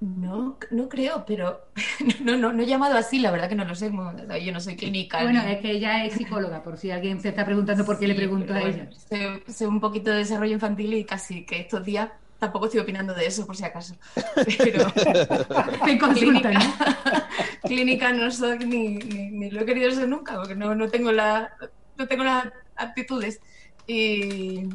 No, 0.00 0.58
no 0.70 0.88
creo, 0.88 1.24
pero 1.26 1.68
no, 2.20 2.36
no, 2.36 2.52
no 2.52 2.62
he 2.62 2.66
llamado 2.66 2.96
así, 2.96 3.18
la 3.18 3.30
verdad 3.30 3.48
que 3.48 3.54
no 3.54 3.64
lo 3.64 3.74
sé. 3.74 3.90
Yo 4.42 4.52
no 4.52 4.60
soy 4.60 4.76
clínica. 4.76 5.22
Bueno, 5.22 5.42
es 5.42 5.60
que 5.60 5.70
ella 5.70 6.04
es 6.04 6.14
psicóloga, 6.14 6.62
por 6.62 6.76
si 6.76 6.90
alguien 6.90 7.20
se 7.20 7.30
está 7.30 7.44
preguntando 7.44 7.84
por 7.84 7.98
qué 7.98 8.08
le 8.08 8.14
pregunto 8.14 8.52
a 8.52 8.60
ella. 8.62 8.88
Sé, 9.46 9.66
un 9.66 9.80
poquito 9.80 10.10
de 10.10 10.18
desarrollo 10.18 10.52
infantil 10.52 10.94
y 10.94 11.04
casi 11.04 11.44
que 11.46 11.60
estos 11.60 11.84
días 11.84 12.10
tampoco 12.38 12.66
estoy 12.66 12.80
opinando 12.80 13.14
de 13.14 13.26
eso, 13.26 13.46
por 13.46 13.56
si 13.56 13.64
acaso. 13.64 13.94
Pero. 14.58 14.90
Te 15.84 15.98
consulta, 15.98 16.50
clínica, 16.50 16.52
¿no? 16.52 17.68
clínica 17.68 18.12
no 18.12 18.30
soy 18.30 18.58
ni, 18.58 19.50
lo 19.50 19.62
he 19.62 19.64
querido 19.64 19.90
ser 19.90 20.08
nunca, 20.08 20.36
porque 20.36 20.54
no, 20.54 20.74
no, 20.74 20.88
tengo, 20.88 21.12
la, 21.12 21.52
no 21.96 22.06
tengo 22.06 22.24
las 22.24 22.48
aptitudes. 22.76 23.40
Y, 23.86 24.68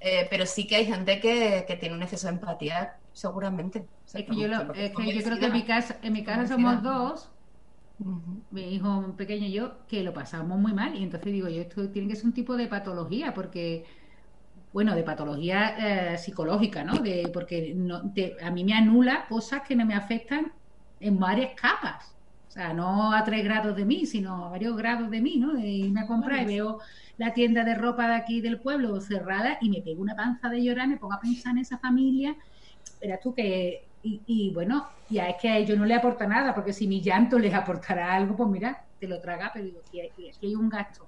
eh, 0.00 0.26
pero 0.30 0.46
sí 0.46 0.66
que 0.66 0.76
hay 0.76 0.86
gente 0.86 1.20
que, 1.20 1.64
que 1.66 1.76
tiene 1.76 1.94
un 1.94 2.02
exceso 2.02 2.28
de 2.28 2.34
empatía, 2.34 2.94
seguramente. 3.20 3.86
Es 4.06 4.24
que, 4.24 4.34
yo, 4.34 4.48
creo 4.48 5.38
que 5.38 5.46
en 5.46 5.52
mi 5.52 5.64
casa, 5.64 5.98
en 6.02 6.12
mi 6.12 6.24
casa 6.24 6.46
somos 6.46 6.82
dos, 6.82 7.30
mi 8.50 8.74
hijo 8.74 9.14
pequeño 9.16 9.46
y 9.46 9.52
yo, 9.52 9.86
que 9.86 10.02
lo 10.02 10.14
pasamos 10.14 10.58
muy 10.58 10.72
mal. 10.72 10.96
Y 10.96 11.02
entonces 11.02 11.32
digo 11.32 11.48
yo, 11.48 11.60
esto 11.60 11.88
tiene 11.90 12.08
que 12.08 12.16
ser 12.16 12.26
un 12.26 12.32
tipo 12.32 12.56
de 12.56 12.66
patología, 12.66 13.34
porque, 13.34 13.84
bueno, 14.72 14.94
de 14.94 15.02
patología 15.02 16.14
eh, 16.14 16.18
psicológica, 16.18 16.82
¿no? 16.82 16.94
De, 16.94 17.30
porque 17.32 17.74
no, 17.76 18.10
a 18.42 18.50
mí 18.50 18.64
me 18.64 18.72
anula 18.72 19.26
cosas 19.28 19.62
que 19.68 19.76
no 19.76 19.84
me 19.84 19.94
afectan 19.94 20.52
en 20.98 21.18
varias 21.18 21.52
capas. 21.60 22.16
O 22.48 22.52
sea, 22.52 22.72
no 22.72 23.12
a 23.12 23.22
tres 23.22 23.44
grados 23.44 23.76
de 23.76 23.84
mí, 23.84 24.06
sino 24.06 24.46
a 24.46 24.48
varios 24.48 24.76
grados 24.76 25.10
de 25.10 25.20
mí, 25.20 25.36
¿no? 25.36 25.52
De 25.52 25.68
irme 25.68 26.00
a 26.00 26.06
comprar 26.06 26.42
y 26.42 26.46
veo 26.46 26.78
la 27.18 27.34
tienda 27.34 27.64
de 27.64 27.74
ropa 27.74 28.08
de 28.08 28.14
aquí 28.14 28.40
del 28.40 28.58
pueblo 28.58 28.98
cerrada 29.00 29.58
y 29.60 29.68
me 29.68 29.82
pego 29.82 30.00
una 30.00 30.16
panza 30.16 30.48
de 30.48 30.64
llorar, 30.64 30.88
me 30.88 30.96
pongo 30.96 31.14
a 31.14 31.20
pensar 31.20 31.52
en 31.52 31.58
esa 31.58 31.78
familia. 31.78 32.34
Verás 33.00 33.20
tú 33.20 33.34
que 33.34 33.90
y, 34.02 34.50
bueno, 34.54 34.88
ya 35.10 35.28
es 35.28 35.36
que 35.40 35.48
a 35.48 35.58
ellos 35.58 35.76
no 35.76 35.84
le 35.84 35.94
aporta 35.94 36.26
nada, 36.26 36.54
porque 36.54 36.72
si 36.72 36.88
mi 36.88 37.02
llanto 37.02 37.38
les 37.38 37.52
aportará 37.52 38.14
algo, 38.14 38.34
pues 38.34 38.48
mira, 38.48 38.84
te 38.98 39.06
lo 39.06 39.20
traga, 39.20 39.50
pero 39.52 39.66
digo, 39.66 39.80
que 39.90 40.10
hay, 40.42 40.54
un 40.54 40.70
gasto 40.70 41.06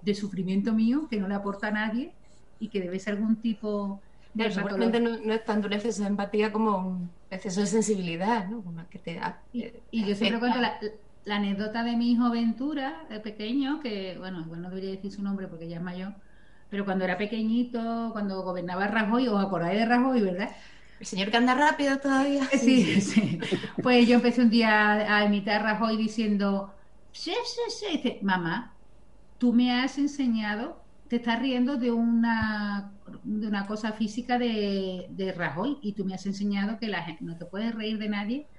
de 0.00 0.14
sufrimiento 0.14 0.72
mío 0.72 1.08
que 1.10 1.18
no 1.18 1.26
le 1.26 1.34
aporta 1.34 1.68
a 1.68 1.72
nadie 1.72 2.12
y 2.60 2.68
que 2.68 2.80
debe 2.80 3.00
ser 3.00 3.14
algún 3.14 3.36
tipo 3.36 4.00
de... 4.32 4.50
seguramente 4.50 5.00
no, 5.00 5.32
es 5.32 5.44
tanto 5.44 5.66
un 5.66 5.72
exceso 5.72 6.02
de 6.02 6.08
empatía 6.08 6.52
como 6.52 6.76
un 6.78 7.10
exceso 7.30 7.60
de 7.60 7.66
sensibilidad, 7.66 8.46
¿no? 8.48 8.62
que 8.88 8.98
te 9.00 9.20
y, 9.52 10.04
yo 10.04 10.14
siempre 10.14 10.38
cuento 10.38 10.60
la, 10.60 10.78
anécdota 11.34 11.82
de 11.82 11.96
mi 11.96 12.12
hijo 12.12 12.30
Ventura, 12.30 13.06
de 13.10 13.18
pequeño, 13.18 13.80
que, 13.80 14.16
bueno, 14.18 14.40
igual 14.40 14.62
no 14.62 14.68
debería 14.68 14.92
decir 14.92 15.10
su 15.10 15.22
nombre 15.22 15.48
porque 15.48 15.68
ya 15.68 15.78
es 15.78 15.82
mayor, 15.82 16.14
pero 16.68 16.84
cuando 16.84 17.04
era 17.04 17.18
pequeñito, 17.18 18.10
cuando 18.12 18.42
gobernaba 18.42 18.86
Rajoy, 18.86 19.26
os 19.26 19.44
acordáis 19.44 19.80
de 19.80 19.86
Rajoy, 19.86 20.20
¿verdad? 20.20 20.50
El 21.00 21.06
señor 21.06 21.30
que 21.30 21.38
anda 21.38 21.54
rápido 21.54 21.98
todavía. 21.98 22.44
Sí, 22.50 23.00
sí. 23.00 23.40
Pues 23.82 24.06
yo 24.06 24.16
empecé 24.16 24.42
un 24.42 24.50
día 24.50 25.16
a 25.16 25.24
imitar 25.24 25.62
a 25.62 25.72
Rajoy 25.72 25.96
diciendo, 25.96 26.74
sí, 27.10 27.32
sí, 27.44 27.60
sí. 27.70 27.96
Dice, 27.96 28.18
mamá, 28.22 28.76
tú 29.38 29.54
me 29.54 29.72
has 29.72 29.96
enseñado, 29.96 30.84
te 31.08 31.16
estás 31.16 31.40
riendo 31.40 31.76
de 31.78 31.90
una, 31.90 32.92
de 33.24 33.48
una 33.48 33.66
cosa 33.66 33.92
física 33.92 34.38
de, 34.38 35.06
de 35.10 35.32
Rajoy 35.32 35.78
y 35.82 35.94
tú 35.94 36.04
me 36.04 36.14
has 36.14 36.26
enseñado 36.26 36.78
que 36.78 36.88
la 36.88 37.02
gente 37.02 37.24
no 37.24 37.38
te 37.38 37.46
puedes 37.46 37.74
reír 37.74 37.98
de 37.98 38.08
nadie 38.10 38.50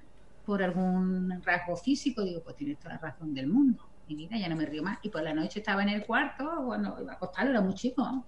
por 0.44 0.64
algún 0.64 1.40
rasgo 1.44 1.76
físico. 1.76 2.24
Digo, 2.24 2.42
pues 2.42 2.56
tienes 2.56 2.80
toda 2.80 2.94
la 2.94 3.00
razón 3.00 3.32
del 3.32 3.46
mundo. 3.46 3.84
Y 4.08 4.16
mira, 4.16 4.36
ya 4.36 4.48
no 4.48 4.56
me 4.56 4.66
río 4.66 4.82
más. 4.82 4.98
Y 5.02 5.10
por 5.10 5.22
la 5.22 5.32
noche 5.32 5.60
estaba 5.60 5.84
en 5.84 5.90
el 5.90 6.04
cuarto, 6.04 6.44
cuando 6.66 7.00
iba 7.00 7.12
a 7.12 7.14
acostarlo, 7.14 7.52
era 7.52 7.60
muy 7.60 7.74
chico 7.74 8.26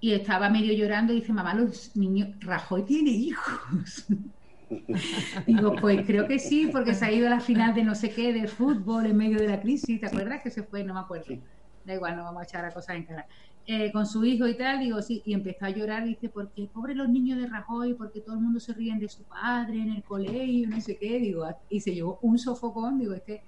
y 0.00 0.12
estaba 0.12 0.50
medio 0.50 0.72
llorando 0.74 1.12
y 1.12 1.20
dice, 1.20 1.32
mamá, 1.32 1.54
los 1.54 1.96
niños, 1.96 2.28
Rajoy 2.40 2.84
tiene 2.84 3.10
hijos. 3.10 4.06
Digo, 5.46 5.76
pues 5.80 6.04
creo 6.06 6.26
que 6.26 6.38
sí, 6.38 6.68
porque 6.72 6.94
se 6.94 7.04
ha 7.04 7.12
ido 7.12 7.28
a 7.28 7.30
la 7.30 7.40
final 7.40 7.74
de 7.74 7.84
no 7.84 7.94
sé 7.94 8.10
qué, 8.10 8.32
de 8.32 8.48
fútbol 8.48 9.06
en 9.06 9.16
medio 9.16 9.38
de 9.38 9.48
la 9.48 9.60
crisis, 9.60 10.00
¿te 10.00 10.06
acuerdas 10.06 10.42
que 10.42 10.50
se 10.50 10.62
fue? 10.62 10.82
No 10.82 10.94
me 10.94 11.00
acuerdo. 11.00 11.36
Da 11.84 11.94
igual, 11.94 12.16
no 12.16 12.24
vamos 12.24 12.42
a 12.42 12.44
echar 12.44 12.64
a 12.64 12.72
cosas 12.72 12.96
en 12.96 13.04
cara. 13.04 13.26
Eh, 13.68 13.90
con 13.92 14.06
su 14.06 14.24
hijo 14.24 14.46
y 14.46 14.56
tal, 14.56 14.80
digo, 14.80 15.00
sí, 15.02 15.22
y 15.24 15.34
empezó 15.34 15.64
a 15.64 15.70
llorar, 15.70 16.04
dice, 16.04 16.28
porque 16.28 16.68
pobre 16.72 16.94
los 16.94 17.08
niños 17.08 17.38
de 17.38 17.48
Rajoy, 17.48 17.94
porque 17.94 18.20
todo 18.20 18.36
el 18.36 18.40
mundo 18.40 18.60
se 18.60 18.72
ríen 18.72 18.98
de 18.98 19.08
su 19.08 19.24
padre 19.24 19.82
en 19.82 19.90
el 19.90 20.04
colegio, 20.04 20.68
no 20.68 20.80
sé 20.80 20.96
qué, 20.96 21.18
digo, 21.18 21.44
y 21.68 21.80
se 21.80 21.94
llevó 21.94 22.18
un 22.22 22.38
sofocón, 22.38 22.98
digo, 22.98 23.14
este 23.14 23.42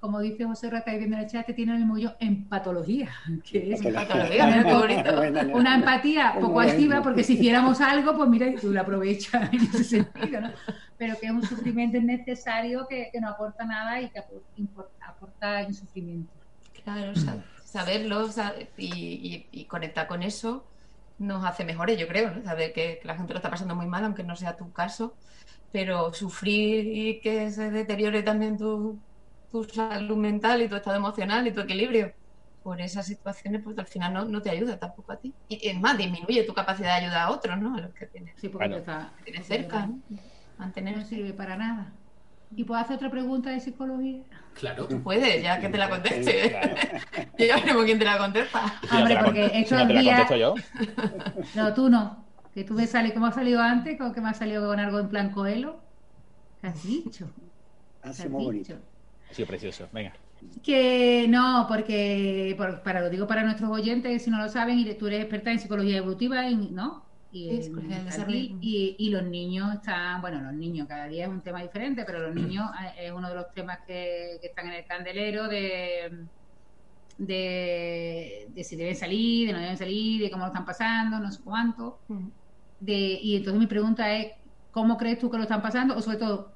como 0.00 0.20
dice 0.20 0.44
José 0.44 0.70
Rata 0.70 0.92
viendo 0.92 1.16
en 1.16 1.22
el 1.22 1.28
chat, 1.28 1.44
que 1.44 1.52
tiene 1.52 1.76
el 1.76 2.00
yo 2.00 2.14
en 2.20 2.44
patología, 2.44 3.10
que 3.44 3.72
es 3.72 3.80
una 5.52 5.74
empatía 5.74 6.36
poco 6.40 6.60
activa, 6.60 7.02
porque 7.02 7.24
si 7.24 7.34
hiciéramos 7.34 7.80
algo, 7.80 8.16
pues 8.16 8.28
mira, 8.28 8.46
tú 8.60 8.72
la 8.72 8.82
aprovechas 8.82 9.52
en 9.52 9.60
ese 9.60 9.84
sentido, 9.84 10.40
¿no? 10.40 10.50
Pero 10.96 11.18
que 11.18 11.26
es 11.26 11.32
un 11.32 11.42
sufrimiento 11.42 11.96
innecesario 11.96 12.86
que, 12.88 13.10
no 13.20 13.28
aporta 13.28 13.64
nada 13.64 14.00
y 14.00 14.08
que 14.10 14.20
aporta, 15.00 15.62
en 15.62 15.74
sufrimiento. 15.74 16.32
Claro, 16.84 17.12
saberlo 17.64 18.28
y, 18.76 19.64
conectar 19.68 20.06
con 20.06 20.22
eso 20.22 20.64
nos 21.18 21.44
hace 21.44 21.64
mejores, 21.64 21.98
yo 21.98 22.06
creo, 22.06 22.44
saber 22.44 22.72
que, 22.72 23.00
que 23.02 23.08
la 23.08 23.16
gente 23.16 23.32
lo 23.32 23.38
está 23.38 23.50
pasando 23.50 23.74
muy 23.74 23.86
mal, 23.86 24.04
aunque 24.04 24.22
no 24.22 24.36
sea 24.36 24.56
tu 24.56 24.72
caso, 24.72 25.16
pero 25.72 26.14
sufrir 26.14 26.86
y 26.86 27.20
que 27.20 27.50
se 27.50 27.72
deteriore 27.72 28.22
también 28.22 28.56
tu, 28.56 29.00
tu 29.50 29.64
salud 29.64 30.16
mental 30.16 30.62
y 30.62 30.68
tu 30.68 30.76
estado 30.76 30.96
emocional 30.96 31.46
y 31.46 31.52
tu 31.52 31.60
equilibrio 31.60 32.12
por 32.62 32.80
esas 32.80 33.06
situaciones, 33.06 33.62
pues 33.62 33.78
al 33.78 33.86
final 33.86 34.12
no, 34.12 34.24
no 34.24 34.42
te 34.42 34.50
ayuda 34.50 34.78
tampoco 34.78 35.12
a 35.12 35.16
ti. 35.16 35.32
Y 35.48 35.68
es 35.68 35.80
más, 35.80 35.96
disminuye 35.96 36.42
tu 36.44 36.52
capacidad 36.52 36.98
de 36.98 37.06
ayudar 37.06 37.22
a 37.22 37.30
otros, 37.30 37.58
¿no? 37.58 37.76
A 37.76 37.80
los 37.80 37.94
que 37.94 38.06
tienes, 38.06 38.34
sí, 38.36 38.48
porque 38.48 38.76
está, 38.76 39.12
cerca, 39.42 39.86
¿no? 39.86 40.00
Mantener... 40.58 40.98
No 40.98 41.04
sirve 41.04 41.32
para 41.32 41.56
nada. 41.56 41.92
¿Y 42.54 42.64
puedo 42.64 42.80
hacer 42.80 42.96
otra 42.96 43.10
pregunta 43.10 43.50
de 43.50 43.60
psicología? 43.60 44.22
Claro. 44.54 44.86
Tú 44.86 45.02
puedes, 45.02 45.42
ya 45.42 45.60
que 45.60 45.68
te 45.68 45.78
la 45.78 45.88
conteste. 45.88 46.58
yo 47.38 47.46
ya 47.46 47.56
veremos 47.56 47.84
quién 47.84 47.98
te 47.98 48.04
la 48.04 48.18
contesta. 48.18 48.80
Hombre, 48.90 49.18
porque 49.24 49.50
estos 49.54 49.80
si 49.80 49.86
días... 49.86 50.30
yo. 50.38 50.54
No, 51.54 51.74
tú 51.74 51.88
no. 51.88 52.24
Que 52.54 52.64
tú 52.64 52.74
me 52.74 52.86
sales, 52.86 53.12
¿cómo 53.12 53.26
has 53.26 53.34
salido 53.34 53.60
antes? 53.60 53.96
¿Cómo 53.98 54.12
que 54.12 54.20
me 54.20 54.30
has 54.30 54.38
salido 54.38 54.66
con 54.66 54.80
algo 54.80 54.98
en 54.98 55.08
plan 55.08 55.30
coelho? 55.30 55.80
¿Qué 56.60 56.66
has 56.66 56.82
dicho? 56.82 57.30
Hace 58.02 58.28
muy 58.28 58.44
bonito. 58.44 58.74
Ha 59.30 59.34
sido 59.34 59.48
precioso, 59.48 59.88
venga. 59.92 60.14
Que 60.62 61.26
no, 61.28 61.66
porque 61.68 62.56
para 62.84 63.00
lo 63.00 63.10
digo 63.10 63.26
para 63.26 63.42
nuestros 63.42 63.70
oyentes, 63.70 64.22
si 64.22 64.30
no 64.30 64.38
lo 64.38 64.48
saben, 64.48 64.78
y 64.78 64.94
tú 64.94 65.08
eres 65.08 65.20
experta 65.20 65.50
en 65.50 65.58
psicología 65.58 65.98
evolutiva, 65.98 66.48
¿no? 66.50 67.08
Y, 67.30 68.96
y, 68.98 69.10
los 69.10 69.22
niños 69.24 69.74
están, 69.74 70.22
bueno, 70.22 70.40
los 70.40 70.54
niños, 70.54 70.88
cada 70.88 71.08
día 71.08 71.24
es 71.24 71.30
un 71.30 71.42
tema 71.42 71.60
diferente, 71.60 72.04
pero 72.06 72.20
los 72.20 72.34
niños 72.34 72.70
eh, 72.96 73.06
es 73.06 73.12
uno 73.12 73.28
de 73.28 73.34
los 73.34 73.52
temas 73.52 73.80
que, 73.86 74.36
están 74.42 74.68
en 74.68 74.72
el 74.74 74.86
candelero 74.86 75.46
de, 75.46 76.24
de, 77.18 78.64
si 78.64 78.76
deben 78.76 78.96
salir, 78.96 79.48
de 79.48 79.52
no 79.52 79.58
deben 79.58 79.76
salir, 79.76 80.22
de 80.22 80.30
cómo 80.30 80.44
lo 80.44 80.52
están 80.52 80.64
pasando, 80.64 81.18
no 81.18 81.30
sé 81.30 81.42
cuánto. 81.44 81.98
De, 82.80 82.94
y 82.94 83.36
entonces 83.36 83.60
mi 83.60 83.66
pregunta 83.66 84.10
es, 84.16 84.32
¿cómo 84.70 84.96
crees 84.96 85.18
tú 85.18 85.30
que 85.30 85.36
lo 85.36 85.42
están 85.42 85.60
pasando? 85.60 85.96
O 85.96 86.00
sobre 86.00 86.16
todo, 86.16 86.54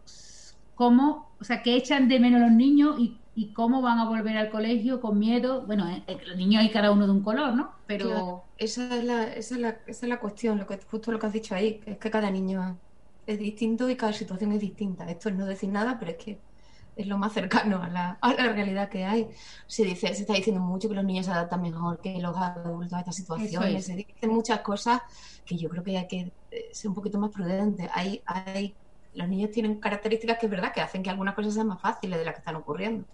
cómo, 0.74 1.31
o 1.43 1.45
sea, 1.45 1.61
que 1.61 1.74
echan 1.74 2.07
de 2.07 2.20
menos 2.20 2.40
los 2.40 2.53
niños 2.53 3.01
y, 3.01 3.18
y 3.34 3.53
cómo 3.53 3.82
van 3.82 3.99
a 3.99 4.09
volver 4.09 4.36
al 4.36 4.49
colegio 4.49 5.01
con 5.01 5.18
miedo. 5.18 5.62
Bueno, 5.62 5.88
eh, 5.88 6.05
eh, 6.07 6.18
los 6.24 6.36
niños 6.36 6.62
hay 6.62 6.70
cada 6.70 6.93
uno 6.93 7.05
de 7.05 7.12
un 7.12 7.20
color, 7.20 7.53
¿no? 7.57 7.72
Pero 7.88 8.45
esa 8.59 8.97
es 8.97 9.03
la, 9.03 9.24
esa 9.24 9.57
es 9.57 9.61
la, 9.61 9.68
esa 9.88 10.07
es 10.07 10.09
la 10.09 10.20
cuestión, 10.20 10.57
lo 10.59 10.68
que, 10.68 10.78
justo 10.88 11.11
lo 11.11 11.18
que 11.18 11.26
has 11.26 11.32
dicho 11.32 11.57
ahí, 11.57 11.80
es 11.84 11.99
que 11.99 12.11
cada 12.12 12.30
niño 12.30 12.78
es 13.26 13.40
distinto 13.40 13.90
y 13.90 13.97
cada 13.97 14.12
situación 14.12 14.53
es 14.53 14.61
distinta. 14.61 15.11
Esto 15.11 15.30
es 15.30 15.34
no 15.34 15.45
decir 15.45 15.68
nada, 15.68 15.99
pero 15.99 16.12
es 16.12 16.16
que 16.16 16.38
es 16.95 17.07
lo 17.09 17.18
más 17.18 17.32
cercano 17.32 17.82
a 17.82 17.88
la, 17.88 18.18
a 18.20 18.34
la 18.34 18.53
realidad 18.53 18.88
que 18.88 19.05
hay. 19.05 19.28
Se 19.66 19.82
dice, 19.82 20.14
se 20.14 20.20
está 20.20 20.34
diciendo 20.34 20.62
mucho 20.62 20.88
que 20.88 20.95
los 20.95 21.05
niños 21.05 21.26
se 21.26 21.32
adaptan 21.32 21.61
mejor 21.61 21.99
que 22.01 22.20
los 22.20 22.36
adultos 22.36 22.93
a 22.93 23.01
estas 23.01 23.16
situaciones. 23.16 23.80
es. 23.80 23.86
Se 23.86 23.97
dicen 23.97 24.30
muchas 24.30 24.61
cosas 24.61 25.01
que 25.45 25.57
yo 25.57 25.68
creo 25.68 25.82
que 25.82 25.99
hay 25.99 26.07
que 26.07 26.32
eh, 26.53 26.68
ser 26.72 26.90
un 26.90 26.95
poquito 26.95 27.18
más 27.18 27.30
prudentes. 27.32 27.90
Hay, 27.93 28.22
hay, 28.26 28.76
los 29.14 29.28
niños 29.28 29.50
tienen 29.50 29.80
características 29.80 30.38
que 30.38 30.46
es 30.46 30.50
verdad 30.50 30.72
que 30.72 30.80
hacen 30.80 31.02
que 31.02 31.10
algunas 31.10 31.34
cosas 31.34 31.54
sean 31.54 31.66
más 31.66 31.80
fáciles 31.80 32.18
de 32.18 32.24
las 32.24 32.34
que 32.34 32.38
están 32.38 32.56
ocurriendo. 32.56 33.06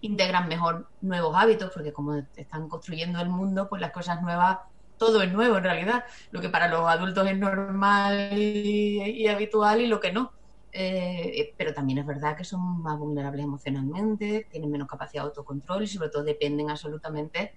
Integran 0.00 0.48
mejor 0.48 0.88
nuevos 1.00 1.34
hábitos, 1.36 1.70
porque 1.72 1.92
como 1.92 2.14
están 2.36 2.68
construyendo 2.68 3.20
el 3.20 3.28
mundo, 3.28 3.68
pues 3.68 3.80
las 3.80 3.92
cosas 3.92 4.20
nuevas, 4.22 4.58
todo 4.98 5.22
es 5.22 5.32
nuevo 5.32 5.56
en 5.58 5.64
realidad. 5.64 6.04
Lo 6.30 6.40
que 6.40 6.48
para 6.48 6.68
los 6.68 6.86
adultos 6.88 7.26
es 7.28 7.38
normal 7.38 8.36
y, 8.36 9.26
habitual 9.28 9.80
y 9.80 9.86
lo 9.86 10.00
que 10.00 10.12
no. 10.12 10.32
Eh, 10.72 11.54
pero 11.56 11.72
también 11.72 11.98
es 11.98 12.06
verdad 12.06 12.36
que 12.36 12.42
son 12.42 12.82
más 12.82 12.98
vulnerables 12.98 13.44
emocionalmente, 13.44 14.48
tienen 14.50 14.72
menos 14.72 14.88
capacidad 14.88 15.22
de 15.22 15.28
autocontrol 15.28 15.84
y 15.84 15.86
sobre 15.86 16.08
todo 16.08 16.24
dependen 16.24 16.68
absolutamente 16.68 17.54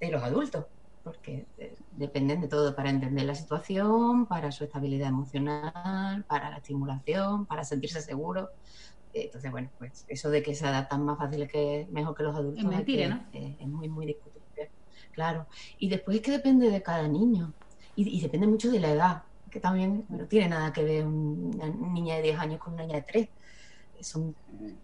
de 0.00 0.10
los 0.10 0.22
adultos, 0.22 0.64
porque 1.08 1.46
eh, 1.58 1.76
dependen 1.90 2.40
de 2.40 2.48
todo 2.48 2.74
para 2.76 2.90
entender 2.90 3.24
la 3.24 3.34
situación, 3.34 4.26
para 4.26 4.52
su 4.52 4.64
estabilidad 4.64 5.08
emocional, 5.08 6.24
para 6.28 6.50
la 6.50 6.56
estimulación, 6.58 7.46
para 7.46 7.64
sentirse 7.64 8.00
seguros. 8.02 8.48
Eh, 9.12 9.22
Entonces, 9.26 9.50
bueno, 9.50 9.70
pues 9.78 10.04
eso 10.08 10.30
de 10.30 10.42
que 10.42 10.54
se 10.54 10.66
adaptan 10.66 11.04
más 11.04 11.18
fácil 11.18 11.48
que 11.48 11.88
mejor 11.90 12.14
que 12.14 12.22
los 12.24 12.34
adultos 12.36 12.62
Es 12.62 12.70
mentira, 12.70 13.26
que- 13.32 13.40
¿no? 13.40 13.56
es 13.62 13.68
muy, 13.68 13.88
muy 13.88 14.06
discutible. 14.06 14.72
Claro. 15.12 15.46
Y 15.78 15.88
después 15.88 16.16
es 16.18 16.22
que 16.22 16.30
depende 16.32 16.70
de 16.70 16.82
cada 16.82 17.08
niño 17.08 17.54
y, 17.96 18.18
y 18.18 18.20
depende 18.20 18.46
mucho 18.46 18.70
de 18.70 18.80
la 18.80 18.90
edad, 18.92 19.22
que 19.50 19.60
también 19.60 20.04
no 20.08 20.26
tiene 20.26 20.48
nada 20.50 20.72
que 20.72 20.84
ver 20.84 21.06
una 21.06 21.66
niña 21.68 22.16
de 22.16 22.22
10 22.22 22.38
años 22.38 22.60
con 22.60 22.74
una 22.74 22.82
niña 22.84 22.96
de 22.96 23.02
3. 23.02 23.28
Son 24.00 24.36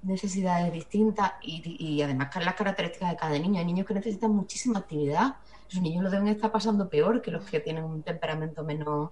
necesidades 0.03 0.72
distintas 0.72 1.35
y, 1.43 1.62
y 1.79 2.03
además 2.03 2.35
las 2.45 2.55
características 2.57 3.11
de 3.11 3.16
cada 3.16 3.39
niño. 3.39 3.61
Hay 3.61 3.66
niños 3.66 3.87
que 3.87 3.95
necesitan 3.95 4.33
muchísima 4.33 4.81
actividad. 4.81 5.37
Los 5.72 5.82
niños 5.82 6.04
lo 6.04 6.10
deben 6.10 6.28
estar 6.28 6.52
pasando 6.52 6.88
peor 6.88 7.22
que 7.22 7.30
los 7.30 7.44
que 7.50 7.60
tienen 7.60 7.84
un 7.84 8.02
temperamento 8.04 8.64
menos, 8.64 9.10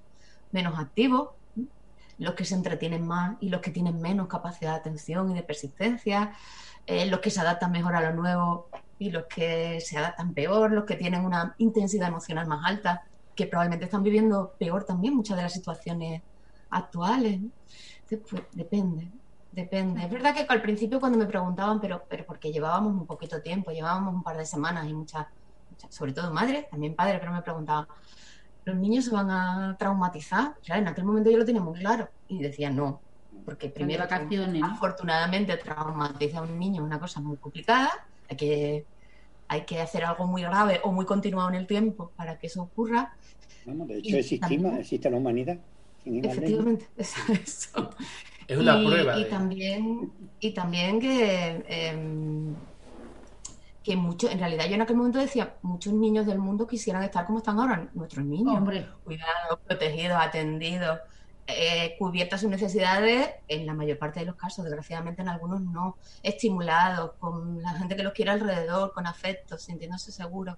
menos 0.51 0.79
activo, 0.79 1.39
los 2.19 2.35
que 2.35 2.45
se 2.45 2.55
entretienen 2.55 3.07
más 3.07 3.37
y 3.41 3.49
los 3.51 3.61
que 3.61 3.71
tienen 3.71 4.01
menos 4.01 4.29
capacidad 4.29 4.73
de 4.73 4.79
atención 4.79 5.31
y 5.31 5.35
de 5.35 5.43
persistencia, 5.43 6.37
eh, 6.87 7.07
los 7.07 7.21
que 7.21 7.31
se 7.31 7.41
adaptan 7.41 7.73
mejor 7.73 7.97
a 7.97 8.03
lo 8.03 8.15
nuevo 8.15 8.69
y 8.99 9.11
los 9.11 9.25
que 9.35 9.81
se 9.81 9.99
adaptan 9.99 10.35
peor, 10.35 10.73
los 10.73 10.85
que 10.85 10.97
tienen 10.97 11.25
una 11.25 11.55
intensidad 11.59 12.09
emocional 12.09 12.47
más 12.49 12.65
alta, 12.67 13.03
que 13.35 13.47
probablemente 13.47 13.87
están 13.87 14.03
viviendo 14.03 14.55
peor 14.59 14.85
también 14.85 15.15
muchas 15.15 15.37
de 15.37 15.45
las 15.45 15.53
situaciones 15.53 16.23
actuales. 16.71 17.41
depende, 18.53 19.13
depende. 19.51 20.05
Es 20.05 20.11
verdad 20.11 20.35
que 20.35 20.47
al 20.49 20.63
principio 20.63 21.01
cuando 21.01 21.19
me 21.19 21.27
preguntaban, 21.27 21.81
pero, 21.81 22.05
pero 22.09 22.25
porque 22.27 22.53
llevábamos 22.53 22.93
un 22.95 23.07
poquito 23.07 23.41
tiempo, 23.43 23.71
llevábamos 23.71 24.15
un 24.15 24.23
par 24.23 24.37
de 24.37 24.47
semanas 24.47 24.89
y 24.89 24.95
muchas- 24.95 25.27
sobre 25.91 26.13
todo 26.13 26.33
madres, 26.33 26.69
también 26.71 26.95
padres, 26.95 27.21
pero 27.21 27.33
me 27.33 27.43
preguntaban, 27.43 27.87
¿los 28.65 28.77
niños 28.77 29.05
se 29.07 29.11
van 29.11 29.31
a 29.31 29.77
traumatizar? 29.79 30.55
Claro, 30.65 30.83
en 30.83 30.89
aquel 30.89 31.05
momento 31.05 31.31
yo 31.31 31.39
lo 31.39 31.45
tenía 31.45 31.63
muy 31.63 31.79
claro 31.81 32.09
y 32.29 32.41
decía 32.43 32.71
no, 32.71 33.03
porque 33.45 33.69
primero 33.71 34.05
vacaciones, 34.05 34.63
afortunadamente 34.63 35.57
traumatizar 35.57 36.41
a 36.41 36.43
un 36.47 36.59
niño 36.59 36.83
es 36.83 36.87
una 36.87 37.01
cosa 37.01 37.21
muy 37.21 37.37
complicada, 37.39 37.91
hay 38.29 38.37
que, 38.37 38.87
hay 39.49 39.65
que 39.65 39.81
hacer 39.81 40.05
algo 40.05 40.27
muy 40.27 40.43
grave 40.43 40.81
o 40.85 40.93
muy 40.93 41.05
continuado 41.07 41.49
en 41.51 41.57
el 41.57 41.67
tiempo 41.67 42.13
para 42.17 42.39
que 42.39 42.47
eso 42.47 42.63
ocurra. 42.63 43.13
De 43.65 43.99
Y 43.99 44.09
hecho, 44.09 44.17
existimos, 44.17 44.79
existe 44.79 45.11
la 45.11 45.17
humanidad. 45.19 45.59
Efectivamente, 46.05 46.87
es 46.97 47.15
eso. 47.29 47.91
Es 48.49 48.59
una 48.59 48.81
y, 48.81 48.87
prueba. 48.87 49.19
Y 49.19 49.25
de- 49.25 49.31
también, 49.31 50.13
y 50.41 50.55
también 50.55 51.01
que, 51.01 51.65
em, 51.69 52.55
que 53.83 53.97
mucho, 53.97 54.31
en 54.31 54.39
realidad 54.39 54.67
yo 54.67 54.75
en 54.75 54.83
aquel 54.83 54.97
momento 54.97 55.19
decía, 55.19 55.57
muchos 55.63 55.93
niños 55.93 56.27
del 56.27 56.39
mundo 56.39 56.67
quisieran 56.67 57.03
estar 57.03 57.27
como 57.27 57.39
están 57.39 57.59
ahora 57.59 57.91
nuestros 57.95 58.25
niños, 58.25 58.55
hombre, 58.55 58.89
cuidados, 59.05 59.59
protegidos, 59.67 60.19
atendidos, 60.21 61.01
eh, 61.49 61.97
cubiertas 61.99 62.41
sus 62.41 62.51
necesidades, 62.51 63.31
en 63.49 63.67
la 63.67 63.75
mayor 63.75 63.99
parte 63.99 64.21
de 64.21 64.27
los 64.27 64.37
casos, 64.37 64.65
desgraciadamente 64.65 65.23
en 65.23 65.29
algunos 65.29 65.61
no, 65.61 65.97
estimulados, 66.23 67.13
con 67.19 67.61
la 67.61 67.71
gente 67.71 67.97
que 67.97 68.05
los 68.05 68.13
quiere 68.13 68.31
alrededor, 68.31 68.93
con 68.93 69.07
afecto, 69.07 69.59
sintiéndose 69.59 70.13
seguros. 70.13 70.57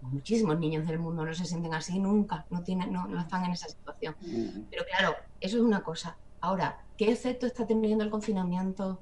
Muchísimos 0.00 0.58
niños 0.58 0.86
del 0.86 0.98
mundo 0.98 1.24
no 1.24 1.32
se 1.32 1.44
sienten 1.44 1.72
así 1.72 1.98
nunca, 1.98 2.44
no, 2.50 2.62
tienen, 2.62 2.92
no, 2.92 3.06
no 3.06 3.20
están 3.20 3.44
en 3.44 3.52
esa 3.52 3.68
situación. 3.68 4.16
Ujú. 4.20 4.66
Pero 4.70 4.84
claro, 4.84 5.16
eso 5.40 5.56
es 5.56 5.62
una 5.62 5.82
cosa. 5.82 6.18
Ahora, 6.40 6.84
¿qué 6.98 7.10
efecto 7.10 7.46
está 7.46 7.66
teniendo 7.66 8.04
el 8.04 8.10
confinamiento 8.10 9.00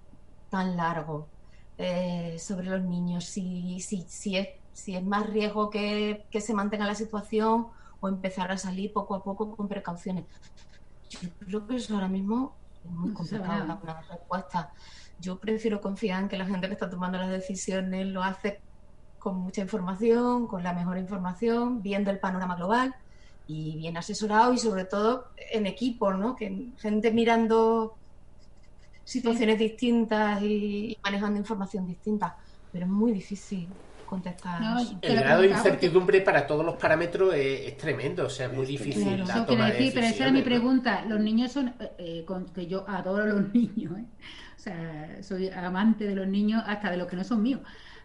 tan 0.49 0.77
largo 0.77 1.29
eh, 1.79 2.37
sobre 2.39 2.67
los 2.67 2.83
niños? 2.83 3.25
Si, 3.25 3.81
si, 3.81 4.05
si, 4.09 4.37
es, 4.37 4.49
si 4.73 4.97
es 4.97 5.05
más 5.05 5.29
riesgo 5.29 5.71
que, 5.71 6.27
que 6.31 6.41
se 6.41 6.55
mantenga 6.55 6.87
la 6.87 6.95
situación 6.95 7.69
o 8.01 8.09
empezar 8.09 8.51
a 8.51 8.59
salir 8.59 8.93
poco 8.93 9.15
a 9.15 9.23
poco 9.23 9.57
con 9.57 9.69
precauciones. 9.69 10.25
Yo 11.21 11.29
creo 11.47 11.67
que 11.67 11.77
eso 11.77 11.95
ahora 11.95 12.09
mismo 12.09 12.55
es 12.85 12.91
muy 12.91 13.13
complicado 13.13 13.67
dar 13.67 13.79
una 13.83 14.03
respuesta. 14.03 14.73
Yo 15.21 15.39
prefiero 15.39 15.81
confiar 15.81 16.23
en 16.23 16.29
que 16.29 16.37
la 16.37 16.47
gente 16.47 16.67
que 16.67 16.73
está 16.73 16.91
tomando 16.91 17.19
las 17.19 17.31
decisiones 17.31 18.07
lo 18.09 18.23
hace 18.23 18.61
con 19.19 19.37
mucha 19.37 19.61
información, 19.61 20.49
con 20.49 20.65
la 20.65 20.73
mejor 20.73 20.99
información, 20.99 21.81
viendo 21.81 22.11
el 22.11 22.19
panorama 22.19 22.57
global 22.57 22.95
y 23.47 23.77
bien 23.77 23.97
asesorado 23.97 24.53
y 24.53 24.59
sobre 24.59 24.85
todo 24.85 25.29
en 25.53 25.67
equipo, 25.67 26.13
¿no? 26.13 26.35
Que 26.35 26.71
gente 26.79 27.13
mirando 27.13 27.95
situaciones 29.05 29.59
distintas 29.59 30.43
y, 30.43 30.93
y 30.93 30.99
manejando 31.03 31.39
información 31.39 31.87
distinta. 31.87 32.37
Pero 32.71 32.87
es 32.87 32.91
muy 32.91 33.13
difícil 33.13 33.69
contestar. 34.07 34.61
No, 34.61 34.79
El 35.01 35.17
grado 35.17 35.43
de 35.43 35.49
incertidumbre 35.49 36.21
para 36.21 36.47
todos 36.47 36.65
los 36.65 36.77
parámetros 36.77 37.35
es, 37.35 37.69
es 37.69 37.77
tremendo, 37.79 38.27
o 38.27 38.31
sea, 38.31 38.47
es 38.47 38.53
muy 38.53 38.67
difícil 38.67 39.03
tremendo. 39.03 39.25
la 39.27 39.35
Eso 39.35 39.45
toma 39.47 39.65
quiere 39.65 39.73
de 39.73 39.79
decir, 39.85 39.95
pero 39.95 40.07
esa 40.07 40.23
era 40.25 40.33
mi 40.33 40.43
pregunta. 40.43 41.05
Los 41.07 41.21
niños 41.21 41.53
son, 41.53 41.69
eh, 41.81 41.93
eh, 41.99 42.25
con- 42.27 42.47
que 42.47 42.67
yo 42.67 42.85
adoro 42.89 43.27
los 43.27 43.53
niños, 43.55 43.99
¿eh? 43.99 44.05
o 44.57 44.61
sea, 44.61 45.23
soy 45.23 45.49
amante 45.51 46.05
de 46.07 46.15
los 46.15 46.27
niños, 46.29 46.63
hasta 46.67 46.91
de 46.91 46.97
los 46.99 47.09
que 47.09 47.17
no 47.17 47.25
son 47.25 47.43
míos. 47.43 47.61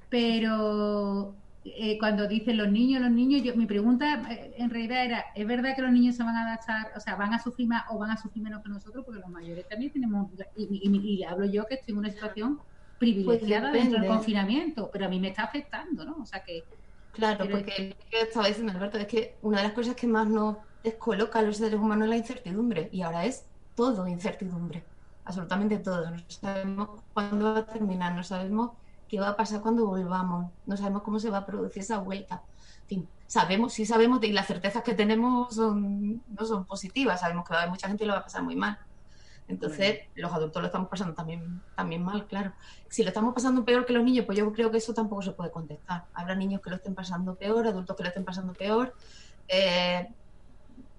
Pero 0.10 1.36
eh, 1.78 1.98
cuando 2.00 2.28
dicen 2.28 2.58
los 2.58 2.70
niños, 2.72 3.02
los 3.02 3.12
niños, 3.12 3.42
yo, 3.44 3.56
mi 3.56 3.66
pregunta 3.66 4.24
eh, 4.32 4.54
en 4.58 4.70
realidad 4.70 5.06
era, 5.06 5.26
¿es 5.36 5.46
verdad 5.48 5.76
que 5.76 5.82
los 5.82 5.92
niños 5.92 6.16
se 6.16 6.24
van 6.24 6.36
a 6.36 6.42
adaptar, 6.48 6.92
o 6.96 7.00
sea, 7.00 7.16
van 7.16 7.34
a 7.34 7.40
sufrir 7.40 7.68
más 7.68 7.84
o 7.90 7.98
van 8.00 8.12
a 8.12 8.18
sufrir 8.18 8.44
menos 8.44 8.62
que 8.64 8.70
nosotros? 8.70 9.04
Porque 9.06 9.20
los 9.22 9.30
mayores 9.30 9.68
también 9.68 9.92
tenemos, 9.92 10.32
y, 10.56 10.66
y- 10.90 11.16
y 11.20 11.24
hablo 11.24 11.46
yo 11.46 11.66
que 11.66 11.76
estoy 11.76 11.94
en 11.94 12.00
una 12.00 12.10
situación 12.12 12.60
privilegiada 12.98 13.72
dentro 13.72 14.00
del 14.00 14.08
confinamiento, 14.10 14.90
pero 14.92 15.06
a 15.06 15.10
mí 15.10 15.20
me 15.20 15.30
está 15.30 15.44
afectando, 15.44 16.06
¿no? 16.06 16.16
O 16.22 16.26
sea 16.26 16.42
que 16.44 16.68
Claro, 17.12 17.40
Pero- 17.46 17.58
porque 17.58 17.90
lo 18.00 18.06
que 18.10 18.22
estaba 18.22 18.48
diciendo 18.48 18.74
Alberto 18.74 18.98
es 19.00 19.08
que 19.08 19.40
una 19.42 19.58
de 19.58 19.64
las 19.64 19.74
cosas 19.74 19.96
que 19.96 20.08
más 20.08 20.28
nos 20.28 20.58
descoloca 20.84 21.40
a 21.40 21.42
los 21.42 21.58
seres 21.58 21.80
humanos 21.80 22.06
es 22.06 22.10
la 22.10 22.18
incertidumbre 22.18 22.90
y 22.92 23.02
ahora 23.02 23.26
es 23.26 23.50
todo 23.74 24.08
incertidumbre, 24.08 24.88
absolutamente 25.24 25.80
todo. 25.80 26.12
No 26.12 26.18
sabemos 26.30 27.04
cuándo 27.14 27.54
va 27.54 27.60
a 27.60 27.66
terminar, 27.66 28.14
no 28.16 28.24
sabemos 28.24 28.78
qué 29.08 29.20
va 29.20 29.30
a 29.30 29.36
pasar 29.38 29.62
cuando 29.62 29.86
volvamos, 29.88 30.54
no 30.66 30.78
sabemos 30.78 31.04
cómo 31.04 31.20
se 31.20 31.30
va 31.30 31.40
a 31.40 31.46
producir 31.46 31.82
esa 31.84 32.00
vuelta. 32.00 32.44
En 32.84 32.88
fin, 32.88 33.10
sabemos, 33.28 33.74
sí 33.74 33.86
sabemos 33.86 34.24
y 34.24 34.32
las 34.34 34.48
certezas 34.48 34.84
que 34.84 34.94
tenemos 34.96 35.56
son, 35.56 36.24
no 36.28 36.46
son 36.46 36.66
positivas, 36.66 37.22
sabemos 37.22 37.46
que 37.46 37.54
va 37.54 37.60
a 37.60 37.62
haber 37.64 37.72
mucha 37.72 37.88
gente 37.88 38.04
y 38.04 38.08
lo 38.08 38.14
va 38.14 38.20
a 38.20 38.24
pasar 38.24 38.44
muy 38.44 38.56
mal. 38.56 38.78
Entonces, 39.48 40.00
los 40.16 40.32
adultos 40.34 40.62
lo 40.62 40.68
estamos 40.68 40.90
pasando 40.90 41.14
también, 41.14 41.64
también 41.76 42.04
mal, 42.04 42.28
claro. 42.28 42.54
Si 42.90 43.04
lo 43.04 43.10
estamos 43.10 43.34
pasando 43.34 43.64
peor 43.64 43.86
que 43.86 43.94
los 43.94 44.04
niños, 44.04 44.26
pues 44.26 44.38
yo 44.38 44.52
creo 44.52 44.72
que 44.72 44.78
eso 44.78 44.94
tampoco 44.94 45.22
se 45.22 45.32
puede 45.32 45.52
contestar. 45.52 46.06
Habrá 46.14 46.36
niños 46.36 46.62
que 46.62 46.70
lo 46.70 46.76
estén 46.78 46.96
pasando 46.96 47.36
peor, 47.38 47.66
adultos 47.68 47.96
que 47.96 48.04
lo 48.04 48.10
estén 48.10 48.26
pasando 48.26 48.54
peor. 48.54 48.94
eh, 49.48 50.08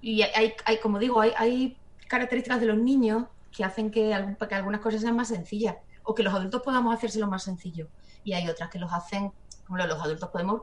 y 0.00 0.22
hay, 0.22 0.54
hay, 0.64 0.78
como 0.80 0.98
digo, 0.98 1.20
hay, 1.20 1.32
hay 1.36 1.80
características 2.08 2.60
de 2.60 2.66
los 2.66 2.78
niños 2.78 3.26
que 3.50 3.64
hacen 3.64 3.90
que, 3.90 4.14
algún- 4.14 4.36
que 4.36 4.54
algunas 4.54 4.80
cosas 4.80 5.00
sean 5.00 5.16
más 5.16 5.28
sencillas 5.28 5.76
o 6.08 6.14
que 6.14 6.22
los 6.22 6.32
adultos 6.32 6.62
podamos 6.62 6.94
hacérselo 6.94 7.26
más 7.26 7.42
sencillo. 7.42 7.86
Y 8.24 8.32
hay 8.32 8.48
otras 8.48 8.70
que 8.70 8.78
los 8.78 8.90
hacen, 8.90 9.30
como 9.66 9.76
los 9.76 10.00
adultos 10.00 10.30
podemos 10.30 10.62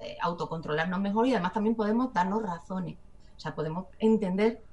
eh, 0.00 0.16
autocontrolarnos 0.20 0.98
mejor 0.98 1.28
y 1.28 1.34
además 1.34 1.52
también 1.52 1.76
podemos 1.76 2.12
darnos 2.12 2.42
razones. 2.42 2.96
O 3.36 3.38
sea, 3.38 3.54
podemos 3.54 3.86
entender 4.00 4.64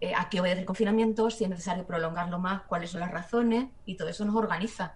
eh, 0.00 0.14
a 0.14 0.30
qué 0.30 0.40
obedece 0.40 0.60
el 0.60 0.66
confinamiento, 0.66 1.28
si 1.28 1.44
es 1.44 1.50
necesario 1.50 1.86
prolongarlo 1.86 2.38
más, 2.38 2.62
cuáles 2.62 2.90
son 2.90 3.00
las 3.00 3.10
razones 3.10 3.66
y 3.84 3.98
todo 3.98 4.08
eso 4.08 4.24
nos 4.24 4.36
organiza. 4.36 4.94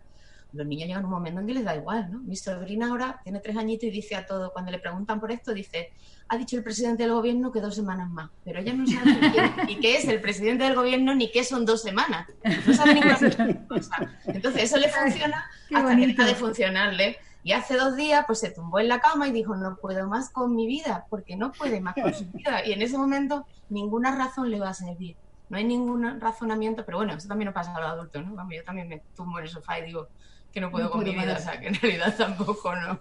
Los 0.53 0.67
niños 0.67 0.89
llegan 0.89 1.05
a 1.05 1.07
un 1.07 1.13
momento 1.13 1.41
en 1.41 1.47
que 1.47 1.55
les 1.55 1.65
da 1.65 1.77
igual, 1.77 2.11
¿no? 2.11 2.19
Mi 2.21 2.37
sobrina 2.37 2.89
ahora 2.89 3.21
tiene 3.23 3.41
tres 3.41 3.57
añitos 3.57 3.85
y 3.85 3.91
dice 3.91 4.17
a 4.17 4.27
todo, 4.27 4.53
cuando 4.53 4.71
le 4.71 4.79
preguntan 4.79 5.21
por 5.21 5.31
esto, 5.31 5.53
dice, 5.53 5.93
ha 6.29 6.37
dicho 6.37 6.57
el 6.57 6.63
presidente 6.63 7.03
del 7.03 7.13
gobierno 7.13 7.51
que 7.51 7.61
dos 7.61 7.75
semanas 7.75 8.09
más, 8.11 8.31
pero 8.45 8.61
ella 8.61 8.73
no 8.73 8.87
sabe 8.87 9.53
ni 9.67 9.81
qué 9.81 9.97
es 9.97 10.07
el 10.07 10.21
presidente 10.21 10.65
del 10.65 10.75
gobierno 10.75 11.15
ni 11.15 11.31
qué 11.31 11.45
son 11.45 11.65
dos 11.65 11.83
semanas. 11.83 12.29
No 12.67 12.75
sabe 12.75 12.95
ninguna 12.95 13.67
cosa. 13.69 14.11
Entonces 14.27 14.65
eso 14.65 14.77
le 14.77 14.89
funciona 14.89 15.45
hasta 15.75 15.97
que 15.97 16.07
deja 16.07 16.25
de 16.25 16.35
funcionarle. 16.35 17.17
Y 17.43 17.53
hace 17.53 17.77
dos 17.77 17.97
días 17.97 18.25
pues 18.27 18.39
se 18.39 18.51
tumbó 18.51 18.81
en 18.81 18.89
la 18.89 19.01
cama 19.01 19.27
y 19.27 19.33
dijo, 19.33 19.57
no 19.57 19.77
puedo 19.77 20.07
más 20.07 20.31
con 20.31 20.55
mi 20.55 20.67
vida, 20.67 21.07
porque 21.09 21.37
no 21.37 21.53
puede 21.53 21.81
más 21.81 21.95
con 21.95 22.13
su 22.15 22.27
vida. 22.27 22.67
Y 22.67 22.73
en 22.73 22.83
ese 22.83 22.99
momento 22.99 23.47
ninguna 23.71 24.15
razón 24.15 24.51
le 24.51 24.61
va 24.61 24.69
a 24.69 24.75
servir. 24.75 25.17
No 25.49 25.57
hay 25.57 25.65
ningún 25.65 26.21
razonamiento, 26.21 26.85
pero 26.85 26.99
bueno, 26.99 27.15
eso 27.15 27.27
también 27.27 27.47
nos 27.47 27.55
pasa 27.55 27.75
a 27.75 27.81
los 27.81 27.91
adultos, 27.91 28.25
¿no? 28.25 28.37
Vamos, 28.37 28.55
yo 28.55 28.63
también 28.63 28.89
me 28.89 29.03
tumbo 29.17 29.39
en 29.39 29.47
el 29.47 29.51
sofá 29.51 29.81
y 29.81 29.87
digo, 29.87 30.07
que 30.53 30.61
no 30.61 30.71
puedo 30.71 30.87
No 30.87 30.91
con 30.91 31.05
mi 31.05 31.15
vida, 31.15 31.37
o 31.39 31.43
sea, 31.43 31.61
que 31.61 31.69
en 31.69 31.75
realidad 31.75 32.15
tampoco, 32.19 32.75
no, 32.75 33.01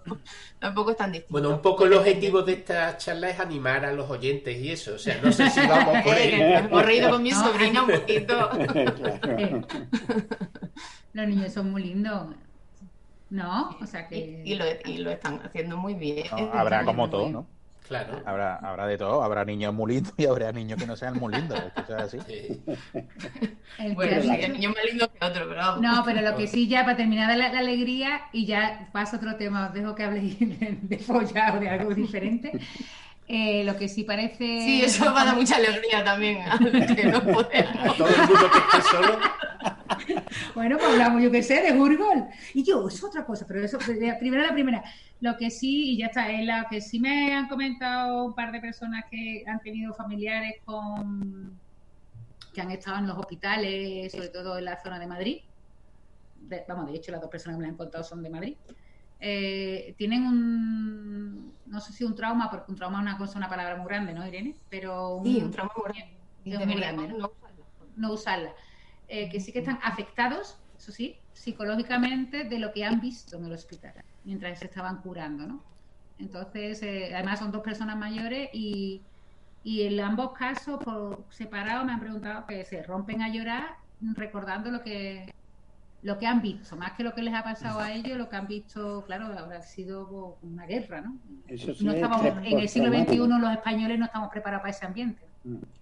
tampoco 0.58 0.92
es 0.92 0.96
tan 0.96 1.12
distinto. 1.12 1.32
Bueno, 1.32 1.50
un 1.50 1.60
poco 1.60 1.84
el 1.84 1.94
objetivo 1.94 2.42
de 2.42 2.52
esta 2.54 2.96
charla 2.96 3.30
es 3.30 3.40
animar 3.40 3.84
a 3.84 3.92
los 3.92 4.08
oyentes 4.08 4.56
y 4.56 4.70
eso. 4.70 4.94
O 4.94 4.98
sea, 4.98 5.20
no 5.22 5.32
sé 5.32 5.50
si 5.50 5.60
vamos 5.66 6.02
por 6.02 6.14
ahí. 6.14 6.32
hemos 6.40 6.84
reído 6.84 7.10
con 7.10 7.22
mi 7.22 7.30
No, 7.30 7.44
sobrina 7.44 7.82
un 7.82 7.90
poquito. 7.90 8.50
Los 11.12 11.26
niños 11.26 11.52
son 11.52 11.70
muy 11.70 11.82
lindos. 11.82 12.28
¿No? 13.30 13.76
O 13.80 13.86
sea 13.86 14.08
que. 14.08 14.42
Y, 14.44 14.52
y 14.52 14.54
lo, 14.56 14.64
y 14.84 14.98
lo 14.98 15.10
están 15.10 15.40
haciendo 15.44 15.76
muy 15.76 15.94
bien. 15.94 16.26
No, 16.32 16.52
habrá 16.52 16.84
como 16.84 17.10
todo, 17.10 17.30
¿no? 17.30 17.46
Claro. 17.90 18.22
Habrá, 18.24 18.54
habrá 18.58 18.86
de 18.86 18.96
todo. 18.96 19.20
Habrá 19.20 19.44
niños 19.44 19.74
muy 19.74 19.94
lindos 19.94 20.14
y 20.16 20.24
habrá 20.24 20.52
niños 20.52 20.78
que 20.78 20.86
no 20.86 20.94
sean 20.94 21.18
muy 21.18 21.34
lindos. 21.34 21.58
Es 21.58 21.72
que 21.72 21.80
eso 21.80 21.96
es 21.96 22.02
así. 22.04 22.18
Sí. 22.24 22.62
el 23.80 23.94
Bueno, 23.96 24.22
sí, 24.22 24.30
el 24.30 24.52
niño 24.52 24.68
más 24.68 24.84
lindo 24.88 25.12
que 25.12 25.24
otro, 25.24 25.48
pero 25.48 25.56
vamos. 25.60 25.82
No, 25.82 26.04
pero 26.04 26.20
lo 26.20 26.36
que 26.36 26.46
sí, 26.46 26.68
ya 26.68 26.84
para 26.84 26.96
terminar 26.96 27.36
la, 27.36 27.52
la 27.52 27.58
alegría, 27.58 28.20
y 28.32 28.46
ya 28.46 28.88
paso 28.92 29.16
a 29.16 29.18
otro 29.18 29.34
tema, 29.34 29.66
os 29.66 29.74
dejo 29.74 29.96
que 29.96 30.04
habléis 30.04 30.38
de, 30.60 30.78
de 30.82 30.98
follar 30.98 31.56
o 31.56 31.60
de 31.60 31.68
algo 31.68 31.92
diferente. 31.92 32.52
Eh, 33.26 33.64
lo 33.64 33.76
que 33.76 33.88
sí 33.88 34.04
parece. 34.04 34.38
Sí, 34.38 34.82
eso 34.84 35.12
va 35.12 35.22
a 35.22 35.24
dar 35.24 35.36
mucha 35.36 35.56
alegría 35.56 36.04
también 36.04 36.42
a 36.48 36.56
los 36.60 36.70
que 36.94 37.04
no 37.06 37.18
A 37.18 37.20
podemos. 37.22 37.96
todo 37.96 38.08
el 38.08 38.18
mundo 38.18 38.50
que 38.52 38.76
esté 38.78 38.88
solo. 38.88 39.18
Bueno, 40.54 40.78
pues 40.78 40.90
hablamos, 40.92 41.22
yo 41.22 41.30
qué 41.30 41.42
sé, 41.42 41.60
de 41.60 41.72
Urgol. 41.72 42.26
Y 42.54 42.62
yo, 42.64 42.86
es 42.88 43.02
otra 43.02 43.24
cosa, 43.24 43.44
pero 43.48 43.64
eso, 43.64 43.78
primero 43.78 44.44
la 44.46 44.52
primera. 44.52 44.82
Lo 45.20 45.36
que 45.36 45.50
sí, 45.50 45.92
y 45.92 45.98
ya 45.98 46.06
está, 46.06 46.30
es 46.32 46.44
la 46.46 46.66
que 46.70 46.80
sí 46.80 46.98
me 46.98 47.34
han 47.34 47.46
comentado 47.48 48.24
un 48.24 48.34
par 48.34 48.52
de 48.52 48.60
personas 48.60 49.04
que 49.10 49.44
han 49.46 49.60
tenido 49.60 49.92
familiares 49.94 50.54
con 50.64 51.60
que 52.54 52.60
han 52.60 52.70
estado 52.70 52.98
en 52.98 53.06
los 53.06 53.18
hospitales, 53.18 54.10
sobre 54.12 54.30
todo 54.30 54.58
en 54.58 54.64
la 54.64 54.80
zona 54.82 54.98
de 54.98 55.06
Madrid. 55.06 55.38
De- 56.34 56.64
vamos, 56.66 56.86
de 56.90 56.96
hecho, 56.96 57.12
las 57.12 57.20
dos 57.20 57.30
personas 57.30 57.58
que 57.58 57.62
me 57.62 57.68
han 57.68 57.76
contado 57.76 58.02
son 58.02 58.22
de 58.22 58.30
Madrid. 58.30 58.56
Eh, 59.18 59.94
tienen 59.98 60.26
un, 60.26 61.58
no 61.66 61.80
sé 61.80 61.92
si 61.92 62.02
un 62.04 62.14
trauma, 62.14 62.50
porque 62.50 62.72
un 62.72 62.76
trauma 62.76 62.98
es 62.98 63.02
una 63.02 63.18
cosa, 63.18 63.38
una 63.38 63.48
palabra 63.48 63.76
muy 63.76 63.86
grande, 63.86 64.14
¿no, 64.14 64.26
Irene? 64.26 64.56
Pero 64.70 65.16
un, 65.16 65.26
Sí, 65.26 65.42
un 65.42 65.50
trauma 65.50 65.70
muy 65.76 65.84
grande. 65.92 67.04
Muy 67.04 67.08
¿no? 67.08 67.18
no 67.18 67.30
usarlo. 67.36 67.66
no 67.96 68.12
usarla. 68.14 68.54
Eh, 69.06 69.28
que 69.28 69.38
sí 69.40 69.52
que 69.52 69.58
están 69.58 69.78
afectados, 69.82 70.56
eso 70.74 70.92
sí, 70.92 71.20
psicológicamente 71.32 72.44
de 72.44 72.58
lo 72.58 72.72
que 72.72 72.84
han 72.84 73.00
visto 73.00 73.36
en 73.36 73.44
el 73.44 73.52
hospital 73.52 73.94
mientras 74.30 74.60
se 74.60 74.66
estaban 74.66 74.98
curando, 74.98 75.44
¿no? 75.44 75.60
Entonces, 76.20 76.80
eh, 76.84 77.10
además 77.12 77.40
son 77.40 77.50
dos 77.50 77.62
personas 77.62 77.96
mayores 77.96 78.48
y, 78.52 79.02
y 79.64 79.82
en 79.82 79.98
ambos 79.98 80.32
casos, 80.34 80.78
por 80.84 81.24
separado, 81.30 81.84
me 81.84 81.92
han 81.92 81.98
preguntado 81.98 82.46
que 82.46 82.64
se 82.64 82.80
rompen 82.84 83.22
a 83.22 83.28
llorar 83.28 83.78
recordando 84.14 84.70
lo 84.70 84.82
que 84.82 85.34
lo 86.02 86.16
que 86.16 86.26
han 86.26 86.40
visto, 86.40 86.76
más 86.76 86.92
que 86.92 87.02
lo 87.02 87.12
que 87.12 87.22
les 87.22 87.34
ha 87.34 87.42
pasado 87.42 87.78
a 87.80 87.92
ellos, 87.92 88.16
lo 88.16 88.30
que 88.30 88.36
han 88.36 88.46
visto, 88.46 89.04
claro, 89.04 89.26
habrá 89.36 89.60
sido 89.60 90.38
una 90.42 90.64
guerra, 90.64 91.02
¿no? 91.02 91.18
Eso 91.46 91.74
sí 91.74 91.84
No 91.84 91.90
es 91.90 91.96
estamos, 91.96 92.24
en 92.24 92.58
el 92.58 92.68
siglo 92.70 92.88
XXI 92.88 93.16
los 93.18 93.52
españoles 93.52 93.98
no 93.98 94.06
estamos 94.06 94.30
preparados 94.30 94.62
para 94.62 94.70
ese 94.70 94.86
ambiente. 94.86 95.22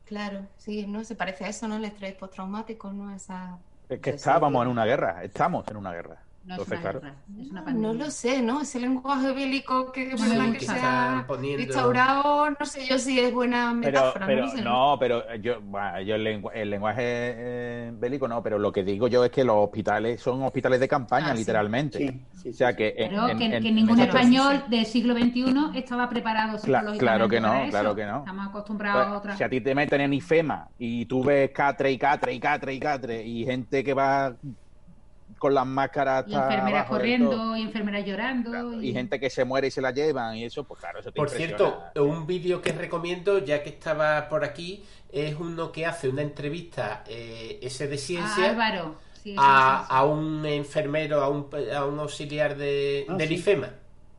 Claro, 0.07 0.47
sí, 0.57 0.87
no 0.89 1.05
se 1.05 1.15
parece 1.15 1.45
a 1.45 1.49
eso, 1.51 1.69
¿no? 1.69 1.77
El 1.77 1.85
estrés 1.85 2.15
postraumático, 2.15 2.93
¿no? 2.93 3.15
Esa... 3.15 3.59
Es 3.89 4.01
que 4.01 4.11
estábamos 4.11 4.61
en 4.65 4.69
una 4.73 4.85
guerra. 4.85 5.23
Estamos 5.23 5.69
en 5.69 5.77
una 5.77 5.93
guerra. 5.93 6.19
No 6.49 6.55
es 6.55 6.61
Entonces, 6.61 6.73
una 6.79 6.81
claro. 6.81 7.01
guerra, 7.01 7.15
es 7.43 7.51
una 7.51 7.61
No, 7.61 7.65
pandemia. 7.67 8.05
lo 8.07 8.11
sé, 8.11 8.41
¿no? 8.43 8.61
Ese 8.63 8.81
lenguaje 8.81 9.33
bélico 9.33 9.93
que, 9.93 10.11
gusta. 10.13 10.47
que 10.53 10.59
Que 10.59 10.65
se 10.65 10.73
ha 10.81 11.25
poniendo- 11.29 11.63
instaurado, 11.63 12.51
no 12.59 12.65
sé 12.65 12.87
yo 12.87 12.99
si 12.99 13.21
es 13.21 13.35
buena 13.35 13.77
Pero, 13.83 13.99
metáfora, 14.01 14.27
pero 14.27 14.41
no 14.41 14.47
lo 14.47 14.53
sé. 14.53 14.63
no, 14.63 14.97
pero 14.99 15.35
yo, 15.37 15.61
bueno, 15.61 16.01
yo 16.01 16.15
el, 16.15 16.25
lengu- 16.25 16.51
el 16.55 16.71
lenguaje 16.71 17.03
eh, 17.05 17.93
bélico 17.93 18.27
no, 18.29 18.43
pero 18.43 18.59
lo 18.59 18.73
que 18.73 18.83
digo 18.83 19.09
yo 19.09 19.27
es 19.27 19.31
que 19.31 19.45
los 19.45 19.57
hospitales 19.57 20.23
son 20.23 20.43
hospitales 20.43 20.81
de 20.81 20.89
campaña, 20.89 21.29
Ah, 21.29 21.33
sí. 21.33 21.41
literalmente. 21.41 21.99
Sí, 21.99 22.23
sí, 22.43 22.49
O 22.49 22.53
sea 22.55 22.71
sí. 22.71 22.77
que, 22.79 22.95
en- 22.97 23.11
Pero 23.11 23.29
en- 23.29 23.39
que, 23.39 23.45
en- 23.45 23.63
que 23.63 23.69
en 23.69 23.75
ningún 23.75 24.01
español 24.01 24.55
sí, 24.57 24.63
sí. 24.65 24.71
del 24.77 24.87
siglo 24.87 25.15
XXI 25.19 25.79
estaba 25.79 26.09
preparado 26.09 26.57
psicológicamente 26.57 26.99
claro 26.99 27.29
que 27.29 27.41
no, 27.43 27.49
para 27.49 27.63
eso. 27.65 27.71
claro 27.71 27.95
que 27.95 28.07
no. 28.07 28.19
Estamos 28.21 28.49
acostumbrados 28.49 29.03
a 29.03 29.09
Pues, 29.11 29.19
otra. 29.19 29.37
si 29.37 29.45
a 29.45 29.51
ti 29.51 29.61
te 29.61 29.75
meten 29.75 30.01
en 30.01 30.15
IFEMA 30.15 30.69
y 30.79 31.05
tú 31.05 31.23
ves 31.23 31.51
catre 31.51 31.93
y 31.93 31.99
catre 31.99 32.33
y 32.33 32.41
catre 32.41 32.73
y 32.73 32.81
catre 32.81 33.23
y 33.23 33.45
gente 33.45 33.85
que 33.85 33.93
va 33.93 34.35
con 35.39 35.55
las 35.55 35.67
máscaras 35.67 36.25
Y 36.27 36.35
hasta 36.35 36.55
enfermeras 36.55 36.87
corriendo, 36.87 37.57
y 37.57 37.63
enfermeras 37.63 38.05
llorando. 38.07 38.83
y 38.83 38.93
gente 38.93 39.19
que 39.21 39.31
se 39.31 39.45
muere 39.45 39.69
y 39.69 39.71
se 39.71 39.81
la 39.81 39.91
llevan 39.93 40.37
y 40.37 40.45
eso, 40.45 40.65
pues 40.65 40.81
claro, 40.81 41.01
eso 41.01 41.13
te 41.13 41.17
Por 41.17 41.31
cierto, 41.31 41.91
un 41.97 42.27
vídeo 42.27 42.61
que 42.63 42.73
recomiendo, 42.73 43.39
ya 43.39 43.63
que 43.63 43.71
estaba 43.71 44.29
por 44.29 44.45
aquí, 44.45 44.85
es 45.11 45.35
uno 45.39 45.73
que 45.73 45.87
hace 45.87 46.09
una 46.09 46.23
entrevista 46.23 47.05
eh, 47.07 47.59
ese 47.63 47.89
de 47.89 47.99
Ah, 47.99 47.99
ciencia 47.99 48.51
Álvaro. 48.51 49.01
Sí, 49.13 49.39
eso, 49.39 49.87
a, 49.89 50.05
un 50.05 50.45
enfermero, 50.47 51.23
a 51.23 51.29
un, 51.29 51.49
a 51.75 51.85
un 51.87 51.99
auxiliar 52.01 52.57
de, 52.57 53.07
Ah, 53.07 53.17
del 53.17 53.29
sí. 53.29 53.35
IFEMA. 53.35 53.75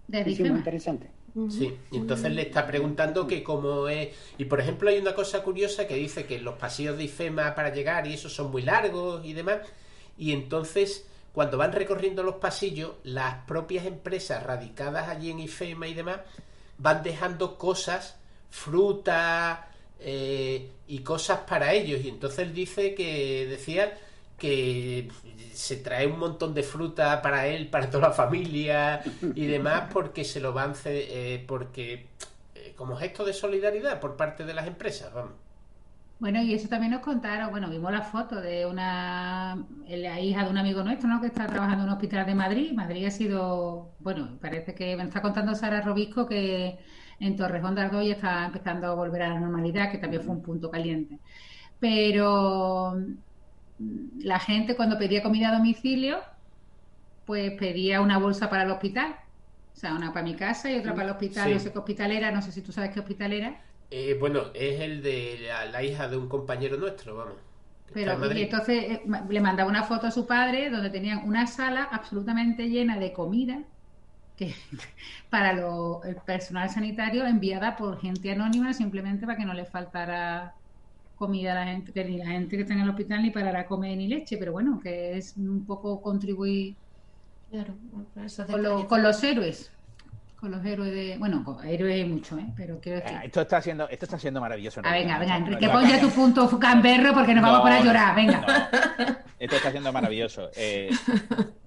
De 0.07 0.23
Sí, 0.23 0.35
sí, 0.35 0.43
muy 0.43 0.53
Difema. 0.53 0.57
interesante. 0.57 1.13
Sí, 1.47 1.85
y 1.91 1.97
entonces 1.97 2.31
le 2.33 2.41
está 2.43 2.67
preguntando 2.67 3.27
que 3.27 3.43
cómo 3.43 3.87
es. 3.87 4.09
Y 4.37 4.45
por 4.45 4.59
ejemplo, 4.59 4.89
hay 4.89 4.99
una 4.99 5.15
cosa 5.15 5.43
curiosa 5.43 5.87
que 5.87 5.95
dice 5.95 6.25
que 6.25 6.39
los 6.39 6.55
pasillos 6.55 6.97
de 6.97 7.05
IFEMA 7.05 7.55
para 7.55 7.73
llegar 7.73 8.07
y 8.07 8.13
eso 8.15 8.29
son 8.29 8.51
muy 8.51 8.61
largos 8.63 9.25
y 9.25 9.33
demás. 9.33 9.59
Y 10.17 10.33
entonces, 10.33 11.08
cuando 11.39 11.57
van 11.57 11.71
recorriendo 11.71 12.21
los 12.21 12.35
pasillos, 12.35 12.95
las 13.05 13.45
propias 13.45 13.85
empresas 13.85 14.43
radicadas 14.43 15.07
allí 15.07 15.31
en 15.31 15.39
IFEMA 15.39 15.87
y 15.87 15.93
demás 15.93 16.19
van 16.77 17.01
dejando 17.01 17.57
cosas, 17.57 18.17
fruta 18.49 19.69
eh, 20.01 20.69
y 20.85 20.99
cosas 20.99 21.39
para 21.47 21.71
ellos. 21.71 22.01
Y 22.03 22.09
entonces 22.09 22.39
él 22.39 22.53
dice 22.53 22.93
que 22.93 23.45
decía 23.49 23.97
que 24.37 25.09
se 25.53 25.77
trae 25.77 26.07
un 26.07 26.19
montón 26.19 26.53
de 26.53 26.61
fruta 26.61 27.21
para 27.21 27.47
él, 27.47 27.69
para 27.69 27.89
toda 27.89 28.09
la 28.09 28.13
familia 28.13 29.01
y 29.33 29.45
demás, 29.45 29.89
porque 29.93 30.25
se 30.25 30.41
lo 30.41 30.51
van 30.51 30.73
eh, 30.83 31.41
porque 31.47 32.07
eh, 32.53 32.73
como 32.75 32.97
gesto 32.97 33.23
de 33.23 33.31
solidaridad 33.31 34.01
por 34.01 34.17
parte 34.17 34.43
de 34.43 34.53
las 34.53 34.67
empresas, 34.67 35.13
vamos. 35.13 35.35
Bueno, 36.19 36.41
y 36.41 36.53
eso 36.53 36.67
también 36.67 36.91
nos 36.91 37.01
contaron, 37.01 37.49
bueno, 37.49 37.69
vimos 37.69 37.91
la 37.93 38.01
foto 38.01 38.41
de 38.41 38.65
una, 38.65 39.65
la 39.87 40.19
hija 40.19 40.43
de 40.43 40.49
un 40.49 40.57
amigo 40.57 40.83
nuestro, 40.83 41.07
¿no? 41.07 41.21
Que 41.21 41.27
está 41.27 41.47
trabajando 41.47 41.83
en 41.85 41.89
un 41.89 41.93
hospital 41.95 42.25
de 42.25 42.35
Madrid. 42.35 42.73
Madrid 42.73 43.05
ha 43.05 43.11
sido, 43.11 43.95
bueno, 43.99 44.37
parece 44.41 44.75
que 44.75 44.97
me 44.97 45.03
está 45.03 45.21
contando 45.21 45.55
Sara 45.55 45.79
Robisco 45.81 46.25
que 46.27 46.77
en 47.19 47.37
Torrejón 47.37 47.73
de 47.75 47.81
Ardoy 47.83 48.11
está 48.11 48.45
empezando 48.45 48.87
a 48.87 48.95
volver 48.95 49.21
a 49.23 49.29
la 49.29 49.39
normalidad, 49.39 49.89
que 49.91 49.97
también 49.97 50.21
fue 50.21 50.35
un 50.35 50.41
punto 50.41 50.69
caliente. 50.69 51.21
Pero 51.79 52.95
la 53.77 54.39
gente 54.39 54.75
cuando 54.75 54.97
pedía 54.97 55.23
comida 55.23 55.49
a 55.49 55.57
domicilio, 55.57 56.19
pues 57.25 57.51
pedía 57.53 58.01
una 58.01 58.17
bolsa 58.17 58.49
para 58.49 58.63
el 58.63 58.71
hospital. 58.71 59.15
O 59.73 59.77
sea, 59.79 59.93
una 59.95 60.11
para 60.13 60.23
mi 60.25 60.35
casa 60.35 60.71
y 60.71 60.77
otra 60.79 60.93
para 60.93 61.05
el 61.09 61.11
hospital, 61.13 61.49
Sí. 61.49 61.53
no 61.53 61.59
sé 61.59 61.71
qué 61.71 61.79
hospital 61.79 62.11
era, 62.11 62.31
no 62.31 62.41
sé 62.41 62.51
si 62.51 62.61
tú 62.61 62.71
sabes 62.71 62.91
qué 62.91 62.99
hospital 62.99 63.33
era. 63.33 63.61
Eh, 63.91 64.15
bueno, 64.19 64.51
es 64.55 64.81
el 64.81 65.01
de 65.03 65.37
la, 65.41 65.65
la 65.65 65.83
hija 65.83 66.07
de 66.07 66.17
un 66.17 66.29
compañero 66.29 66.77
nuestro, 66.77 67.15
vamos. 67.15 67.37
Pero, 67.91 68.13
en 68.23 68.37
y 68.37 68.41
entonces 68.43 68.83
eh, 68.85 69.01
le 69.29 69.41
mandaba 69.41 69.69
una 69.69 69.83
foto 69.83 70.07
a 70.07 70.11
su 70.11 70.27
padre 70.27 70.69
donde 70.69 70.89
tenían 70.91 71.27
una 71.27 71.47
sala 71.47 71.83
absolutamente 71.91 72.69
llena 72.69 72.99
de 72.99 73.13
comida 73.13 73.65
que 74.35 74.55
para 75.31 75.53
lo- 75.53 76.03
el 76.03 76.17
personal 76.23 76.69
sanitario 76.69 77.25
enviada 77.27 77.75
por 77.77 77.99
gente 78.01 78.31
anónima 78.31 78.73
simplemente 78.73 79.25
para 79.27 79.37
que 79.37 79.45
no 79.45 79.53
le 79.53 79.65
faltara 79.65 80.55
comida 81.15 81.53
a 81.53 81.55
la 81.55 81.65
gente, 81.73 81.93
que 81.93 82.05
ni 82.05 82.17
la 82.19 82.27
gente 82.27 82.55
que 82.57 82.63
está 82.63 82.75
en 82.75 82.81
el 82.81 82.89
hospital 82.89 83.23
ni 83.23 83.31
para 83.31 83.51
la 83.53 83.67
comer 83.67 83.97
ni 83.97 84.07
leche, 84.09 84.37
pero 84.37 84.53
bueno, 84.53 84.79
que 84.81 85.17
es 85.17 85.37
un 85.37 85.65
poco 85.65 86.01
contribuir 86.01 86.79
Claro, 87.49 87.77
por 88.13 88.23
eso 88.25 88.45
con, 88.49 88.61
lo- 88.63 88.87
con 88.87 89.01
los 89.03 89.23
héroes, 89.23 89.71
con 90.39 90.51
los 90.51 90.63
héroes 90.65 90.93
de, 90.93 91.17
bueno, 91.17 91.43
con 91.43 91.65
héroes 91.67 92.07
mucho, 92.07 92.37
¿eh? 92.37 92.45
pero 92.55 92.79
quiero 92.79 92.99
decir. 93.01 93.17
Eh, 93.17 93.25
Esto 93.25 93.41
está 93.41 93.61
siendo, 93.61 93.89
esto 93.89 94.05
está 94.05 94.17
siendo 94.17 94.39
maravilloso. 94.39 94.81
Ah, 94.83 94.91
venga, 94.93 95.19
venga, 95.19 95.37
Enrique, 95.37 95.67
pon 95.69 95.87
ya 95.87 95.99
tu 95.99 96.09
punto 96.09 96.59
camberro 96.59 97.13
porque 97.13 97.33
nos 97.33 97.43
vamos 97.43 97.57
No, 97.59 97.63
para 97.63 97.79
no, 97.79 97.85
llorar, 97.85 98.15
venga. 98.15 98.41
no. 98.41 99.15
Esto 99.37 99.55
está 99.55 99.71
siendo 99.71 99.91
maravilloso. 99.91 100.49
Eh, 100.57 100.89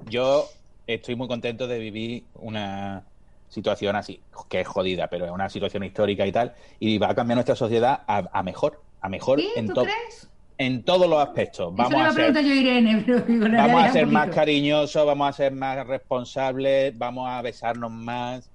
yo 0.09 0.47
estoy 0.87 1.17
muy 1.17 1.29
contento 1.29 1.67
de 1.67 1.79
vivir 1.79 2.25
una 2.35 3.03
situación 3.49 3.97
así, 3.97 4.21
que 4.49 4.61
es 4.61 4.67
jodida, 4.69 5.09
pero 5.09 5.27
es 5.27 5.31
una 5.31 5.49
situación 5.51 5.85
histórica 5.85 6.27
y 6.27 6.33
tal, 6.33 6.55
y 6.81 6.97
va 6.99 7.11
a 7.11 7.15
cambiar 7.15 7.37
nuestra 7.37 7.55
sociedad 7.55 8.03
a, 8.07 8.25
a 8.33 8.43
mejor, 8.43 8.81
a 9.01 9.09
mejor 9.09 9.39
¿Sí? 9.41 9.51
en 9.57 9.67
¿Tú 9.69 9.75
todo. 9.75 9.87
en 10.57 10.83
todos 10.83 11.09
los 11.09 11.23
aspectos. 11.23 11.75
Vamos 11.75 12.01
a 12.01 12.13
ser, 12.13 12.33
yo 12.33 12.39
a 12.39 12.43
Irene, 12.43 13.03
pero 13.07 13.23
vamos 13.57 13.85
a 13.85 13.93
ser 13.93 14.07
más 14.07 14.31
cariñosos, 14.31 15.07
vamos 15.07 15.29
a 15.29 15.33
ser 15.33 15.53
más 15.53 15.87
responsables, 15.87 16.97
vamos 16.97 17.29
a 17.29 17.43
besarnos 17.43 17.91
más. 17.91 18.52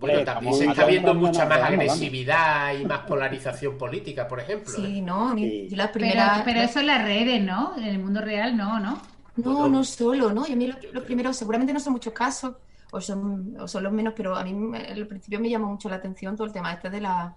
Bueno, 0.00 0.18
Hombre, 0.18 0.24
también 0.32 0.54
se 0.54 0.64
está 0.66 0.86
viendo 0.86 1.14
mucha 1.14 1.44
más 1.44 1.60
agresividad 1.60 2.74
y 2.74 2.84
más 2.86 3.00
polarización 3.00 3.76
política, 3.76 4.26
por 4.26 4.40
ejemplo. 4.40 4.72
¿eh? 4.72 4.76
Sí, 4.76 5.00
no, 5.02 5.28
a 5.28 5.34
mí- 5.34 5.42
Sí. 5.48 5.68
yo 5.68 5.76
las 5.76 5.88
Pero, 5.88 5.92
primeras... 6.06 6.42
pero 6.42 6.60
eso 6.60 6.80
en 6.80 6.86
las 6.86 7.02
redes, 7.02 7.42
¿no? 7.42 7.76
En 7.76 7.84
el 7.84 7.98
mundo 7.98 8.20
real, 8.22 8.56
no, 8.56 8.80
¿no? 8.80 8.98
No, 9.36 9.68
no 9.68 9.84
solo, 9.84 10.32
¿no? 10.32 10.46
Y 10.46 10.52
a 10.52 10.56
mí 10.56 10.66
lo, 10.66 10.76
lo 10.92 11.04
primero, 11.04 11.32
seguramente 11.34 11.72
no 11.74 11.80
son 11.80 11.92
muchos 11.92 12.12
casos, 12.14 12.56
o 12.92 13.00
son, 13.00 13.56
o 13.60 13.68
son 13.68 13.84
los 13.84 13.92
menos, 13.92 14.14
pero 14.16 14.34
a 14.36 14.42
mí 14.42 14.52
me- 14.54 14.78
al 14.86 15.06
principio 15.06 15.38
me 15.38 15.48
llamó 15.50 15.68
mucho 15.68 15.88
la 15.90 15.96
atención 15.96 16.34
todo 16.34 16.46
el 16.46 16.52
tema 16.52 16.72
este 16.72 16.88
de, 16.90 17.00
la, 17.02 17.34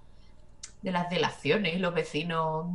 de 0.82 0.92
las 0.92 1.10
delaciones, 1.10 1.80
los 1.82 1.94
vecinos 1.94 2.66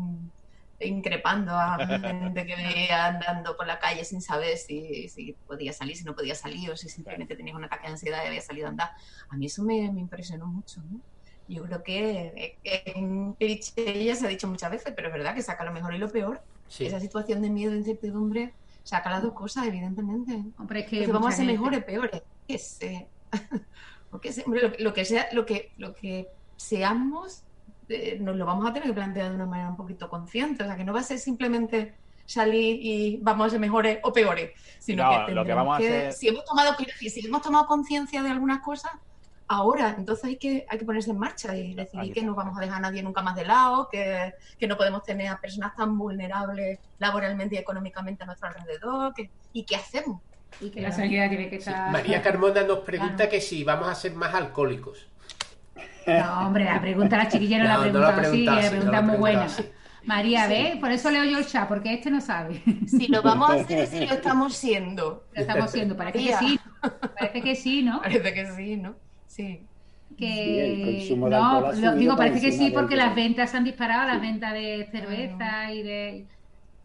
increpando 0.81 1.53
a 1.55 1.77
gente 1.87 2.47
que 2.47 2.55
veía 2.57 3.07
andando 3.07 3.57
por 3.57 3.67
la 3.67 3.79
calle 3.79 4.05
sin 4.05 4.21
saber 4.21 4.57
si, 4.57 5.09
si 5.09 5.33
podía 5.47 5.73
salir, 5.73 5.97
si 5.97 6.05
no 6.05 6.15
podía 6.15 6.35
salir, 6.35 6.71
o 6.71 6.77
si 6.77 6.89
simplemente 6.89 7.35
tenías 7.37 7.57
un 7.57 7.65
ataque 7.65 7.87
de 7.89 7.93
ansiedad 7.95 8.23
y 8.25 8.29
había 8.29 8.41
salido 8.43 8.67
a 8.67 8.71
andar. 8.71 8.91
A 9.29 9.37
mí 9.37 9.47
eso 9.47 9.63
me, 9.65 9.91
me 9.93 10.01
impresionó 10.01 10.47
mucho, 10.47 10.81
¿no? 10.91 11.01
Yo 11.49 11.65
creo 11.65 11.83
que 11.83 12.59
es 12.63 12.95
un 12.97 13.33
cliché, 13.35 14.05
ya 14.05 14.15
se 14.15 14.27
ha 14.27 14.29
dicho 14.29 14.47
muchas 14.49 14.71
veces, 14.71 14.93
pero 14.95 15.09
es 15.09 15.15
verdad 15.15 15.35
que 15.35 15.43
saca 15.43 15.65
lo 15.65 15.73
mejor 15.73 15.95
y 15.95 15.99
lo 15.99 16.11
peor. 16.11 16.43
Sí. 16.69 16.85
Esa 16.87 17.01
situación 17.01 17.41
de 17.41 17.49
miedo 17.49 17.73
e 17.73 17.77
incertidumbre 17.79 18.53
saca 18.85 19.09
las 19.11 19.23
dos 19.23 19.33
cosas, 19.33 19.67
evidentemente. 19.67 20.43
Hombre, 20.59 20.81
es 20.81 20.87
que 20.87 20.97
Entonces, 21.05 21.13
vamos 21.15 21.33
a 21.33 21.37
ser 21.37 21.47
gente- 21.47 21.59
mejores, 21.59 21.85
peores. 21.85 22.23
Que 22.47 22.59
sé. 22.59 23.09
Lo 24.11 24.21
que 24.95 25.05
sea, 25.05 25.29
lo 25.33 25.45
que, 25.45 25.71
lo 25.77 25.95
que 25.95 26.29
seamos, 26.57 27.43
eh, 27.89 28.19
nos 28.21 28.37
lo 28.37 28.45
vamos 28.47 28.69
a 28.69 28.73
tener 28.73 28.89
que 28.89 28.95
plantear 28.95 29.31
de 29.31 29.35
una 29.37 29.47
manera 29.47 29.71
un 29.71 29.77
poquito 29.77 30.09
consciente. 30.09 30.63
O 30.63 30.67
sea, 30.67 30.77
que 30.77 30.85
no 30.85 30.93
va 30.93 31.01
a 31.01 31.05
ser 31.05 31.19
simplemente 31.19 31.95
salir 32.27 32.79
y 32.83 33.19
vamos 33.23 33.47
a 33.47 33.51
ser 33.51 33.61
mejores 33.61 33.99
o 34.03 34.13
peores, 34.13 34.51
sino 34.79 35.05
No, 35.05 35.27
que 35.27 35.33
lo 35.33 35.45
que 35.45 35.53
a 35.53 35.77
hacer- 35.77 36.13
si 36.13 36.29
hemos 36.29 36.45
tomado 36.45 36.77
si 36.99 37.27
hemos 37.27 37.41
tomado 37.43 37.67
conciencia 37.67 38.23
de 38.23 38.31
algunas 38.31 38.61
cosas, 38.61 38.93
ahora, 39.51 39.95
entonces 39.97 40.25
hay 40.27 40.37
que, 40.37 40.67
hay 40.69 40.79
que 40.79 40.85
ponerse 40.85 41.11
en 41.11 41.19
marcha 41.19 41.57
y 41.57 41.73
decidir 41.73 42.13
que 42.13 42.23
no 42.23 42.35
vamos 42.35 42.59
a 42.59 42.61
dejar 42.61 42.77
a 42.77 42.81
nadie 42.81 43.03
nunca 43.03 43.23
más 43.23 43.35
de 43.35 43.47
lado, 43.47 43.89
que, 43.91 44.35
que 44.59 44.67
no 44.67 44.77
podemos 44.77 45.03
tener 45.05 45.29
a 45.29 45.41
personas 45.41 45.75
tan 45.75 45.97
vulnerables 45.97 46.79
laboralmente 46.99 47.55
y 47.55 47.59
económicamente 47.59 48.25
a 48.25 48.27
nuestro 48.27 48.49
alrededor, 48.49 49.15
que, 49.15 49.31
y 49.55 49.65
qué 49.65 49.77
hacemos. 49.77 50.21
Y 50.61 50.69
que 50.71 50.83
la 50.83 50.93
sanidad 50.93 51.29
tiene 51.31 51.49
que 51.49 51.61
Sí. 51.63 51.71
estar... 51.71 51.91
María 51.91 52.21
Carmona 52.21 52.63
nos 52.63 52.81
pregunta 52.81 53.17
Claro. 53.17 53.31
que 53.31 53.41
si 53.41 53.65
vamos 53.65 53.89
a 53.89 53.95
ser 53.95 54.13
más 54.15 54.35
alcohólicos. 54.35 55.07
No, 56.09 56.47
hombre, 56.47 56.65
la 56.65 56.81
pregunta 56.81 57.17
la 57.17 57.29
chiquilla 57.29 57.59
no, 57.59 57.65
la 57.65 57.75
ha 57.75 57.77
no 57.79 57.85
la 57.85 57.91
preguntado 58.15 58.21
así, 58.21 58.31
preguntado 58.31 58.61
la 58.63 58.71
pregunta 58.71 59.01
no 59.03 59.07
muy 59.09 59.17
buena. 59.17 59.47
María, 60.05 60.45
Sí. 60.47 60.49
¿ves? 60.53 60.77
Por 60.77 60.91
eso 60.91 61.11
leo 61.11 61.25
yo 61.25 61.39
el 61.39 61.47
chat, 61.47 61.69
porque 61.69 61.93
este 61.93 62.11
no 62.11 62.21
sabe. 62.21 62.63
Si 62.87 63.09
lo 63.09 63.21
vamos 63.23 63.51
a 63.51 63.55
hacer 63.55 63.81
es 63.81 63.91
si 63.91 64.07
lo 64.07 64.15
estamos 64.15 64.55
siendo. 64.55 65.25
Lo 65.35 65.41
estamos 65.41 65.65
haciendo, 65.67 65.97
parece 65.97 66.19
que 66.25 66.35
sí. 66.35 66.61
Parece 67.19 67.43
que 67.43 67.55
sí, 67.55 67.83
¿no? 67.83 68.01
Parece 68.01 68.33
que 68.33 68.47
sí, 68.53 68.77
¿no? 68.77 68.97
Sí. 69.27 69.67
Que 70.17 70.27
Sí, 70.33 70.59
el 70.59 70.99
consumo 70.99 71.29
de 71.29 71.37
no, 71.37 71.73
lo- 71.73 71.95
digo, 71.97 72.17
parece 72.17 72.41
que 72.41 72.53
sí, 72.53 72.71
porque 72.71 72.97
las 72.97 73.15
ventas 73.15 73.51
se 73.51 73.57
han 73.59 73.65
disparado, 73.65 74.07
las 74.09 74.21
ventas 74.21 74.53
de 74.55 74.89
cerveza 74.91 75.73
y 75.73 75.83
de 75.83 76.27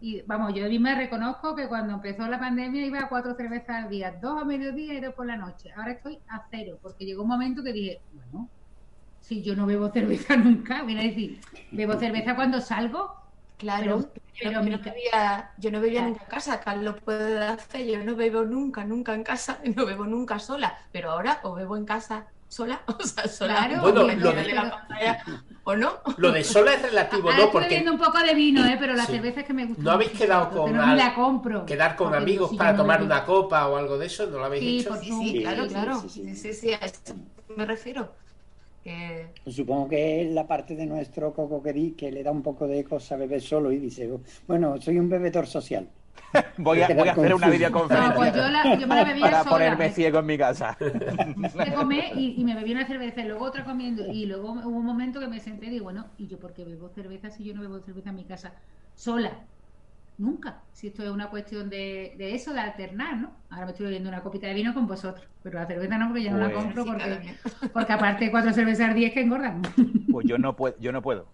y 0.02 0.22
vamos, 0.28 0.54
yo 0.54 0.68
misma 0.68 0.96
reconozco 0.96 1.56
que 1.56 1.70
cuando 1.70 1.94
empezó 1.94 2.28
la 2.28 2.38
pandemia 2.38 2.86
iba 2.86 3.00
a 3.00 3.08
cuatro 3.08 3.36
cervezas 3.36 3.86
al 3.86 3.90
día, 3.90 4.12
dos 4.22 4.42
a 4.42 4.44
mediodía 4.44 4.96
y 4.96 5.00
dos 5.00 5.14
por 5.14 5.26
la 5.26 5.38
noche. 5.38 5.70
Ahora 5.78 5.94
estoy 5.94 6.20
a 6.28 6.44
cero, 6.52 6.78
porque 6.82 7.06
llegó 7.06 7.24
un 7.24 7.30
momento 7.30 7.64
que 7.64 7.72
dije, 7.72 8.02
bueno, 8.12 8.50
si 9.28 9.42
yo 9.44 9.56
no 9.56 9.66
bebo 9.66 9.90
cerveza 9.92 10.36
nunca, 10.48 10.84
viene 10.84 11.02
a 11.02 11.06
decir, 11.06 11.40
bebo 11.72 11.94
cerveza 12.00 12.36
cuando 12.36 12.62
salgo, 12.62 13.02
Claro. 13.58 13.84
Pero- 13.84 14.00
yo, 14.02 14.10
pero 14.40 14.52
no, 14.52 14.60
yo 14.60 14.64
mi 14.64 14.72
no 14.72 14.82
ca- 14.82 14.92
bebía, 14.92 15.52
yo 15.58 15.72
no 15.72 15.80
bebía 15.80 16.00
Claro. 16.02 16.10
nunca 16.10 16.24
en 16.26 16.30
casa, 16.30 16.60
Carlos 16.60 16.96
puede 17.06 17.34
dar 17.36 17.60
fe, 17.60 17.90
yo 17.92 18.04
no 18.04 18.16
bebo 18.16 18.44
nunca, 18.44 18.84
nunca 18.84 19.14
en 19.14 19.24
casa, 19.24 19.60
y 19.64 19.70
no 19.78 19.86
bebo 19.86 20.06
nunca 20.06 20.40
sola, 20.40 20.78
pero 20.92 21.12
ahora 21.12 21.40
o 21.44 21.54
bebo 21.56 21.78
en 21.78 21.86
casa 21.86 22.28
sola, 22.48 22.82
o 23.00 23.04
sea, 23.04 23.28
sola, 23.28 23.56
Claro, 23.68 23.82
Bueno, 23.82 24.02
o 24.02 24.08
lo 24.08 24.32
de 24.34 24.44
de- 24.44 24.54
la 24.54 24.70
pantalla, 24.72 25.24
o 25.64 25.76
no. 25.76 26.02
Lo 26.18 26.32
de 26.32 26.44
sola 26.44 26.74
es 26.74 26.82
relativo, 26.82 27.30
ahora 27.30 27.38
¿no? 27.38 27.44
estoy 27.46 27.54
Porque 27.62 27.76
bebiendo 27.76 27.92
un 27.94 27.98
poco 28.00 28.20
de 28.20 28.34
vino, 28.36 28.66
¿eh? 28.66 28.76
pero 28.80 28.94
la 28.94 29.06
Sí. 29.06 29.14
cerveza 29.14 29.40
es 29.42 29.46
que 29.48 29.54
me 29.54 29.66
gusta. 29.66 29.82
¿No 29.84 29.92
habéis 29.92 30.12
quedado 30.12 30.50
con 30.50 30.76
al- 30.76 30.98
la 30.98 31.16
compro. 31.16 31.66
quedar 31.66 31.96
con 31.96 32.08
Porque 32.10 32.24
amigos 32.24 32.50
si 32.50 32.58
para 32.58 32.72
no 32.74 32.78
tomar 32.80 33.02
una 33.02 33.24
copa 33.26 33.68
o 33.68 33.78
algo 33.78 33.98
de 33.98 34.08
eso, 34.08 34.28
¿no 34.28 34.40
lo 34.40 34.46
habéis 34.46 34.64
Sí, 34.64 34.80
hecho? 34.80 34.90
por 34.90 35.00
Sí, 35.00 35.12
sí, 35.12 35.40
claro, 35.42 35.64
Sí, 35.64 35.70
claro. 35.70 36.02
sí, 36.02 36.10
sí. 36.10 36.24
Sí, 36.24 36.36
sí, 36.36 36.54
sí, 36.54 36.74
a 36.74 36.78
eso 36.78 37.16
me 37.56 37.66
refiero. 37.66 38.14
Que 38.84 39.28
Pues 39.44 39.56
supongo 39.58 39.90
que 39.90 40.22
es 40.22 40.32
la 40.32 40.48
parte 40.48 40.76
de 40.76 40.86
nuestro 40.86 41.34
coco 41.34 41.62
que, 41.62 41.74
di, 41.74 41.92
que 41.96 42.12
le 42.12 42.24
da 42.24 42.32
un 42.32 42.42
poco 42.44 42.68
de 42.68 42.84
cosa 42.86 43.18
beber 43.18 43.42
solo 43.42 43.72
y 43.72 43.78
dice, 43.80 44.10
bueno, 44.48 44.80
soy 44.82 45.00
un 45.00 45.10
bebedor 45.10 45.48
social. 45.48 45.90
Voy 46.58 46.82
a, 46.82 46.90
voy 46.90 47.08
a 47.08 47.14
hacer 47.14 47.34
una 47.34 47.50
videoconferencia 47.50 48.10
No, 48.10 48.16
pues 48.16 48.34
yo, 48.36 48.48
la, 48.50 48.76
yo 48.78 48.88
me 48.88 48.96
la 48.96 49.04
bebía 49.04 49.22
para 49.22 49.44
sola. 49.44 49.50
ponerme 49.50 49.90
ciego 49.92 50.20
en 50.20 50.26
mi 50.28 50.38
casa. 50.38 50.78
y, 52.16 52.36
y 52.42 52.44
me 52.46 52.56
bebí 52.56 52.72
una 52.72 52.86
cerveza 52.88 53.22
y 53.22 53.26
luego 53.28 53.46
otra 53.46 53.64
comiendo 53.66 54.06
y 54.08 54.26
luego 54.26 54.52
hubo 54.54 54.70
un 54.78 54.86
momento 54.86 55.20
que 55.20 55.28
me 55.28 55.40
senté 55.40 55.68
y 55.68 55.70
digo, 55.72 55.86
bueno, 55.86 56.12
¿y 56.18 56.28
yo 56.28 56.40
por 56.40 56.54
qué 56.54 56.64
bebo 56.66 56.90
cerveza 56.90 57.30
si 57.32 57.44
yo 57.44 57.54
no 57.54 57.62
bebo 57.62 57.80
cerveza 57.80 58.10
en 58.10 58.16
mi 58.16 58.26
casa 58.26 58.54
sola? 58.96 59.48
Nunca. 60.18 60.62
Si 60.74 60.88
esto 60.88 61.04
es 61.04 61.10
una 61.10 61.30
cuestión 61.30 61.70
de, 61.70 62.14
de 62.18 62.36
eso, 62.36 62.54
de 62.54 62.60
alternar, 62.60 63.18
¿no? 63.18 63.32
Ahora 63.50 63.66
me 63.66 63.72
estoy 63.72 63.86
bebiendo 63.88 64.10
una 64.10 64.22
copita 64.22 64.48
de 64.48 64.54
vino 64.54 64.74
con 64.74 64.88
vosotros, 64.88 65.26
pero 65.42 65.60
la 65.60 65.66
cerveza 65.66 65.98
no, 65.98 66.08
porque 66.08 66.24
ya 66.24 66.32
no 66.32 66.38
la 66.38 66.52
Pues- 66.52 66.64
compro 66.64 66.84
sí, 66.84 66.90
porque, 66.92 67.70
porque 67.74 67.94
aparte 67.94 68.32
cuatro 68.32 68.54
cervezas 68.54 68.90
al 68.90 68.96
día 68.96 69.08
es 69.08 69.14
que 69.14 69.22
engordan. 69.22 69.62
Pues 70.12 70.28
yo 70.28 70.38
no 70.38 70.56
puedo, 70.56 70.76
yo 70.80 70.92
no 70.92 71.02
puedo. 71.02 71.26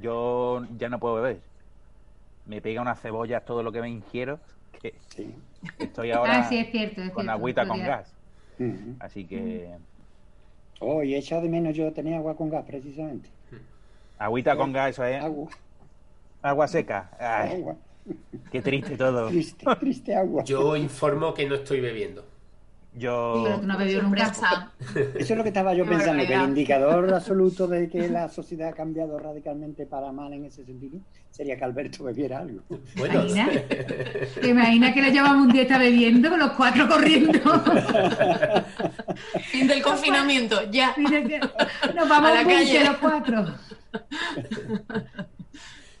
Yo 0.00 0.66
ya 0.76 0.88
no 0.90 0.98
puedo 0.98 1.14
beber. 1.16 1.40
Me 2.44 2.60
pega 2.60 2.82
unas 2.82 3.00
cebollas 3.00 3.44
todo 3.44 3.62
lo 3.62 3.72
que 3.72 3.80
me 3.80 3.88
ingiero. 3.88 4.38
Que 4.82 4.94
Sí. 5.08 5.34
estoy 5.78 6.10
ahora 6.10 6.40
ah, 6.40 6.48
sí, 6.48 6.58
es 6.58 6.70
cierto. 6.70 7.00
Es 7.02 7.10
con 7.10 7.22
cierto. 7.24 7.32
agüita 7.32 7.66
con 7.66 7.80
gas. 7.80 8.12
Así 9.00 9.24
que 9.24 9.70
Oh, 10.78 11.02
y 11.02 11.14
he 11.14 11.18
echado 11.18 11.40
de 11.40 11.48
menos 11.48 11.74
yo 11.74 11.90
tenía 11.94 12.18
agua 12.18 12.36
con 12.36 12.50
gas, 12.50 12.64
precisamente. 12.66 13.30
agüita 14.18 14.54
con 14.56 14.72
gas, 14.74 14.90
eso 14.90 15.04
es 15.04 15.24
Agua, 15.24 15.48
agua 16.42 16.68
seca. 16.68 17.10
Ay, 17.18 17.54
agua. 17.62 17.76
Qué 18.50 18.62
triste 18.62 18.96
todo. 18.96 19.28
Triste, 19.28 19.66
triste 19.80 20.14
agua. 20.14 20.44
Yo 20.44 20.76
informo 20.76 21.34
que 21.34 21.46
no 21.46 21.56
estoy 21.56 21.80
bebiendo. 21.80 22.24
Yo 22.96 23.42
Pero 23.44 23.60
tú 23.60 23.66
no 23.66 23.72
has 23.74 23.78
bebido 23.78 24.02
nunca. 24.02 24.32
Eso 24.94 25.32
es 25.32 25.36
lo 25.36 25.42
que 25.42 25.50
estaba 25.50 25.74
yo 25.74 25.84
pensando, 25.84 26.26
que 26.26 26.32
el 26.32 26.42
indicador 26.42 27.12
absoluto 27.14 27.66
de 27.66 27.90
que 27.90 28.08
la 28.08 28.30
sociedad 28.30 28.70
ha 28.70 28.72
cambiado 28.72 29.18
radicalmente 29.18 29.84
para 29.84 30.12
mal 30.12 30.32
en 30.32 30.46
ese 30.46 30.64
sentido 30.64 30.98
sería 31.30 31.58
que 31.58 31.64
Alberto 31.64 32.04
bebiera 32.04 32.38
algo. 32.38 32.62
Bueno, 32.96 33.26
Imagina. 33.26 33.50
¿Te 34.40 34.48
imaginas 34.48 34.94
que 34.94 35.02
le 35.02 35.10
llevamos 35.10 35.46
un 35.46 35.52
día 35.52 35.62
está 35.62 35.76
bebiendo 35.76 36.30
con 36.30 36.38
los 36.38 36.52
cuatro 36.52 36.88
corriendo? 36.88 37.38
Fin 39.50 39.66
del 39.66 39.82
confinamiento, 39.82 40.70
ya. 40.70 40.94
Nos 41.94 42.08
vamos 42.08 42.30
A 42.30 42.34
la 42.34 42.44
calle. 42.44 42.82
los 42.82 42.96
cuatro. 42.96 43.44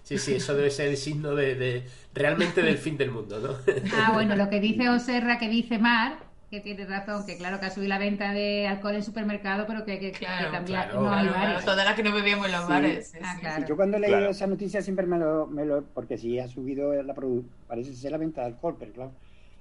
Sí, 0.06 0.18
sí, 0.18 0.34
eso 0.34 0.54
debe 0.54 0.70
ser 0.70 0.88
el 0.88 0.96
signo 0.96 1.34
de, 1.34 1.54
de- 1.56 1.86
realmente 2.14 2.62
del 2.62 2.78
fin 2.78 2.96
del 2.96 3.10
mundo, 3.10 3.40
¿no? 3.40 3.72
Ah, 3.94 4.12
bueno, 4.12 4.36
lo 4.36 4.48
que 4.48 4.60
dice 4.60 4.88
Oserra, 4.88 5.38
que 5.38 5.48
dice 5.48 5.78
Mar, 5.78 6.18
que 6.50 6.60
tiene 6.60 6.86
razón, 6.86 7.26
que 7.26 7.36
claro 7.36 7.58
que 7.58 7.66
ha 7.66 7.70
subido 7.70 7.88
la 7.88 7.98
venta 7.98 8.32
de 8.32 8.68
alcohol 8.68 8.94
en 8.94 9.02
supermercado, 9.02 9.66
pero 9.66 9.84
que 9.84 9.92
hay 9.92 9.98
que, 9.98 10.12
que 10.12 10.18
Claro, 10.20 10.52
cambiar. 10.52 10.84
claro, 10.90 11.00
no 11.02 11.12
hay 11.12 11.22
claro, 11.26 11.32
Claro, 11.34 11.48
bares. 11.50 11.64
todas 11.64 11.84
las 11.84 11.94
que 11.96 12.02
no 12.04 12.12
bebíamos 12.14 12.46
en 12.46 12.52
los 12.52 12.62
Sí. 12.62 12.68
bares. 12.72 13.08
sí, 13.10 13.18
Ah, 13.20 13.32
sí. 13.34 13.40
claro. 13.40 13.66
Yo 13.66 13.76
cuando 13.76 13.96
he 13.96 14.00
leído 14.00 14.16
Claro. 14.18 14.30
esa 14.30 14.46
noticia 14.46 14.80
siempre 14.80 15.06
me 15.06 15.18
lo, 15.18 15.46
me 15.48 15.64
lo... 15.64 15.82
Porque 15.84 16.16
sí 16.16 16.38
ha 16.38 16.46
subido 16.48 16.94
la 17.02 17.14
parece 17.66 17.94
ser 17.94 18.12
la 18.12 18.18
venta 18.18 18.42
de 18.42 18.46
alcohol, 18.46 18.76
pero 18.78 18.92
claro, 18.92 19.12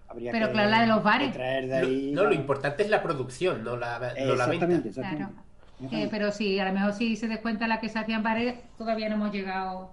habría 0.07 0.31
Pero 0.31 0.47
que, 0.47 0.53
claro, 0.53 0.69
la 0.69 0.81
de 0.81 0.87
los 0.87 1.03
bares. 1.03 1.33
traer 1.33 1.67
de 1.67 1.73
ahí... 1.75 2.11
no, 2.13 2.23
lo 2.25 2.33
importante 2.33 2.83
es 2.83 2.89
la 2.89 3.01
producción, 3.01 3.63
no 3.63 3.75
la, 3.77 3.97
no 3.97 4.05
la 4.05 4.11
Exactamente, 4.13 4.65
venta. 4.67 4.89
exactamente. 4.89 5.33
Claro. 5.33 5.45
Eh, 5.91 6.07
pero 6.09 6.31
sí, 6.31 6.57
a 6.59 6.65
lo 6.65 6.71
mejor 6.73 6.93
si 6.93 7.15
se 7.17 7.27
descuenta 7.27 7.67
la 7.67 7.81
que 7.81 7.89
se 7.89 7.99
hacían 7.99 8.23
bares, 8.23 8.55
todavía 8.77 9.09
no 9.09 9.15
hemos 9.15 9.31
llegado. 9.33 9.91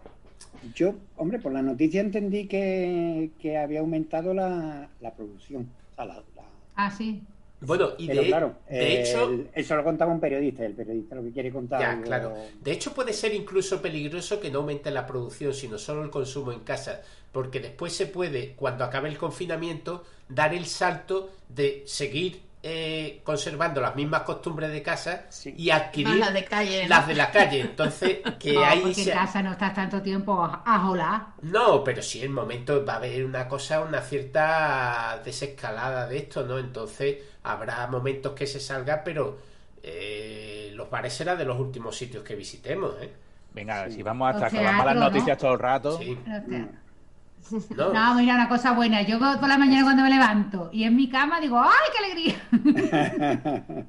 Yo, 0.74 0.94
hombre, 1.16 1.38
por 1.38 1.52
la 1.52 1.62
noticia 1.62 2.00
entendí 2.00 2.46
que, 2.46 3.30
que 3.40 3.58
había 3.58 3.80
aumentado 3.80 4.32
la, 4.34 4.88
la 5.00 5.14
producción. 5.14 5.68
O 5.92 5.94
sea, 5.94 6.04
la- 6.04 6.14
la- 6.36 6.42
Ah, 6.74 6.90
sí. 6.90 7.22
Bueno, 7.60 7.90
y 7.96 8.08
Pero 8.08 8.22
de, 8.22 8.28
claro, 8.28 8.54
de 8.68 9.00
hecho, 9.00 9.30
el- 9.30 9.48
eso 9.54 9.76
lo 9.76 9.84
contaba 9.84 10.12
un 10.12 10.18
periodista, 10.18 10.64
el 10.64 10.72
periodista 10.74 11.14
lo 11.14 11.22
que 11.22 11.30
quiere 11.30 11.52
contar. 11.52 11.80
Ya, 11.80 11.92
algo- 11.92 12.04
claro. 12.04 12.34
De 12.60 12.72
hecho, 12.72 12.92
puede 12.92 13.12
ser 13.12 13.34
incluso 13.34 13.80
peligroso 13.80 14.40
que 14.40 14.50
no 14.50 14.60
aumente 14.60 14.90
la 14.90 15.06
producción, 15.06 15.54
sino 15.54 15.78
solo 15.78 16.02
el 16.02 16.10
consumo 16.10 16.50
en 16.52 16.60
casa, 16.60 17.02
porque 17.30 17.60
después 17.60 17.92
se 17.92 18.06
puede, 18.06 18.54
cuando 18.54 18.84
acabe 18.84 19.08
el 19.08 19.16
confinamiento, 19.18 20.04
dar 20.28 20.54
el 20.54 20.66
salto 20.66 21.30
de 21.48 21.82
seguir 21.86 22.40
eh, 22.64 23.20
conservando 23.24 23.80
las 23.80 23.96
mismas 23.96 24.22
costumbres 24.22 24.70
de 24.70 24.82
casa 24.82 25.26
Sí. 25.30 25.52
y 25.58 25.70
adquirir 25.70 26.14
las 26.16 26.32
de 26.32 26.44
calle, 26.44 26.82
¿no? 26.84 26.88
las 26.90 27.06
de 27.08 27.14
la 27.14 27.30
calle. 27.30 27.60
Entonces, 27.60 28.18
que 28.38 28.52
No, 28.52 28.64
ahí 28.64 28.80
porque 28.80 28.94
se- 28.94 29.10
en 29.12 29.18
casa 29.18 29.42
no 29.42 29.52
estás 29.52 29.74
tanto 29.74 30.00
tiempo 30.00 30.42
a, 30.44 30.78
jolar. 30.78 31.26
No, 31.42 31.82
pero 31.82 32.00
sí, 32.02 32.22
en 32.22 32.32
momento 32.32 32.84
va 32.84 32.94
a 32.94 32.96
haber 32.96 33.24
una 33.24 33.48
cosa, 33.48 33.80
una 33.80 34.00
cierta 34.00 35.20
desescalada 35.24 36.06
de 36.06 36.18
esto, 36.18 36.44
¿no? 36.44 36.58
Entonces 36.58 37.18
habrá 37.42 37.86
momentos 37.88 38.32
que 38.34 38.46
se 38.46 38.60
salga, 38.60 39.02
pero 39.02 39.38
eh, 39.82 40.70
los 40.74 40.88
bares 40.88 41.12
serán 41.12 41.36
de 41.38 41.44
los 41.44 41.58
últimos 41.58 41.96
sitios 41.96 42.22
que 42.22 42.36
visitemos, 42.36 42.94
¿eh? 43.00 43.12
Venga, 43.54 43.86
Sí. 43.88 43.96
si 43.96 44.02
vamos 44.02 44.28
a 44.28 44.30
estar 44.36 44.50
con 44.50 44.62
las 44.62 44.72
malas 44.72 44.84
teatros, 44.94 45.02
¿no? 45.02 45.10
noticias 45.10 45.38
todo 45.38 45.52
el 45.54 45.58
rato. 45.58 45.98
Sí. 45.98 46.18
No, 47.50 47.92
No, 47.92 48.14
mira, 48.14 48.34
una 48.34 48.48
cosa 48.48 48.72
buena. 48.72 49.02
Yo 49.02 49.18
por 49.18 49.48
la 49.48 49.58
mañana 49.58 49.82
cuando 49.84 50.02
me 50.02 50.10
levanto 50.10 50.70
y 50.72 50.84
en 50.84 50.96
mi 50.96 51.08
cama 51.08 51.40
digo, 51.40 51.60
¡ay, 51.60 51.70
qué 51.92 52.04
alegría! 52.04 52.36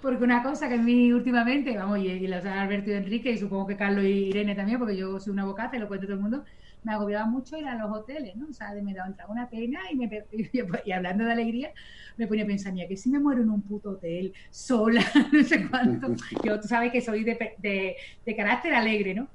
Porque 0.00 0.24
una 0.24 0.42
cosa 0.42 0.68
que 0.68 0.74
a 0.74 0.78
mí 0.78 1.12
últimamente, 1.12 1.76
vamos, 1.76 1.98
y, 1.98 2.08
y 2.08 2.26
los 2.26 2.44
ha 2.44 2.62
advertido 2.62 2.96
Enrique 2.96 3.30
y 3.30 3.38
supongo 3.38 3.66
que 3.66 3.76
Carlos 3.76 4.04
y 4.04 4.28
Irene 4.28 4.54
también, 4.54 4.78
porque 4.78 4.96
yo 4.96 5.18
soy 5.20 5.32
una 5.32 5.44
bocaza 5.44 5.76
y 5.76 5.80
lo 5.80 5.88
cuento 5.88 6.04
a 6.04 6.08
todo 6.08 6.16
el 6.16 6.22
mundo, 6.22 6.44
me 6.82 6.92
agobiaba 6.92 7.26
mucho 7.26 7.56
ir 7.56 7.66
a 7.66 7.74
los 7.76 7.90
hoteles, 7.90 8.36
¿no? 8.36 8.48
O 8.48 8.52
sea, 8.52 8.72
me 8.82 8.92
daba 8.94 9.14
una 9.28 9.48
pena 9.48 9.80
y, 9.90 9.96
me, 9.96 10.26
y, 10.32 10.50
y 10.84 10.92
hablando 10.92 11.24
de 11.24 11.32
alegría, 11.32 11.72
me 12.16 12.26
ponía 12.26 12.44
a 12.44 12.46
pensar, 12.46 12.72
mira, 12.72 12.88
que 12.88 12.96
si 12.96 13.10
me 13.10 13.18
muero 13.18 13.42
en 13.42 13.50
un 13.50 13.62
puto 13.62 13.90
hotel, 13.92 14.32
sola, 14.50 15.02
no 15.32 15.42
sé 15.42 15.68
cuánto. 15.68 16.14
Yo, 16.42 16.60
tú 16.60 16.68
sabes 16.68 16.92
que 16.92 17.00
soy 17.00 17.24
de, 17.24 17.54
de, 17.58 17.96
de 18.24 18.36
carácter 18.36 18.74
alegre, 18.74 19.14
¿no? 19.14 19.30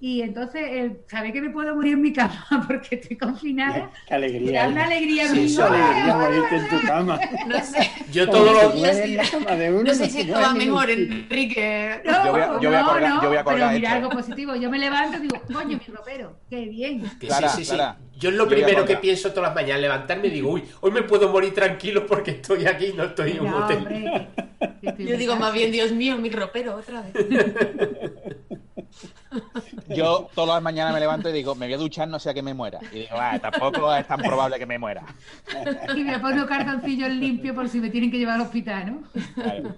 Y 0.00 0.22
entonces, 0.22 0.62
el 0.70 0.98
saber 1.08 1.32
que 1.32 1.40
me 1.40 1.50
puedo 1.50 1.74
morir 1.74 1.94
en 1.94 2.02
mi 2.02 2.12
cama 2.12 2.46
porque 2.68 2.94
estoy 2.96 3.16
confinada, 3.16 3.90
Qué 4.06 4.14
alegría. 4.14 4.62
da 4.62 4.68
una 4.68 4.84
alegría 4.84 5.26
Sí, 5.28 5.46
eso 5.46 5.66
Qué 5.68 5.74
¡Ay, 5.74 5.82
alegría 5.82 6.16
morirte 6.16 6.56
en 6.56 6.68
tu 6.68 6.86
cama. 6.86 7.20
No 7.48 7.60
sé. 7.64 7.90
yo 8.12 8.26
Como 8.26 8.38
todo 8.38 8.54
se 8.60 8.62
lo... 8.68 8.74
muere 8.76 9.04
en 9.04 9.16
la 9.16 9.24
cama 9.28 9.50
de 9.56 9.72
uno, 9.72 9.82
No 9.82 9.94
sé 9.94 10.08
si 10.10 10.20
esto 10.20 10.32
va 10.40 10.54
mejor, 10.54 10.90
Enrique. 10.90 12.00
No, 12.04 12.24
Yo 12.26 12.30
voy 12.32 12.40
a- 12.40 12.46
yo 12.46 12.68
voy 12.68 12.74
a 12.76 12.82
no, 12.82 12.88
colgar- 12.90 13.08
no, 13.14 13.22
yo 13.22 13.28
voy 13.28 13.36
a 13.38 13.44
colgar 13.44 13.68
pero 13.68 13.78
mira 13.78 13.88
esto. 13.88 14.06
algo 14.06 14.10
positivo. 14.10 14.54
Yo 14.56 14.70
me 14.70 14.78
levanto 14.78 15.18
y 15.18 15.20
digo, 15.22 15.42
coño, 15.52 15.80
mi 15.86 15.94
ropero, 15.94 16.38
qué 16.48 16.60
bien. 16.66 17.02
que 17.18 17.26
Clara, 17.26 17.48
sí, 17.48 17.56
sí, 17.58 17.64
sí. 17.64 17.74
Clara. 17.74 17.98
Yo 18.18 18.30
es 18.30 18.34
lo 18.34 18.44
Yo 18.44 18.50
primero 18.50 18.84
que 18.84 18.96
pienso 18.96 19.30
todas 19.30 19.50
las 19.50 19.54
mañanas, 19.54 19.80
levantarme 19.82 20.26
y 20.26 20.30
digo, 20.30 20.50
uy, 20.50 20.64
hoy 20.80 20.90
me 20.90 21.02
puedo 21.02 21.28
morir 21.30 21.54
tranquilo 21.54 22.04
porque 22.06 22.32
estoy 22.32 22.66
aquí, 22.66 22.92
no 22.96 23.04
estoy 23.04 23.32
en 23.32 23.40
un 23.42 23.50
No, 23.50 23.64
hotel. 23.64 23.78
hombre, 23.78 24.28
que- 24.58 24.68
que 24.80 24.88
estoy 24.88 25.06
Yo 25.06 25.16
digo 25.16 25.36
más 25.36 25.52
bien, 25.52 25.70
Dios 25.70 25.92
mío, 25.92 26.16
mi 26.18 26.28
ropero 26.30 26.74
otra 26.76 27.02
vez. 27.02 27.12
Yo 29.88 30.28
todas 30.34 30.56
las 30.56 30.62
mañanas 30.62 30.94
me 30.94 31.00
levanto 31.00 31.28
y 31.28 31.32
digo, 31.32 31.54
me 31.54 31.66
voy 31.66 31.74
a 31.74 31.78
duchar, 31.78 32.08
no 32.08 32.18
sea 32.18 32.34
que 32.34 32.42
me 32.42 32.54
muera. 32.54 32.78
Y 32.92 33.00
digo, 33.00 33.10
ah, 33.18 33.38
tampoco 33.38 33.94
es 33.94 34.06
tan 34.06 34.20
probable 34.20 34.58
que 34.58 34.66
me 34.66 34.78
muera. 34.78 35.04
Y 35.96 36.04
me 36.04 36.18
pongo 36.18 36.46
cartoncillos 36.46 37.10
limpios 37.10 37.54
por 37.54 37.68
si 37.68 37.80
me 37.80 37.90
tienen 37.90 38.10
que 38.10 38.18
llevar 38.18 38.36
al 38.36 38.42
hospital, 38.42 38.86
¿no? 38.86 39.02
Claro. 39.34 39.74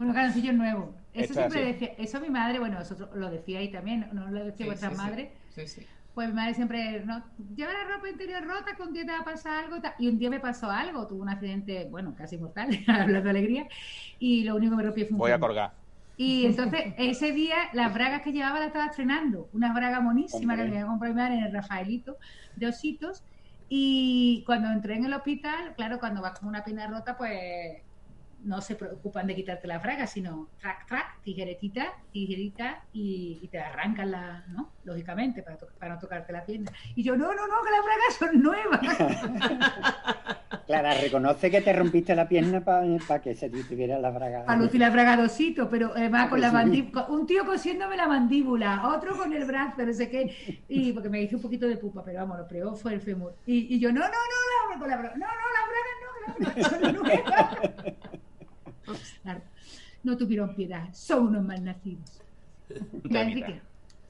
Unos 0.00 0.14
calzoncillos 0.14 0.54
nuevos. 0.54 0.88
Eso 1.14 1.22
Esto 1.24 1.34
siempre 1.34 1.60
así. 1.62 1.72
decía, 1.72 1.92
eso 1.98 2.20
mi 2.20 2.28
madre, 2.30 2.58
bueno, 2.58 2.78
vosotros 2.78 3.08
lo 3.14 3.30
decíais 3.30 3.70
también, 3.72 4.08
no 4.12 4.26
lo 4.30 4.44
decía 4.44 4.58
Sí, 4.58 4.64
vuestra 4.64 4.90
sí, 4.90 4.94
sí. 4.96 5.00
madre. 5.02 5.32
Sí, 5.54 5.66
sí. 5.68 5.86
Pues 6.16 6.28
mi 6.28 6.34
madre 6.34 6.54
siempre, 6.54 7.04
no, 7.04 7.22
lleva 7.54 7.74
la 7.74 7.94
ropa 7.94 8.08
interior 8.08 8.42
rota, 8.42 8.74
que 8.74 8.82
un 8.82 8.94
día 8.94 9.04
te 9.04 9.12
va 9.12 9.18
a 9.18 9.24
pasar 9.24 9.64
algo. 9.64 9.76
Y 9.98 10.08
un 10.08 10.18
día 10.18 10.30
me 10.30 10.40
pasó 10.40 10.70
algo, 10.70 11.06
tuve 11.06 11.20
un 11.20 11.28
accidente, 11.28 11.88
bueno, 11.90 12.14
casi 12.16 12.38
mortal, 12.38 12.70
hablando 12.88 13.20
de 13.20 13.30
alegría, 13.30 13.68
y 14.18 14.42
lo 14.44 14.56
único 14.56 14.70
que 14.70 14.76
me 14.78 14.82
rompí 14.82 15.04
fue 15.04 15.12
un 15.12 15.18
Voy 15.18 15.32
a 15.32 15.38
colgar. 15.38 15.74
Y 16.16 16.46
entonces 16.46 16.94
ese 16.96 17.32
día 17.32 17.56
las 17.74 17.92
bragas 17.92 18.22
que 18.22 18.32
llevaba 18.32 18.60
las 18.60 18.68
estaba 18.68 18.86
estrenando, 18.86 19.50
unas 19.52 19.74
bragas 19.74 20.02
monísimas 20.02 20.56
que 20.56 20.62
me 20.64 20.70
había 20.70 20.86
comprado 20.86 21.14
mi 21.14 21.20
madre 21.20 21.34
en 21.34 21.44
el 21.44 21.52
Rafaelito 21.52 22.16
de 22.54 22.66
ositos. 22.68 23.22
Y 23.68 24.42
cuando 24.46 24.70
entré 24.70 24.94
en 24.94 25.04
el 25.04 25.12
hospital, 25.12 25.74
claro, 25.76 25.98
cuando 26.00 26.22
vas 26.22 26.38
con 26.38 26.48
una 26.48 26.64
pierna 26.64 26.86
rota, 26.86 27.18
pues 27.18 27.36
no 28.40 28.60
se 28.60 28.76
preocupan 28.76 29.26
de 29.26 29.34
quitarte 29.34 29.66
las 29.66 29.82
bragas, 29.82 30.10
sino 30.12 30.50
track, 30.60 30.86
track, 30.86 31.22
tijeretita, 31.22 31.92
tijerita 32.12 32.84
y, 32.92 33.40
y 33.42 33.48
te 33.48 33.58
arrancan 33.58 34.10
las, 34.10 34.46
¿no? 34.48 34.72
Lógicamente, 34.84 35.42
para, 35.42 35.56
to- 35.56 35.66
para 35.78 35.94
no 35.94 36.00
tocarte 36.00 36.32
la 36.32 36.44
pierna. 36.44 36.70
Y 36.94 37.02
yo, 37.02 37.16
no, 37.16 37.26
no, 37.34 37.46
no, 37.46 37.54
que 37.64 37.70
las 37.70 37.84
bragas 37.84 38.14
son 38.18 38.42
nuevas. 38.42 38.80
Clara, 40.66 40.94
reconoce 40.94 41.50
que 41.50 41.60
te 41.60 41.72
rompiste 41.72 42.14
la 42.14 42.28
pierna 42.28 42.64
para 42.64 43.20
que 43.22 43.34
se 43.34 43.48
te 43.50 43.62
tuviera 43.64 43.98
la 43.98 44.10
braga. 44.10 44.44
para 44.44 44.58
lucir 44.60 44.80
la 44.80 44.90
braga 44.90 45.16
de 45.16 45.24
osito, 45.24 45.68
pero 45.70 45.92
además 45.94 46.28
con 46.28 46.40
la 46.40 46.48
Sí. 46.48 46.54
mandíbula, 46.54 47.06
un 47.08 47.26
tío 47.26 47.44
cosiéndome 47.46 47.96
la 47.96 48.08
mandíbula, 48.08 48.88
otro 48.88 49.16
con 49.16 49.32
el 49.32 49.44
brazo, 49.44 49.84
no 49.84 49.92
sé 49.92 50.10
qué, 50.10 50.64
y 50.68 50.92
porque 50.92 51.08
me 51.08 51.22
hice 51.22 51.36
un 51.36 51.42
poquito 51.42 51.66
de 51.68 51.76
pupa, 51.76 52.02
pero 52.04 52.18
vamos, 52.20 52.38
lo 52.38 52.48
peor 52.48 52.76
fue 52.76 52.94
el 52.94 53.00
fémur. 53.00 53.36
Y, 53.46 53.74
y 53.76 53.78
yo, 53.78 53.92
no, 53.92 54.00
no, 54.00 54.06
no, 54.06 54.74
no, 54.74 54.80
con 54.80 54.88
la 54.90 54.96
no, 54.96 55.02
no, 55.02 55.08
las 55.18 55.66
bragas 55.68 55.96
no, 56.02 56.08
las 56.26 56.54
bragas 56.54 56.70
son 56.70 56.94
nuevas. 56.94 57.56
Claro, 59.22 59.40
no 60.02 60.16
tuvieron 60.16 60.54
piedad, 60.54 60.88
son 60.92 61.28
unos 61.28 61.44
malnacidos. 61.44 62.22
Enrique, 63.10 63.60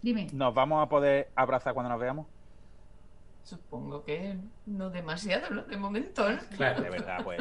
dime. 0.02 0.28
¿Nos 0.32 0.54
vamos 0.54 0.84
a 0.84 0.88
poder 0.88 1.30
abrazar 1.34 1.74
cuando 1.74 1.90
nos 1.90 2.00
veamos? 2.00 2.26
Supongo 3.44 4.04
que 4.04 4.36
no 4.66 4.90
demasiado, 4.90 5.50
¿no? 5.50 5.62
De 5.62 5.76
momento, 5.76 6.28
¿no? 6.28 6.38
Claro. 6.56 6.82
De 6.82 6.90
verdad, 6.90 7.18
pues, 7.22 7.40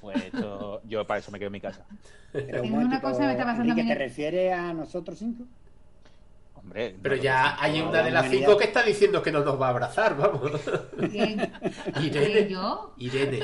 pues 0.00 0.24
esto, 0.24 0.82
yo 0.84 1.06
para 1.06 1.20
eso 1.20 1.30
me 1.30 1.38
quedo 1.38 1.46
en 1.46 1.52
mi 1.52 1.60
casa. 1.60 1.86
Pero 2.32 2.62
un 2.64 2.72
una 2.72 3.00
cosa 3.00 3.20
que 3.20 3.26
me 3.26 3.32
está 3.32 3.44
pasando 3.44 3.72
a 3.72 3.76
Enrique. 3.76 3.94
¿te 3.94 3.98
refieres 3.98 4.52
a 4.52 4.72
nosotros 4.74 5.18
cinco? 5.18 5.44
Hombre, 6.58 6.96
Pero 7.02 7.16
no, 7.16 7.22
ya 7.22 7.52
no, 7.54 7.62
hay 7.62 7.80
una 7.80 8.02
de 8.02 8.10
las 8.10 8.28
cinco 8.28 8.56
que 8.56 8.64
está 8.64 8.82
diciendo 8.82 9.22
que 9.22 9.32
no 9.32 9.40
nos 9.44 9.60
va 9.60 9.66
a 9.68 9.70
abrazar, 9.70 10.16
vamos. 10.16 10.52
¿Quién? 11.10 11.52
Irene. 12.02 12.48
¿Yo? 12.48 12.94
Irene. 12.98 13.40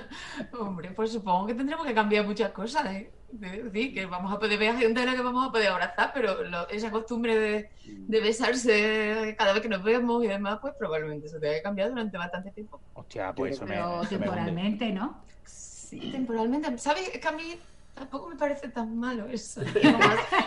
Hombre, 0.58 0.90
pues 0.92 1.12
supongo 1.12 1.46
que 1.46 1.54
tendremos 1.54 1.86
que 1.86 1.94
cambiar 1.94 2.26
muchas 2.26 2.50
cosas, 2.52 2.86
¿eh? 2.86 3.10
De 3.30 3.62
decir, 3.64 3.92
que 3.92 4.06
vamos 4.06 4.32
a 4.32 4.38
poder 4.38 4.58
ver 4.58 4.70
a 4.70 4.78
gente 4.78 5.02
a 5.02 5.04
la 5.04 5.14
que 5.14 5.20
vamos 5.22 5.46
a 5.46 5.52
poder 5.52 5.68
abrazar, 5.68 6.12
pero 6.14 6.42
lo- 6.44 6.68
esa 6.70 6.90
costumbre 6.90 7.38
de, 7.38 7.70
de 7.84 8.20
besarse 8.20 9.34
cada 9.38 9.52
vez 9.52 9.60
que 9.62 9.68
nos 9.68 9.82
vemos 9.82 10.24
y 10.24 10.28
demás, 10.28 10.58
pues 10.62 10.72
probablemente 10.78 11.28
se 11.28 11.38
tenga 11.38 11.54
que 11.54 11.62
cambiar 11.62 11.90
durante 11.90 12.16
bastante 12.16 12.50
tiempo. 12.52 12.80
Hostia, 12.94 13.34
pues 13.34 13.56
eso 13.56 13.66
me, 13.66 13.74
Pero 13.74 14.00
me 14.00 14.06
temporalmente, 14.08 14.90
¿no? 14.92 15.22
Sí, 15.44 16.10
temporalmente. 16.10 16.78
¿Sabes? 16.78 17.10
Es 17.12 17.20
que 17.20 17.28
a 17.28 17.32
mí 17.32 17.58
tampoco 17.98 18.28
me 18.28 18.36
parece 18.36 18.68
tan 18.68 18.96
malo 18.96 19.26
eso. 19.26 19.60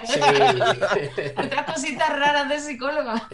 Sí. 0.05 0.19
Otras 1.37 1.65
cositas 1.73 2.09
raras 2.09 2.49
de 2.49 2.59
psicóloga. 2.59 3.29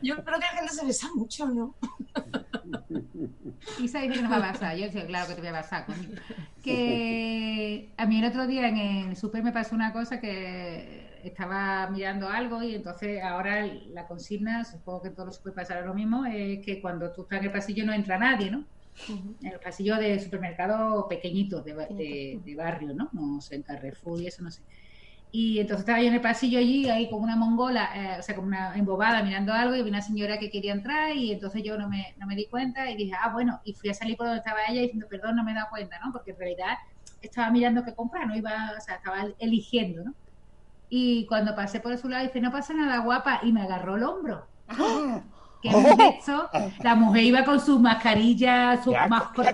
Yo 0.00 0.22
creo 0.24 0.38
que 0.38 0.46
la 0.46 0.58
gente 0.58 0.72
se 0.72 0.86
besa 0.86 1.08
mucho, 1.14 1.46
¿no? 1.46 1.74
Isa 3.80 4.00
dice 4.00 4.14
que 4.14 4.22
no 4.22 4.30
va 4.30 4.36
a 4.36 4.52
pasar. 4.52 4.76
Yo 4.76 4.84
decía, 4.84 5.06
claro 5.06 5.28
que 5.28 5.34
te 5.34 5.40
voy 5.40 5.50
a 5.50 5.52
pasar. 5.52 5.86
coño. 5.86 6.08
Que 6.62 7.92
a 7.96 8.06
mí 8.06 8.20
el 8.20 8.26
otro 8.26 8.46
día 8.46 8.68
en 8.68 8.76
el 8.78 9.16
super 9.16 9.42
me 9.42 9.52
pasó 9.52 9.74
una 9.74 9.92
cosa 9.92 10.20
que 10.20 11.20
estaba 11.24 11.88
mirando 11.90 12.28
algo 12.28 12.62
y 12.62 12.74
entonces 12.74 13.22
ahora 13.22 13.66
la 13.90 14.06
consigna, 14.06 14.64
supongo 14.64 15.02
que 15.02 15.08
en 15.08 15.14
todos 15.14 15.26
los 15.26 15.36
super 15.36 15.54
pasará 15.54 15.82
lo 15.82 15.94
mismo, 15.94 16.24
es 16.26 16.64
que 16.64 16.80
cuando 16.80 17.12
tú 17.12 17.22
estás 17.22 17.40
en 17.40 17.46
el 17.46 17.52
pasillo 17.52 17.84
no 17.84 17.92
entra 17.92 18.18
nadie, 18.18 18.50
¿no? 18.50 18.64
En 19.08 19.36
el 19.40 19.58
pasillo 19.60 19.96
de 19.96 20.18
supermercados 20.20 21.06
pequeñitos 21.08 21.64
de, 21.64 21.74
de, 21.74 22.40
de 22.44 22.56
barrio, 22.56 22.94
¿no? 22.94 23.10
No 23.12 23.40
sé, 23.40 23.56
en 23.56 23.62
Carrefour 23.62 24.20
y 24.20 24.26
eso 24.26 24.42
no 24.42 24.50
sé. 24.50 24.62
Y 25.34 25.58
entonces 25.60 25.80
estaba 25.80 26.00
yo 26.02 26.08
en 26.08 26.14
el 26.14 26.20
pasillo 26.20 26.58
allí, 26.58 26.90
ahí 26.90 27.08
como 27.08 27.22
una 27.22 27.36
mongola, 27.36 27.88
eh, 27.94 28.18
o 28.18 28.22
sea, 28.22 28.34
como 28.36 28.48
una 28.48 28.74
embobada 28.76 29.22
mirando 29.22 29.54
algo, 29.54 29.74
y 29.74 29.82
vi 29.82 29.88
una 29.88 30.02
señora 30.02 30.38
que 30.38 30.50
quería 30.50 30.74
entrar, 30.74 31.16
y 31.16 31.32
entonces 31.32 31.62
yo 31.64 31.78
no 31.78 31.88
me, 31.88 32.14
no 32.18 32.26
me 32.26 32.36
di 32.36 32.48
cuenta, 32.50 32.90
y 32.90 32.96
dije, 32.96 33.12
ah, 33.18 33.32
bueno, 33.32 33.58
y 33.64 33.72
fui 33.72 33.88
a 33.88 33.94
salir 33.94 34.18
por 34.18 34.26
donde 34.26 34.40
estaba 34.40 34.60
ella 34.68 34.82
diciendo, 34.82 35.06
perdón, 35.08 35.36
no 35.36 35.42
me 35.42 35.52
he 35.52 35.54
dado 35.54 35.68
cuenta, 35.70 35.98
¿no? 36.04 36.12
Porque 36.12 36.32
en 36.32 36.38
realidad 36.38 36.76
estaba 37.22 37.50
mirando 37.50 37.82
qué 37.82 37.94
comprar, 37.94 38.26
no 38.26 38.36
iba, 38.36 38.72
o 38.76 38.80
sea, 38.82 38.96
estaba 38.96 39.26
eligiendo, 39.38 40.04
¿no? 40.04 40.14
Y 40.90 41.24
cuando 41.26 41.56
pasé 41.56 41.80
por 41.80 41.96
su 41.96 42.10
lado, 42.10 42.26
dice, 42.26 42.42
no 42.42 42.52
pasa 42.52 42.74
nada, 42.74 42.98
guapa, 42.98 43.40
y 43.42 43.52
me 43.52 43.62
agarró 43.62 43.96
el 43.96 44.02
hombro. 44.02 44.50
Ah, 44.68 45.22
Que 45.62 45.68
es 45.68 45.74
un 45.76 45.96
gesto, 45.96 46.50
la 46.82 46.94
mujer 46.96 47.22
iba 47.24 47.44
con 47.44 47.60
su 47.60 47.78
mascarilla, 47.78 48.82
su 48.82 48.92
más 49.08 49.24
pro- 49.34 49.44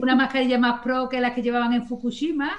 una 0.00 0.14
mascarilla 0.14 0.58
más 0.58 0.80
pro 0.82 1.08
que 1.08 1.20
las 1.20 1.32
que 1.32 1.42
llevaban 1.42 1.72
en 1.72 1.86
Fukushima, 1.86 2.50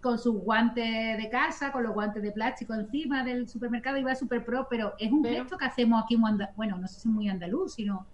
con 0.00 0.16
sus 0.18 0.36
guantes 0.36 1.18
de 1.18 1.28
casa, 1.28 1.72
con 1.72 1.82
los 1.82 1.92
guantes 1.92 2.22
de 2.22 2.30
plástico 2.30 2.72
encima 2.74 3.24
del 3.24 3.48
supermercado, 3.48 3.96
iba 3.96 4.14
súper 4.14 4.44
pro, 4.44 4.68
pero 4.70 4.94
es 4.98 5.10
un 5.10 5.22
Pero- 5.22 5.42
gesto 5.42 5.58
que 5.58 5.64
hacemos 5.64 6.04
aquí, 6.04 6.16
muy 6.16 6.30
anda- 6.30 6.52
bueno, 6.56 6.78
no 6.78 6.86
sé 6.86 7.00
si 7.00 7.08
muy 7.08 7.28
andaluz, 7.28 7.74
sino 7.74 8.06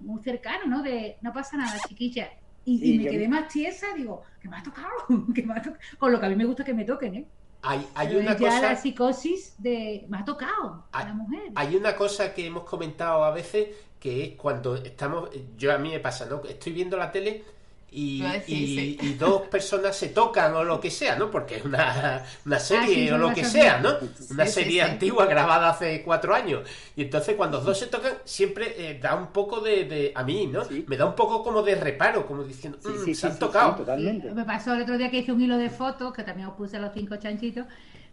muy 0.00 0.22
cercano, 0.22 0.64
¿no? 0.66 0.82
De 0.82 1.18
no 1.20 1.32
pasa 1.32 1.56
nada, 1.58 1.76
chiquilla. 1.86 2.28
Y, 2.64 2.98
me 2.98 3.04
yo- 3.04 3.10
quedé 3.10 3.28
más 3.28 3.48
tiesa, 3.48 3.88
digo, 3.96 4.22
que 4.40 4.48
me 4.48 4.56
ha 4.56 4.62
tocado, 4.62 4.88
que 5.34 5.42
me 5.42 5.52
ha 5.54 5.62
tocado. 5.62 5.78
Con 5.98 6.12
lo 6.12 6.20
que 6.20 6.26
a 6.26 6.28
mí 6.30 6.36
me 6.36 6.44
gusta 6.46 6.64
que 6.64 6.72
me 6.72 6.84
toquen, 6.84 7.14
¿eh? 7.16 7.26
Hay, 7.62 7.86
hay 7.94 8.16
una 8.16 8.36
ya 8.36 8.38
cosa. 8.50 8.62
la 8.62 8.76
psicosis 8.76 9.54
de 9.58 10.06
me 10.08 10.18
ha 10.18 10.24
tocado 10.24 10.84
Hay- 10.92 11.06
la 11.06 11.14
mujer. 11.14 11.42
Hay 11.56 11.76
una 11.76 11.96
cosa 11.96 12.32
que 12.32 12.46
hemos 12.46 12.62
comentado 12.64 13.24
a 13.24 13.30
veces 13.32 13.68
que 13.98 14.22
es 14.24 14.34
cuando 14.36 14.76
estamos, 14.76 15.28
yo 15.56 15.72
a 15.72 15.78
mí 15.78 15.90
me 15.90 15.98
pasa, 15.98 16.26
¿no? 16.26 16.42
Estoy 16.44 16.72
viendo 16.72 16.96
la 16.96 17.10
tele 17.10 17.44
y, 17.90 18.22
y- 18.46 18.98
y 19.00 19.14
dos 19.14 19.42
personas 19.48 19.96
se 19.96 20.08
tocan 20.08 20.54
o 20.54 20.62
lo 20.64 20.78
que 20.80 20.90
sea, 20.90 21.16
¿no? 21.16 21.30
Porque 21.30 21.56
es 21.56 21.64
una, 21.64 22.22
una 22.44 22.58
serie 22.60 22.84
Ah, 22.84 22.86
sí, 23.08 23.10
o 23.10 23.18
lo 23.18 23.32
que 23.32 23.44
sea, 23.44 23.80
¿no? 23.80 23.90
Una 24.30 24.46
serie 24.46 24.84
sí. 24.84 24.90
antigua 24.90 25.26
grabada 25.26 25.70
hace 25.70 26.02
cuatro 26.02 26.34
años. 26.34 26.68
Y 26.96 27.02
entonces 27.02 27.34
cuando 27.34 27.56
los 27.58 27.66
dos 27.66 27.78
se 27.78 27.86
tocan, 27.86 28.12
siempre 28.24 28.74
eh, 28.90 28.98
da 29.00 29.14
un 29.16 29.28
poco 29.28 29.60
de, 29.60 29.84
de- 29.84 30.12
a 30.14 30.22
mí, 30.22 30.46
¿no? 30.46 30.64
Sí. 30.64 30.84
Me 30.86 30.96
da 30.96 31.06
un 31.06 31.14
poco 31.14 31.42
como 31.42 31.62
de 31.62 31.74
reparo, 31.76 32.26
como 32.26 32.42
diciendo, 32.44 32.78
"Mm, 32.84 33.04
sí, 33.04 33.14
se 33.14 33.14
sí, 33.14 33.26
han 33.26 33.32
sí, 33.34 33.38
tocado. 33.38 33.72
sí, 33.72 33.78
totalmente. 33.78 34.30
Me 34.32 34.44
pasó 34.44 34.74
el 34.74 34.82
otro 34.82 34.98
día 34.98 35.10
que 35.10 35.18
hice 35.18 35.32
un 35.32 35.40
hilo 35.40 35.56
de 35.56 35.70
fotos, 35.70 36.12
que 36.12 36.22
también 36.24 36.48
os 36.48 36.54
puse 36.56 36.76
a 36.76 36.80
los 36.80 36.92
cinco 36.92 37.16
chanchitos, 37.16 37.66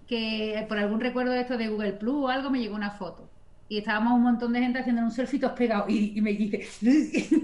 que 0.08 0.66
por 0.70 0.78
algún 0.78 1.00
recuerdo 1.02 1.32
de 1.34 1.42
esto 1.42 1.58
de 1.58 1.68
Google 1.70 1.94
Plus 1.94 2.16
o 2.26 2.30
algo 2.30 2.50
me 2.50 2.60
llegó 2.60 2.76
una 2.76 2.92
foto. 2.92 3.30
Y 3.68 3.80
estábamos 3.80 4.14
un 4.14 4.22
montón 4.24 4.54
de 4.54 4.60
gente 4.60 4.80
haciendo 4.80 5.02
un 5.02 5.12
selfie 5.12 5.40
todos 5.40 5.54
pegados. 5.54 5.90
Y, 5.90 6.14
y 6.18 6.22
me 6.22 6.34
dice, 6.34 6.66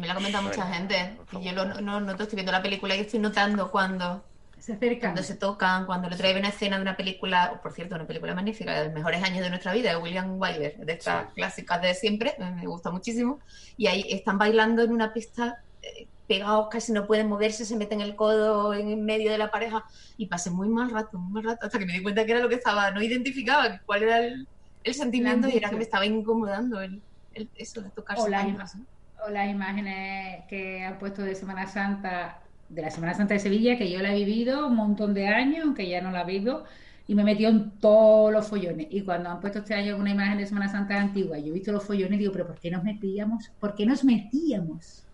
me 0.00 0.06
lo 0.06 0.12
ha 0.12 0.16
comentado 0.16 0.44
mucha 0.44 0.66
gente. 0.72 1.16
Y 1.32 1.44
yo 1.44 1.52
lo, 1.52 1.64
no, 1.66 1.80
no, 1.80 2.00
no 2.00 2.10
estoy 2.12 2.34
viendo 2.34 2.52
la 2.52 2.62
película 2.62 2.96
y 2.96 3.00
estoy 3.00 3.20
notando 3.20 3.70
cuando 3.70 4.24
Se 4.58 4.72
acercan. 4.74 5.10
Cuando 5.12 5.22
se 5.22 5.36
tocan, 5.36 5.86
cuando 5.86 6.08
le 6.08 6.16
trae 6.16 6.38
una 6.38 6.48
escena 6.48 6.76
de 6.76 6.82
una 6.82 6.96
película, 6.96 7.60
por 7.62 7.72
cierto, 7.72 7.94
una 7.94 8.06
película 8.06 8.34
magnífica, 8.34 8.78
de 8.78 8.84
los 8.86 8.94
mejores 8.94 9.22
años 9.22 9.40
de 9.42 9.50
nuestra 9.50 9.72
vida, 9.72 9.90
de 9.90 9.96
William 9.96 10.38
Wyler, 10.40 10.76
de 10.78 10.92
estas 10.92 11.26
Sí. 11.28 11.32
clásicas 11.36 11.80
de 11.82 11.94
siempre, 11.94 12.34
eh, 12.38 12.50
me 12.56 12.66
gusta 12.66 12.90
muchísimo. 12.90 13.38
Y 13.76 13.86
ahí 13.86 14.04
están 14.10 14.36
bailando 14.38 14.82
en 14.82 14.92
una 14.92 15.12
pista, 15.12 15.56
eh, 15.82 16.08
pegados, 16.26 16.68
casi 16.70 16.92
no 16.92 17.06
pueden 17.06 17.28
moverse, 17.28 17.64
se 17.64 17.76
meten 17.76 18.00
el 18.00 18.14
codo 18.14 18.72
en 18.74 19.04
medio 19.04 19.32
de 19.32 19.38
la 19.38 19.50
pareja 19.50 19.82
y 20.16 20.26
pasé 20.26 20.50
muy 20.50 20.68
mal 20.68 20.90
rato, 20.90 21.18
muy 21.18 21.32
mal 21.32 21.44
rato, 21.52 21.66
hasta 21.66 21.78
que 21.78 21.86
me 21.86 21.92
di 21.94 22.02
cuenta 22.02 22.24
que 22.24 22.32
era 22.32 22.40
lo 22.40 22.48
que 22.48 22.54
estaba, 22.56 22.90
no 22.92 23.02
identificaba 23.02 23.80
cuál 23.86 24.02
era 24.04 24.18
el, 24.18 24.46
el 24.84 24.94
sentimiento 24.94 25.48
y 25.48 25.56
era 25.56 25.70
que 25.70 25.76
me 25.76 25.82
estaba 25.82 26.06
incomodando 26.06 26.80
el, 26.82 27.02
el- 27.32 27.50
eso 27.54 27.80
de 27.80 27.90
tocarse. 27.90 28.22
O 28.22 28.28
la-. 28.28 28.46
O 29.26 29.30
las 29.30 29.48
imágenes 29.48 30.44
que 30.48 30.84
han 30.84 30.98
puesto 30.98 31.22
de 31.22 31.34
Semana 31.34 31.66
Santa, 31.66 32.40
de 32.68 32.82
la 32.82 32.90
Semana 32.90 33.14
Santa 33.14 33.34
de 33.34 33.40
Sevilla, 33.40 33.76
que 33.76 33.90
yo 33.90 34.00
la 34.00 34.14
he 34.14 34.24
vivido 34.24 34.68
un 34.68 34.76
montón 34.76 35.14
de 35.14 35.28
años, 35.28 35.64
aunque 35.64 35.88
ya 35.88 36.00
no 36.00 36.10
la 36.10 36.24
vivo, 36.24 36.64
y 37.06 37.14
me 37.14 37.22
he 37.22 37.24
metido 37.24 37.50
en 37.50 37.72
todos 37.78 38.32
los 38.32 38.48
follones. 38.48 38.86
Y 38.90 39.02
cuando 39.02 39.30
han 39.30 39.40
puesto 39.40 39.58
este 39.60 39.74
año 39.74 39.96
una 39.96 40.10
imagen 40.10 40.38
de 40.38 40.46
Semana 40.46 40.68
Santa 40.68 41.00
antigua, 41.00 41.38
yo 41.38 41.48
he 41.48 41.52
visto 41.52 41.72
los 41.72 41.84
follones 41.84 42.14
y 42.14 42.18
digo, 42.18 42.32
pero 42.32 42.46
¿por 42.46 42.58
qué 42.58 42.70
nos 42.70 42.84
metíamos? 42.84 43.50
¿Por 43.58 43.74
qué 43.74 43.84
nos 43.84 44.04
metíamos? 44.04 45.04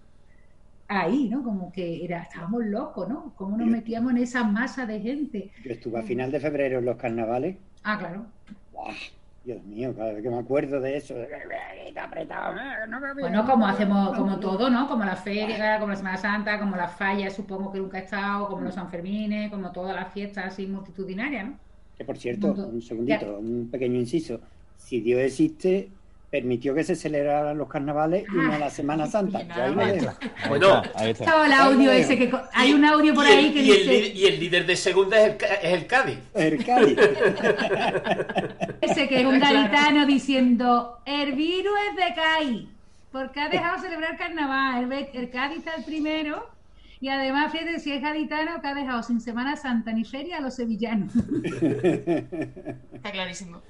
Ahí, 0.89 1.29
¿no? 1.29 1.43
Como 1.43 1.73
que 1.73 2.05
era, 2.05 2.23
estábamos 2.23 2.65
locos, 2.65 3.09
¿no? 3.09 3.33
¿Cómo 3.35 3.57
nos 3.57 3.67
metíamos 3.67 4.13
en 4.13 4.19
esa 4.19 4.45
masa 4.45 4.87
de 4.87 5.01
gente? 5.01 5.51
Yo 5.65 5.73
estuve 5.73 5.99
a 5.99 6.03
final 6.03 6.31
de 6.31 6.39
febrero 6.39 6.79
en 6.79 6.85
los 6.85 6.97
carnavales. 6.97 7.57
Ah, 7.83 7.99
claro. 7.99 8.27
¡Buah! 8.73 8.95
Dios 9.47 9.63
mío, 9.63 9.95
cada 9.95 10.13
vez 10.13 10.25
que 10.25 10.29
me 10.29 10.39
acuerdo 10.39 10.81
de 10.81 10.97
eso. 10.97 11.15
de- 11.15 11.29
apretado. 11.97 12.53
no 12.89 13.01
me 13.01 13.15
Bueno, 13.15 13.47
como 13.47 13.65
hacemos, 13.67 14.17
como 14.17 14.41
todo, 14.41 14.69
¿no? 14.69 14.89
Como 14.89 15.05
la 15.05 15.15
feria, 15.15 15.79
como 15.79 15.93
la 15.93 15.97
Semana 15.97 16.17
Santa, 16.17 16.59
como 16.59 16.75
las 16.75 16.93
fallas, 16.97 17.33
supongo 17.33 17.73
que 17.73 17.79
nunca 17.79 17.99
he 17.99 18.03
estado, 18.03 18.49
como 18.49 18.63
los 18.63 18.75
Sanfermines, 18.75 19.51
como 19.51 19.71
todas 19.71 19.95
las 19.95 20.13
fiestas 20.13 20.47
así 20.47 20.67
multitudinarias, 20.67 21.47
¿no? 21.47 21.59
Que 21.97 22.05
por 22.05 22.19
cierto, 22.19 22.53
un 22.53 22.83
segundito, 22.83 23.39
un 23.39 23.69
pequeño 23.71 24.01
inciso. 24.01 24.41
Si 24.77 25.01
Dios 25.01 25.21
existe, 25.21 25.91
permitió 26.41 26.74
que 26.74 26.84
se 26.84 26.95
celebraran 26.95 27.57
los 27.57 27.68
carnavales 27.68 28.24
y 28.30 28.37
no 28.37 28.59
la 28.59 28.68
Semana 28.70 29.07
Santa. 29.07 29.39
Ahí 29.39 29.74
lo 29.74 29.87
dejo. 29.87 30.12
Bueno. 30.49 30.82
está, 30.82 30.99
ahí 31.01 31.11
está. 31.11 31.24
Estaba 31.24 31.47
el 31.47 31.53
audio 31.53 31.91
ese 31.93 32.18
que 32.18 32.30
hay 32.53 32.72
un 32.74 32.84
audio 32.84 33.14
por 33.14 33.26
el- 33.26 33.32
ahí 33.32 33.53
que 33.55 33.61
y 33.62 33.70
el, 33.70 33.76
dice 33.78 33.91
líder- 33.93 34.16
y 34.16 34.24
el 34.26 34.41
líder 34.41 34.66
de 34.66 34.76
segunda 34.76 35.18
es 35.20 35.30
el, 35.30 35.37
Ca- 35.39 35.55
es 35.55 35.72
el 35.72 35.87
Cádiz. 35.87 36.18
El 36.34 36.64
Cádiz. 36.64 36.99
ese 38.80 39.09
que 39.09 39.20
es 39.20 39.26
un 39.26 39.39
gaditano 39.41 40.07
diciendo 40.07 40.99
el 41.07 41.32
virus 41.32 41.74
es 41.91 41.97
de 41.97 42.14
Cádiz 42.14 42.68
porque 43.12 43.41
ha 43.41 43.49
dejado 43.49 43.78
celebrar 43.80 44.16
carnaval. 44.18 44.93
El 44.93 45.30
Cádiz 45.30 45.59
está 45.59 45.74
el 45.76 45.84
primero 45.84 46.49
y 47.01 47.09
además 47.09 47.51
fíjate 47.53 47.78
si 47.78 47.93
es 47.93 48.03
gaditano 48.03 48.61
que 48.61 48.68
ha 48.68 48.74
dejado 48.74 49.03
sin 49.03 49.20
Semana 49.20 49.57
Santa 49.57 49.93
ni 49.93 50.05
feria 50.05 50.39
a 50.39 50.41
los 50.41 50.55
sevillanos. 50.57 51.12
Está 52.93 53.11
clarísimo. 53.12 53.62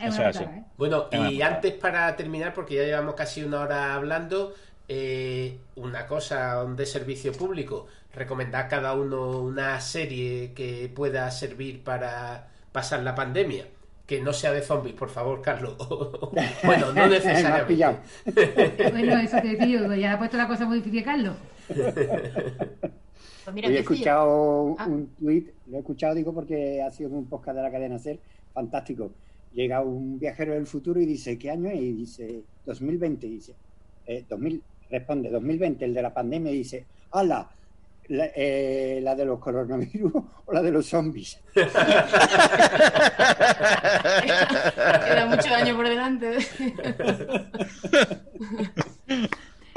Es 0.00 0.18
Eso. 0.18 0.42
¿eh? 0.44 0.64
Bueno, 0.78 1.06
y 1.12 1.42
antes 1.42 1.72
para 1.74 2.14
terminar, 2.16 2.54
porque 2.54 2.76
ya 2.76 2.84
llevamos 2.84 3.14
casi 3.14 3.42
una 3.42 3.60
hora 3.60 3.94
hablando, 3.94 4.54
eh, 4.88 5.58
una 5.76 6.06
cosa 6.06 6.64
de 6.64 6.86
servicio 6.86 7.32
público, 7.32 7.86
recomendar 8.14 8.64
a 8.66 8.68
cada 8.68 8.94
uno 8.94 9.40
una 9.40 9.80
serie 9.80 10.52
que 10.54 10.90
pueda 10.94 11.30
servir 11.30 11.82
para 11.84 12.48
pasar 12.72 13.02
la 13.02 13.14
pandemia. 13.14 13.66
Que 14.06 14.20
no 14.20 14.34
sea 14.34 14.52
de 14.52 14.60
zombies, 14.60 14.94
por 14.94 15.08
favor, 15.08 15.40
Carlos. 15.40 15.76
bueno, 16.64 16.92
no 16.92 17.06
necesariamente. 17.06 17.74
Bueno, 18.92 19.16
eso 19.18 19.38
te 19.40 19.70
yo, 19.70 19.94
ya 19.94 20.12
ha 20.12 20.18
puesto 20.18 20.36
la 20.36 20.46
cosa 20.46 20.66
muy 20.66 20.76
difícil, 20.78 21.02
Carlos. 21.02 21.34
Pues 23.44 23.54
mira, 23.54 23.68
Hoy 23.68 23.76
he 23.76 23.80
escuchado 23.80 24.76
Ah. 24.78 24.86
un 24.86 25.06
tweet, 25.18 25.44
lo 25.66 25.76
he 25.76 25.80
escuchado, 25.80 26.14
digo, 26.14 26.32
porque 26.32 26.82
ha 26.82 26.90
sido 26.90 27.10
un 27.10 27.26
podcast 27.26 27.56
de 27.56 27.62
la 27.62 27.70
cadena 27.70 27.98
SER, 27.98 28.18
fantástico. 28.52 29.10
Llega 29.54 29.80
un 29.80 30.18
viajero 30.18 30.54
del 30.54 30.66
futuro 30.66 31.00
y 31.00 31.06
dice, 31.06 31.38
¿qué 31.38 31.50
año 31.50 31.70
es? 31.70 31.80
Y 31.80 31.92
dice, 31.92 32.42
2020. 32.66 33.26
Y 33.26 33.30
dice, 33.30 33.54
eh, 34.06 34.24
2000, 34.28 34.62
responde, 34.90 35.30
2020, 35.30 35.84
el 35.84 35.94
de 35.94 36.02
la 36.02 36.12
pandemia, 36.12 36.52
y 36.52 36.58
dice, 36.58 36.86
¡hala! 37.12 37.48
La, 38.08 38.28
eh, 38.34 39.00
¿La 39.02 39.14
de 39.14 39.24
los 39.24 39.38
coronavirus 39.38 40.12
o 40.44 40.52
la 40.52 40.60
de 40.60 40.70
los 40.70 40.86
zombies? 40.86 41.40
Queda 41.54 41.70
muchos 45.26 45.46
años 45.46 45.74
por 45.74 45.88
delante. 45.88 46.36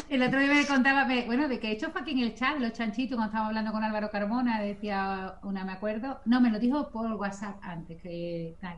El 0.10 0.24
otro 0.24 0.40
día 0.40 0.54
me 0.54 0.66
contaba, 0.66 1.06
bueno, 1.26 1.50
de 1.50 1.60
que 1.60 1.68
he 1.68 1.72
hecho 1.72 1.92
fue 1.92 2.00
aquí 2.02 2.12
en 2.12 2.20
el 2.20 2.34
chat, 2.34 2.58
los 2.60 2.72
chanchitos, 2.72 3.18
cuando 3.18 3.32
estaba 3.32 3.48
hablando 3.48 3.74
con 3.74 3.84
Álvaro 3.84 4.10
Carmona, 4.10 4.62
decía 4.62 5.36
una, 5.44 5.66
me 5.66 5.74
acuerdo, 5.74 6.22
no, 6.26 6.40
me 6.40 6.50
lo 6.50 6.60
dijo 6.60 6.90
por 6.90 7.12
WhatsApp 7.14 7.58
antes, 7.62 8.02
que 8.02 8.56
tal. 8.62 8.78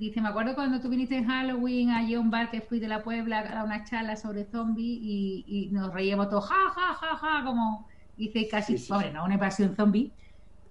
Dice, 0.00 0.20
me 0.22 0.28
acuerdo 0.28 0.54
cuando 0.54 0.80
tú 0.80 0.88
viniste 0.88 1.14
en 1.16 1.26
Halloween 1.28 1.90
allí 1.90 2.14
a 2.14 2.20
un 2.20 2.30
bar 2.30 2.50
que 2.50 2.62
fui 2.62 2.80
de 2.80 2.88
la 2.88 3.02
Puebla 3.04 3.40
a 3.40 3.64
una 3.64 3.84
charla 3.84 4.16
sobre 4.16 4.46
zombies 4.50 4.98
y, 5.02 5.44
y 5.46 5.70
nos 5.72 5.92
reíamos 5.92 6.30
todos, 6.30 6.48
ja, 6.48 6.54
ja, 6.74 6.94
ja, 6.94 7.16
ja, 7.18 7.44
como, 7.44 7.86
dice, 8.16 8.48
casi, 8.50 8.74
Sí, 8.74 8.78
sí, 8.78 8.94
hombre, 8.94 9.12
sí. 9.12 9.12
no 9.12 9.24
una 9.24 9.34
invasión 9.34 9.76
zombie, 9.76 10.16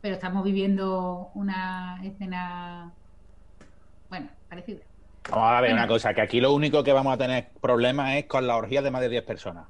pero 0.02 0.16
estamos 0.16 0.44
viviendo 0.44 1.32
una 1.36 2.02
escena, 2.04 2.98
bueno, 4.10 4.30
parecida. 4.48 4.86
Vamos 5.28 5.52
a 5.52 5.62
ver 5.62 5.74
una 5.74 5.88
cosa, 5.88 6.14
que 6.14 6.22
aquí 6.22 6.42
lo 6.42 6.54
único 6.54 6.84
que 6.84 6.92
vamos 6.94 7.14
a 7.14 7.18
tener 7.18 7.54
problemas 7.62 8.16
es 8.16 8.26
con 8.28 8.48
la 8.48 8.58
orgía 8.58 8.82
de 8.82 8.90
más 8.92 9.02
de 9.02 9.10
10 9.10 9.24
personas, 9.24 9.70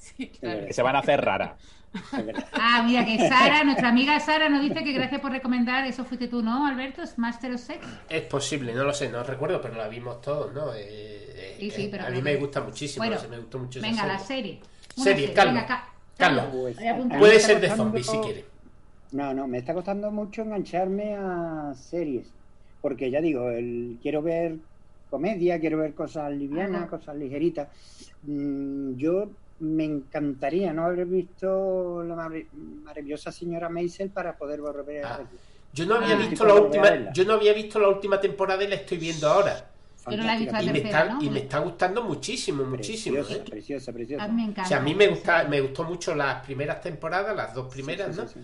Sí, 0.00 0.28
claro. 0.40 0.66
que 0.66 0.72
se 0.72 0.82
van 0.82 0.96
a 0.96 1.00
hacer 1.00 1.20
verdad. 1.20 1.56
Ah, 2.52 2.84
mira, 2.86 3.04
que 3.04 3.18
Sara, 3.18 3.64
nuestra 3.64 3.88
amiga 3.88 4.18
Sara 4.20 4.48
nos 4.48 4.62
dice 4.62 4.84
que 4.84 4.92
gracias 4.92 5.20
por 5.20 5.32
recomendar, 5.32 5.84
eso 5.86 6.04
fuiste 6.04 6.28
tú, 6.28 6.40
¿no, 6.40 6.64
Alberto? 6.64 7.02
Es 7.02 7.18
Master 7.18 7.52
of 7.52 7.60
Sex. 7.60 7.84
Es 8.08 8.22
posible, 8.22 8.72
no 8.72 8.84
lo 8.84 8.92
sé, 8.92 9.08
no 9.10 9.24
recuerdo, 9.24 9.60
pero 9.60 9.74
la 9.74 9.88
vimos 9.88 10.20
todos, 10.20 10.54
¿no? 10.54 10.72
Eh, 10.72 10.78
eh, 10.78 11.56
Sí, 11.58 11.70
sí, 11.70 11.82
eh, 11.82 11.88
pero 11.90 12.06
a 12.06 12.10
mí 12.10 12.22
me 12.22 12.36
gusta 12.36 12.60
muchísimo, 12.60 13.04
Bueno, 13.04 13.16
no 13.16 13.22
sé, 13.22 13.28
me 13.28 13.38
gustó 13.38 13.58
mucho 13.58 13.80
esa 13.80 13.88
Venga, 13.88 14.06
la 14.06 14.18
serie. 14.20 14.60
serie. 14.60 14.60
Una 14.96 15.04
Serie, 15.04 15.32
Carlos. 15.34 15.64
Carlos. 16.16 16.44
Puede 17.18 17.40
ser 17.40 17.60
de 17.60 17.70
zombies 17.70 18.06
si 18.06 18.18
quiere. 18.18 18.44
No, 19.12 19.34
no, 19.34 19.48
me 19.48 19.58
está 19.58 19.74
costando 19.74 20.10
mucho 20.12 20.42
engancharme 20.42 21.16
a 21.16 21.72
series. 21.74 22.32
Porque 22.80 23.10
ya 23.10 23.20
digo, 23.20 23.50
el, 23.50 23.98
quiero 24.00 24.22
ver 24.22 24.58
comedia, 25.10 25.58
quiero 25.58 25.78
ver 25.78 25.94
cosas 25.94 26.30
livianas, 26.32 26.82
Ajá. 26.82 26.90
cosas 26.90 27.16
ligeritas. 27.16 27.68
Mm, 28.22 28.94
yo 28.96 29.32
me 29.60 29.84
encantaría 29.84 30.72
no 30.72 30.84
haber 30.86 31.06
visto 31.06 32.02
la 32.02 32.14
mar- 32.16 32.32
maravillosa 32.84 33.30
señora 33.30 33.68
Maisel 33.68 34.10
para 34.10 34.36
poder 34.36 34.60
volver 34.60 35.04
a 35.04 35.14
Ah. 35.14 35.16
verla. 35.18 35.30
Yo 35.72 35.86
no 35.86 35.94
había 35.96 36.14
Ah. 36.16 36.26
visto 36.28 36.44
la 36.44 36.54
última, 36.54 36.82
verla. 36.82 37.12
yo 37.12 37.24
no 37.24 37.34
había 37.34 37.52
visto 37.52 37.78
la 37.78 37.88
última 37.88 38.20
temporada 38.20 38.64
y 38.64 38.68
la 38.68 38.74
estoy 38.76 38.98
viendo 38.98 39.28
ahora. 39.28 39.66
Yo 40.10 40.16
no 40.16 40.24
la 40.24 40.34
he 40.34 40.38
visto 40.38 40.52
Fantástica, 40.54 40.62
Y 40.62 40.66
me 40.66 40.80
tercera, 40.80 41.00
está, 41.04 41.14
¿no? 41.14 41.22
y 41.22 41.30
me 41.30 41.38
está 41.40 41.58
gustando 41.58 42.02
muchísimo, 42.02 42.64
muchísimo. 42.64 43.16
Preciosa, 43.16 43.42
¿eh? 43.42 43.44
preciosa, 43.50 43.92
preciosa. 43.92 44.24
A 44.24 44.28
mí 44.28 44.34
me 44.34 44.42
O 44.42 44.50
encanta. 44.50 44.68
sea, 44.68 44.78
a 44.78 44.80
mí 44.80 44.94
me 44.94 45.08
gusta, 45.08 45.44
me 45.44 45.60
gustó 45.60 45.84
mucho 45.84 46.14
las 46.14 46.42
primeras 46.44 46.80
temporadas, 46.80 47.36
las 47.36 47.54
dos 47.54 47.72
primeras, 47.72 48.08
Sí, 48.08 48.12
sí, 48.14 48.20
¿no? 48.22 48.28
sí, 48.28 48.34
sí. 48.34 48.40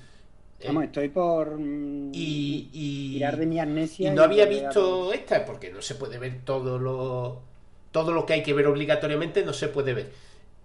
Eh, 0.60 0.66
Vamos, 0.68 0.84
estoy 0.84 1.08
por 1.08 1.58
mm, 1.58 2.10
y, 2.14 2.70
y, 2.72 3.12
tirar 3.14 3.36
de 3.36 3.46
mi 3.46 3.58
amnesia. 3.58 4.10
y 4.12 4.14
no 4.14 4.22
había 4.22 4.46
visto 4.46 5.12
esta 5.12 5.44
porque 5.44 5.70
no 5.72 5.82
se 5.82 5.96
puede 5.96 6.18
ver 6.18 6.40
todo 6.44 6.78
lo 6.78 7.42
todo 7.90 8.12
lo 8.12 8.24
que 8.26 8.34
hay 8.34 8.42
que 8.42 8.52
ver 8.54 8.66
obligatoriamente 8.66 9.42
no 9.44 9.52
se 9.54 9.68
puede 9.68 9.92
ver 9.94 10.12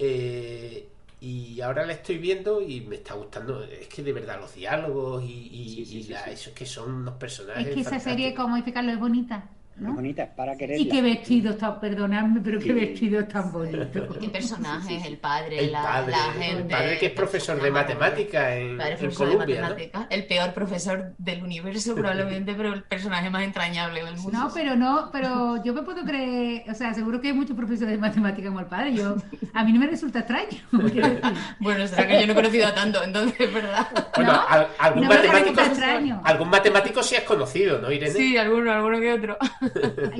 Eh, 0.04 0.89
y 1.20 1.62
ahora 1.62 1.86
la 1.86 1.93
estoy 1.93 2.18
viendo 2.18 2.62
y 2.62 2.82
me 2.82 2.95
está 2.97 3.14
gustando 3.14 3.64
es 3.64 3.88
que 3.88 4.02
de 4.04 4.14
verdad 4.14 4.39
los 4.39 4.56
diálogos 4.56 5.24
y, 5.24 5.28
y- 5.28 5.70
Sí, 5.76 5.86
sí, 5.86 5.99
y 5.99 6.04
sí, 6.04 6.14
la- 6.14 6.24
sí. 6.24 6.32
eso 6.32 6.49
es 6.49 6.56
que 6.56 6.66
son 6.66 6.91
unos 6.93 7.16
personajes 7.16 7.68
Es 7.68 7.70
que 7.74 7.82
esa 7.82 7.99
fantásticos. 7.99 8.02
serie, 8.02 8.34
como 8.36 8.58
Carlos, 8.74 8.93
es 8.95 8.99
bonita. 8.99 9.49
¿No? 9.78 9.94
Bonita, 9.94 10.28
para 10.36 10.56
quererla. 10.56 10.82
Y 10.84 10.90
qué 10.90 11.02
vestidos 11.02 11.58
tan, 11.58 11.80
perdonadme, 11.80 12.40
pero 12.44 12.60
qué 12.60 12.66
Sí. 12.66 12.72
vestidos 12.74 13.28
tan 13.28 13.52
bonitos. 13.52 14.18
¿Qué 14.20 14.30
personajes? 14.30 15.06
El 15.06 15.18
padre, 15.18 15.60
el 15.60 15.72
la, 15.72 15.82
padre, 15.82 16.12
la 16.12 16.26
el 16.26 16.44
gente. 16.44 16.72
padre 16.76 16.98
que 17.00 17.06
es 17.08 17.12
profesor 17.14 17.62
de 17.62 17.72
matemática 17.72 18.56
en, 18.56 18.72
El 18.72 18.78
padre 18.78 18.92
en 18.94 19.00
profesor 19.00 19.28
de 19.28 19.34
Colombia 19.34 19.56
¿no? 19.56 19.62
matemáticas, 19.70 20.08
el 20.10 20.26
peor 20.28 20.54
profesor 20.54 21.14
del 21.18 21.44
universo 21.44 21.96
probablemente, 21.96 22.54
pero 22.54 22.74
el 22.74 22.84
personaje 22.84 23.30
más 23.30 23.44
entrañable 23.44 24.04
del 24.04 24.18
mundo. 24.18 24.38
No, 24.38 24.52
pero 24.54 24.76
no, 24.76 25.10
pero 25.12 25.64
yo 25.64 25.74
me 25.74 25.82
puedo 25.84 26.04
creer, 26.04 26.64
o 26.70 26.74
sea, 26.74 26.94
seguro 26.94 27.20
que 27.22 27.30
hay 27.30 27.34
muchos 27.34 27.56
profesores 27.58 27.92
de 27.94 27.98
matemática 27.98 28.48
como 28.50 28.60
el 28.60 28.68
padre. 28.68 28.94
Yo, 28.94 29.16
a 29.54 29.64
mí 29.64 29.74
no 29.74 29.80
me 29.80 29.88
resulta 29.88 30.20
extraño. 30.20 30.60
Bueno, 31.60 31.88
será 31.88 32.08
que 32.08 32.20
yo 32.20 32.26
no 32.28 32.34
he 32.34 32.36
conocido 32.36 32.68
a 32.68 32.74
tanto, 32.74 33.04
entonces, 33.04 33.54
¿verdad? 33.54 33.88
bueno 34.16 34.34
¿No? 34.34 34.42
al- 34.48 34.68
algún 34.80 35.08
matemático 35.08 35.62
algún 36.24 36.50
matemático 36.50 37.04
sí 37.04 37.16
has 37.16 37.24
conocido 37.24 37.80
¿no 37.80 37.92
Irene? 37.92 38.14
Sí, 38.14 38.38
alguno, 38.38 38.72
alguno 38.72 39.00
que 39.00 39.14
otro. 39.14 39.38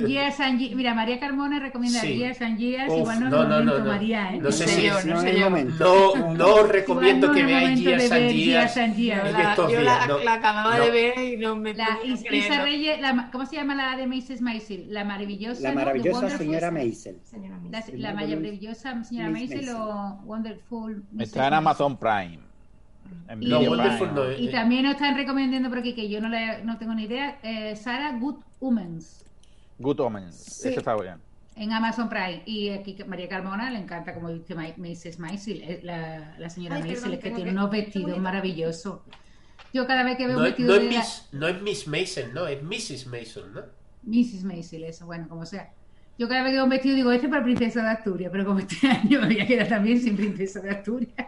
Years 0.06 0.40
and 0.40 0.58
Ye- 0.58 0.74
Mira, 0.74 0.94
María 0.94 1.18
Carmona 1.20 1.58
recomienda 1.58 2.00
Sí. 2.00 2.14
Years 2.18 2.40
and 2.42 2.58
Years. 2.58 2.88
Uf, 2.90 2.98
Igual 3.00 3.20
no, 3.20 3.30
no, 3.30 3.42
es 3.42 3.48
no, 3.48 3.48
momento, 3.56 3.78
no, 3.78 3.84
no. 3.84 3.90
María, 3.92 4.34
¿eh? 4.34 4.38
No 4.40 4.52
sé 4.52 4.66
si 4.68 4.86
es- 4.86 5.06
no 5.06 5.14
no 5.14 5.20
sé 5.20 5.30
es. 5.30 5.38
No, 5.80 6.34
no 6.34 6.46
os 6.54 6.68
recomiendo 6.68 7.28
no 7.28 7.34
que 7.34 7.44
de 7.44 7.52
Years 7.76 8.10
and 8.12 8.20
Years 8.30 8.34
Years 8.34 8.76
and 8.76 8.96
Years. 8.96 9.32
La- 9.32 9.54
yo 9.56 9.66
días, 9.68 9.82
la, 9.84 10.06
no. 10.06 10.18
la 10.18 10.32
acababa 10.34 10.78
No. 10.78 10.84
de 10.84 10.90
ver 10.90 11.18
y 11.18 11.36
no 11.36 11.56
me 11.56 11.74
La 11.74 11.98
podía 11.98 12.14
Is- 12.14 12.24
creer, 12.26 12.44
Isa. 12.52 12.62
Reyes, 12.62 13.00
la- 13.00 13.28
¿cómo 13.32 13.46
se 13.46 13.56
llama 13.56 13.74
la 13.74 13.96
de 13.96 14.06
Mrs. 14.06 14.40
Maisel? 14.40 14.86
La 14.92 15.04
maravillosa. 15.04 15.62
La 15.62 15.72
maravillosa 15.74 16.30
señora 16.30 16.70
Maisel. 16.70 17.18
La, 17.96 18.12
maravillosa 18.14 19.04
señora 19.04 19.30
Maisel 19.30 19.68
o 19.70 20.20
Wonderful. 20.24 21.02
Está 21.18 21.48
en 21.48 21.54
Amazon 21.54 21.96
Prime. 21.96 22.38
Y, 23.40 23.46
No, 23.46 23.60
es. 24.30 24.40
y 24.40 24.50
también 24.50 24.84
nos 24.84 24.92
están 24.94 25.14
recomendando 25.16 25.68
por 25.68 25.78
aquí, 25.78 25.94
que 25.94 26.08
yo 26.08 26.20
no, 26.20 26.28
le- 26.28 26.64
no 26.64 26.78
tengo 26.78 26.94
ni 26.94 27.04
idea, 27.04 27.38
eh, 27.42 27.76
Sarah 27.76 28.16
Good 28.18 28.36
Humans 28.60 29.24
Good 29.78 30.00
Omens. 30.00 30.36
Sí. 30.36 30.68
Ese 30.68 30.78
está 30.78 30.94
bien. 30.96 31.16
en 31.56 31.72
Amazon 31.72 32.08
Prime. 32.08 32.42
Y 32.46 32.70
aquí 32.70 32.94
que 32.94 33.04
María 33.04 33.28
Carmona 33.28 33.70
le 33.70 33.78
encanta, 33.78 34.14
como 34.14 34.30
dice 34.30 34.54
Mrs. 34.54 35.18
Maisel, 35.18 35.62
eh, 35.62 35.80
la, 35.82 36.34
la 36.38 36.48
señora 36.50 36.78
es 36.78 37.00
que 37.02 37.18
tiene 37.20 37.44
que- 37.44 37.50
unos 37.50 37.70
vestidos 37.70 38.18
maravillosos. 38.18 39.00
Yo 39.74 39.86
cada 39.86 40.02
vez 40.04 40.16
que 40.16 40.26
veo 40.26 40.34
No 40.36 40.40
un 40.40 40.46
es, 40.46 40.50
vestido 40.52 40.68
no, 40.74 40.80
de 40.80 40.86
es 40.88 40.92
la- 40.94 40.98
Miss, 41.00 41.28
no 41.32 41.48
es 41.48 41.62
Miss 41.62 41.88
Mason, 41.88 42.34
no, 42.34 42.46
es 42.46 42.62
Mrs. 42.62 43.06
Mason, 43.06 43.52
¿no? 43.54 43.60
Mrs. 44.04 44.44
Maisel, 44.44 44.84
eso, 44.84 45.06
bueno, 45.06 45.28
como 45.28 45.46
sea. 45.46 45.72
Yo 46.18 46.28
cada 46.28 46.42
vez 46.42 46.50
que 46.50 46.56
veo 46.56 46.64
un 46.64 46.70
vestido 46.70 46.94
digo, 46.94 47.10
este 47.12 47.26
es 47.26 47.30
para 47.30 47.42
princesa 47.42 47.82
de 47.82 47.88
Asturias, 47.88 48.30
pero 48.32 48.44
como 48.44 48.58
este 48.58 48.76
año 48.88 49.20
me 49.20 49.26
voy 49.26 49.40
a 49.40 49.46
quedar 49.46 49.68
también 49.68 50.00
sin 50.00 50.16
princesa 50.16 50.60
de 50.60 50.70
Asturias. 50.70 51.14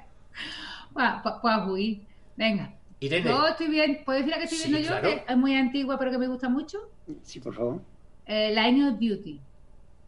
Pues 0.92 1.07
pues 1.42 1.57
huir. 1.66 2.03
Venga. 2.36 2.72
Irene, 3.01 3.28
Yo 3.28 3.49
estoy 3.49 3.66
bien, 3.68 4.03
¿puedo 4.05 4.18
decir 4.18 4.30
la 4.32 4.38
que 4.38 4.45
estoy 4.45 4.59
Sí, 4.59 4.68
viendo 4.70 4.80
yo? 4.88 5.01
claro. 5.01 5.09
Que 5.26 5.32
es 5.32 5.36
muy 5.36 5.55
antigua, 5.57 5.99
pero 5.99 6.11
que 6.12 6.18
me 6.18 6.28
gusta 6.28 6.49
mucho. 6.49 6.78
Sí, 7.22 7.40
por 7.40 7.55
favor. 7.55 7.80
Eh, 8.27 8.55
Line 8.55 8.89
of 8.89 8.95
Duty, 8.95 9.41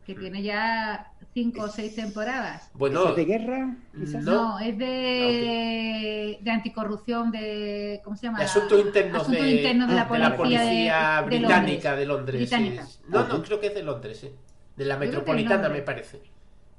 que 0.07 0.15
Mm. 0.15 0.19
tiene 0.21 0.43
ya 0.43 1.13
cinco 1.35 1.63
o 1.65 1.69
seis 1.69 1.95
temporadas. 1.95 2.71
bueno, 2.75 3.11
¿Es 3.11 3.17
de 3.17 3.25
guerra? 3.27 3.77
quizás? 3.99 4.25
No. 4.25 4.33
No, 4.33 4.59
es 4.59 4.77
de, 4.79 6.39
de 6.41 6.51
anticorrupción, 6.51 7.31
de. 7.31 8.01
¿Cómo 8.05 8.17
se 8.17 8.27
llama? 8.27 8.39
de 8.39 8.45
asuntos 8.47 8.81
internos, 8.81 9.23
Asuntos 9.23 9.43
de, 9.45 9.63
la 9.95 10.03
ah, 10.03 10.09
de 10.13 10.19
la 10.19 10.37
policía, 10.37 10.61
de- 10.61 10.67
policía 10.67 11.21
de 11.23 11.27
británica 11.27 11.91
Londres. 11.91 11.99
de 11.99 12.07
Londres. 12.07 12.51
Sí. 12.51 13.01
No, 13.09 13.29
no, 13.29 13.43
creo 13.43 13.61
que 13.61 13.67
es 13.69 13.75
de 13.75 13.83
Londres, 13.83 14.19
sí. 14.21 14.31
De 14.77 14.85
la 14.85 14.95
Yo 14.95 15.01
metropolitana, 15.01 15.69
me 15.69 15.83
parece. 15.83 16.21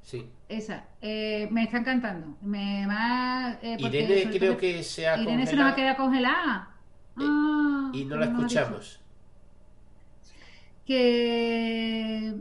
Sí. 0.02 0.28
Esa. 0.48 0.84
Eh, 1.02 1.48
me 1.50 1.64
está 1.64 1.78
encantando. 1.78 2.36
Me 2.42 2.86
va. 2.86 3.58
eh, 3.62 3.76
Irene 3.78 4.30
creo 4.30 4.56
que 4.56 4.82
se 4.82 5.06
ha 5.06 5.20
Irene 5.20 5.46
se 5.46 5.54
nos 5.54 5.66
va 5.66 5.70
a 5.70 5.74
congelado 5.74 5.76
quedar 5.76 5.96
congelada. 5.96 6.70
Ah, 7.16 7.90
y 7.92 8.04
no 8.04 8.16
la 8.16 8.24
ha 8.24 8.28
dicho. 8.28 8.40
escuchamos. 8.40 9.00
Que. 10.88 12.34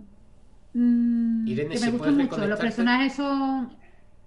mm, 0.74 1.48
Irene, 1.48 1.70
que 1.72 1.78
¿se 1.78 1.92
me 1.92 1.98
puede 1.98 2.12
mucho. 2.14 2.48
Los 2.48 2.60
personajes 2.60 3.14
son. 3.14 3.76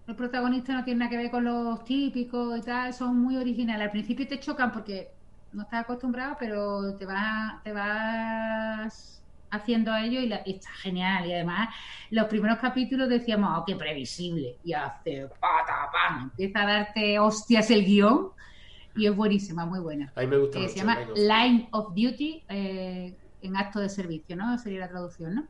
Los 0.07 0.17
protagonistas 0.17 0.77
no 0.77 0.85
tienen 0.85 0.99
nada 0.99 1.11
que 1.11 1.17
ver 1.17 1.31
con 1.31 1.45
los 1.45 1.85
típicos 1.85 2.59
y 2.59 2.63
tal, 2.63 2.93
son 2.93 3.19
muy 3.21 3.37
originales. 3.37 3.87
Al 3.87 3.91
principio 3.93 4.27
te 4.27 4.41
chocan 4.41 4.73
porque 4.73 5.09
no 5.53 5.63
estás 5.63 5.83
acostumbrado, 5.85 6.37
pero 6.39 6.97
te 6.97 7.07
vas, 7.07 7.63
te 7.63 7.73
vas 7.73 9.23
haciendo 9.53 9.93
a 9.93 10.05
ello 10.05 10.21
y, 10.21 10.27
la- 10.29 10.43
y 10.45 10.55
está 10.55 10.71
genial. 10.83 11.27
Y 11.29 11.33
además, 11.35 11.69
los 12.11 12.25
primeros 12.27 12.59
capítulos 12.59 13.09
decíamos, 13.09 13.57
oh, 13.59 13.65
qué 13.65 13.77
previsible. 13.77 14.57
Y 14.65 14.73
hace 14.73 15.29
pata, 15.41 15.89
pan, 15.93 16.23
empieza 16.25 16.63
a 16.63 16.67
darte 16.67 17.19
hostias 17.21 17.71
el 17.71 17.85
guion 17.85 18.31
y 18.97 19.07
es 19.07 19.15
buenísima, 19.15 19.65
muy 19.65 19.79
buena. 19.79 20.13
A 20.17 20.21
mí 20.23 20.27
me 20.27 20.39
gusta 20.39 20.59
Eh, 20.59 20.63
mucho. 20.63 20.73
se 20.73 20.79
llama 20.81 20.99
Line 20.99 21.09
of- 21.13 21.19
Line 21.19 21.69
of 21.71 21.89
Duty 21.95 22.43
eh, 22.49 23.17
en 23.43 23.57
acto 23.57 23.81
de 23.81 23.89
servicio, 23.89 24.37
¿no? 24.37 24.59
Sería 24.59 24.81
la 24.81 24.89
traducción, 24.89 25.35
¿no? 25.35 25.45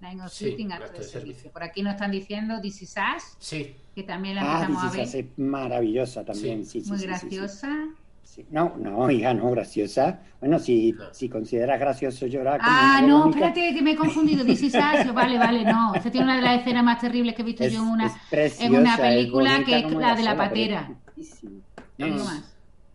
Line 0.00 0.22
of 0.22 0.32
Sí, 0.32 0.50
Duty 0.50 0.62
en 0.62 0.72
acto, 0.72 0.84
de, 0.86 0.92
servicio. 1.04 1.20
servicio. 1.20 1.50
Por 1.52 1.62
aquí 1.62 1.82
nos 1.82 1.92
están 1.94 2.10
diciendo 2.10 2.60
This 2.60 2.82
is 2.82 2.94
Us, 3.16 3.36
Sí, 3.38 3.76
que 3.94 4.02
también 4.02 4.34
la 4.36 4.42
Ah, 4.42 4.64
empezamos 4.64 4.84
a 4.92 4.96
ver. 4.96 5.06
Is 5.06 5.14
es 5.14 5.24
maravillosa 5.38 6.24
también. 6.24 6.66
Sí, 6.66 6.80
sí, 6.82 6.88
muy 6.90 6.98
sí, 6.98 7.04
sí, 7.06 7.14
sí. 7.14 7.26
graciosa. 7.28 7.88
Sí. 8.24 8.46
No, 8.50 8.74
no, 8.78 9.10
hija, 9.10 9.34
no, 9.34 9.50
graciosa. 9.50 10.20
Bueno, 10.40 10.58
si, 10.58 10.92
No. 10.92 11.12
si 11.12 11.28
consideras 11.28 11.78
gracioso 11.78 12.26
llorar 12.26 12.60
Ah, 12.62 13.02
no, 13.06 13.28
espérate, 13.28 13.74
que 13.74 13.82
me 13.82 13.92
he 13.92 13.96
confundido. 13.96 14.44
This 14.44 14.62
is 14.62 14.74
Us, 14.74 15.12
vale, 15.14 15.38
vale, 15.38 15.64
no. 15.64 15.94
Esta 15.94 16.10
tiene 16.10 16.24
una 16.24 16.36
de 16.36 16.42
las 16.42 16.60
escenas 16.60 16.82
más 16.82 16.98
terribles 17.00 17.34
que 17.34 17.42
he 17.42 17.44
visto 17.44 17.62
es, 17.64 17.72
yo 17.74 17.82
en 17.82 17.88
una. 17.88 18.12
preciosa, 18.30 18.64
en 18.64 18.74
una 18.76 18.94
es 18.94 19.00
película 19.00 19.52
bonita 19.52 19.70
que 19.70 19.86
es 19.86 19.92
la 19.92 20.14
de 20.16 20.22
la 20.22 20.36
patera. 20.36 20.90
Es- 21.16 21.40
Algo 22.00 22.16
No, 22.16 22.24
más. 22.24 22.51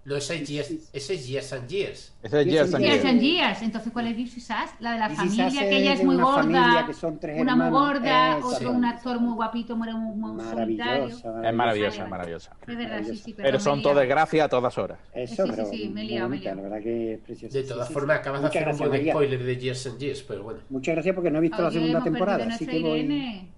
No, 0.07 0.15
ese 0.15 0.35
es 0.35 0.47
Years, 0.47 0.71
ese 0.93 1.13
es 1.15 1.27
Years 1.27 1.51
and 1.51 1.67
Years. 1.67 2.13
Ese 2.23 2.39
es 2.41 2.47
Years 2.47 2.73
and 2.73 2.81
Years 2.81 2.95
Years. 2.95 3.05
and 3.05 3.19
Years. 3.21 3.61
Entonces, 3.61 3.91
¿cuál 3.91 4.07
es 4.07 4.15
This 4.15 4.37
is 4.37 4.49
Us? 4.49 4.71
La 4.79 4.93
de 4.93 4.99
la 4.99 5.09
This 5.09 5.17
familia, 5.17 5.49
que 5.69 5.77
ella 5.77 5.93
es 5.93 6.03
muy 6.05 6.15
gorda. 6.15 6.85
que 6.87 6.93
son 6.93 7.19
tres 7.19 7.41
Una 7.41 7.55
muy 7.57 7.69
gorda, 7.69 8.37
otro 8.37 8.71
un 8.71 8.85
actor 8.85 9.19
muy 9.19 9.33
guapito, 9.35 9.75
muy, 9.75 9.93
muy, 9.93 10.41
solitario. 10.45 11.13
Maravillosa, 11.17 11.49
Es 11.49 11.53
maravillosa, 11.53 11.97
vale. 11.99 12.09
maravillosa. 12.09 12.55
Es 12.65 12.77
verdad, 12.77 13.03
sí, 13.03 13.17
sí. 13.17 13.33
Pero 13.33 13.51
me 13.51 13.59
son 13.59 13.81
todas 13.81 13.97
desgracias 13.97 14.45
a 14.45 14.49
todas 14.49 14.77
horas. 14.77 14.97
Eso, 15.13 15.35
Sí, 15.35 15.41
sí, 15.43 15.53
pero 15.53 15.69
sí, 15.69 15.89
me 15.93 16.01
he 16.01 16.05
liado, 16.05 16.29
me 16.29 16.37
he 16.37 16.39
liado. 16.39 16.55
la 16.55 16.61
verdad 16.63 16.81
que 16.81 17.13
es 17.15 17.19
preciosa. 17.19 17.57
De 17.57 17.63
todas 17.65 17.87
sí, 17.89 17.93
formas, 17.93 18.15
sí. 18.15 18.21
acabas 18.21 18.41
de 18.43 18.47
hacer 18.47 18.61
un 18.61 18.65
gracias, 18.65 18.87
buen 18.87 18.99
María. 18.99 19.13
spoiler 19.13 19.43
de 19.43 19.57
Years 19.57 19.87
and 19.87 19.99
Years, 19.99 20.23
pero 20.23 20.43
bueno. 20.43 20.59
Muchas 20.69 20.95
gracias 20.95 21.15
porque 21.15 21.31
no 21.31 21.37
he 21.39 21.41
visto 21.41 21.61
la 21.61 21.67
Oye, 21.67 21.73
segunda 21.79 21.97
hemos 21.99 22.03
perdido 22.05 22.25
temporada, 22.25 22.55
así 22.55 22.65
que 22.65 22.79
voy. 22.79 23.49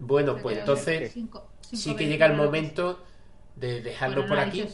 Bueno, 0.00 0.36
pues 0.42 0.58
entonces 0.58 1.14
sí 1.60 1.94
que 1.94 2.06
llega 2.08 2.26
el 2.26 2.34
momento 2.34 3.04
de 3.54 3.80
dejarlo 3.82 4.26
por 4.26 4.38
aquí. 4.40 4.64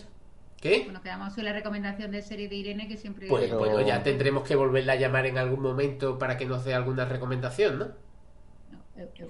¿Qué? 0.61 0.83
Bueno, 0.85 1.01
quedamos 1.03 1.37
en 1.39 1.45
la 1.47 1.53
recomendación 1.55 2.11
de 2.11 2.21
serie 2.23 2.49
de 2.49 2.55
Irene 2.57 2.87
que 2.87 2.97
siempre. 2.99 3.29
Pues 3.29 3.45
Pero- 3.45 3.59
bueno, 3.59 3.81
ya 3.81 4.03
tendremos 4.03 4.47
que 4.47 4.55
volverla 4.57 4.93
a 4.93 4.97
llamar 4.97 5.25
en 5.27 5.39
algún 5.39 5.61
momento 5.61 6.19
para 6.19 6.37
que 6.37 6.45
nos 6.45 6.65
dé 6.65 6.75
alguna 6.75 7.07
recomendación, 7.07 7.79
¿no? 7.79 7.85
No, 7.87 8.79
eh, 8.97 9.09
eh, 9.19 9.29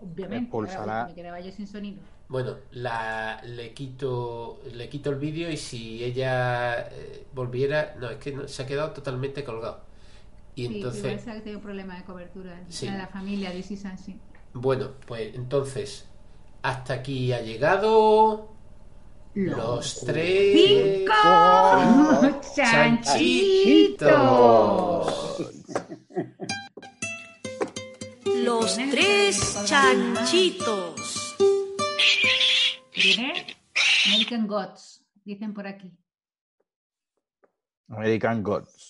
obviamente. 0.00 0.44
Expulsará. 0.44 0.80
ahora, 1.00 1.06
Me 1.08 1.14
quedaba 1.14 1.40
yo 1.40 1.52
sin 1.52 1.66
sonido. 1.66 2.00
Bueno, 2.28 2.56
la, 2.70 3.42
le 3.44 3.74
quito 3.74 4.60
le 4.72 4.88
quito 4.88 5.10
el 5.10 5.16
vídeo 5.16 5.50
y 5.50 5.56
si 5.58 6.02
ella 6.02 6.88
eh, 6.88 7.26
volviera, 7.34 7.94
no, 7.98 8.08
es 8.08 8.16
que 8.16 8.32
no- 8.32 8.48
se 8.48 8.62
ha 8.62 8.66
quedado 8.66 8.92
totalmente 8.92 9.44
colgado. 9.44 9.82
Y 10.54 10.66
Sí, 10.66 10.76
entonces, 10.76 11.24
que 11.24 11.40
tengo 11.40 11.60
problemas 11.60 11.98
de 11.98 12.04
cobertura. 12.04 12.58
Sí. 12.68 12.86
La 12.86 12.96
de 12.98 13.06
familia, 13.08 13.50
sí. 13.62 14.18
bueno, 14.54 14.92
pues 15.06 15.34
entonces 15.34 16.08
hasta 16.62 16.94
aquí 16.94 17.32
ha 17.32 17.40
llegado 17.40 18.48
los 19.34 20.00
tres 20.04 20.54
¡Cinco! 20.54 21.12
¡Chanchitos! 22.54 24.00
Los 28.42 28.76
tres 28.76 29.64
chanchitos. 29.64 31.36
Viene 32.94 33.46
American 34.06 34.46
Gods, 34.46 35.04
dicen 35.24 35.54
por 35.54 35.66
aquí. 35.66 35.92
American 37.88 38.42
Gods. 38.42 38.89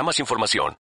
para 0.00 0.06
más 0.06 0.18
información. 0.18 0.76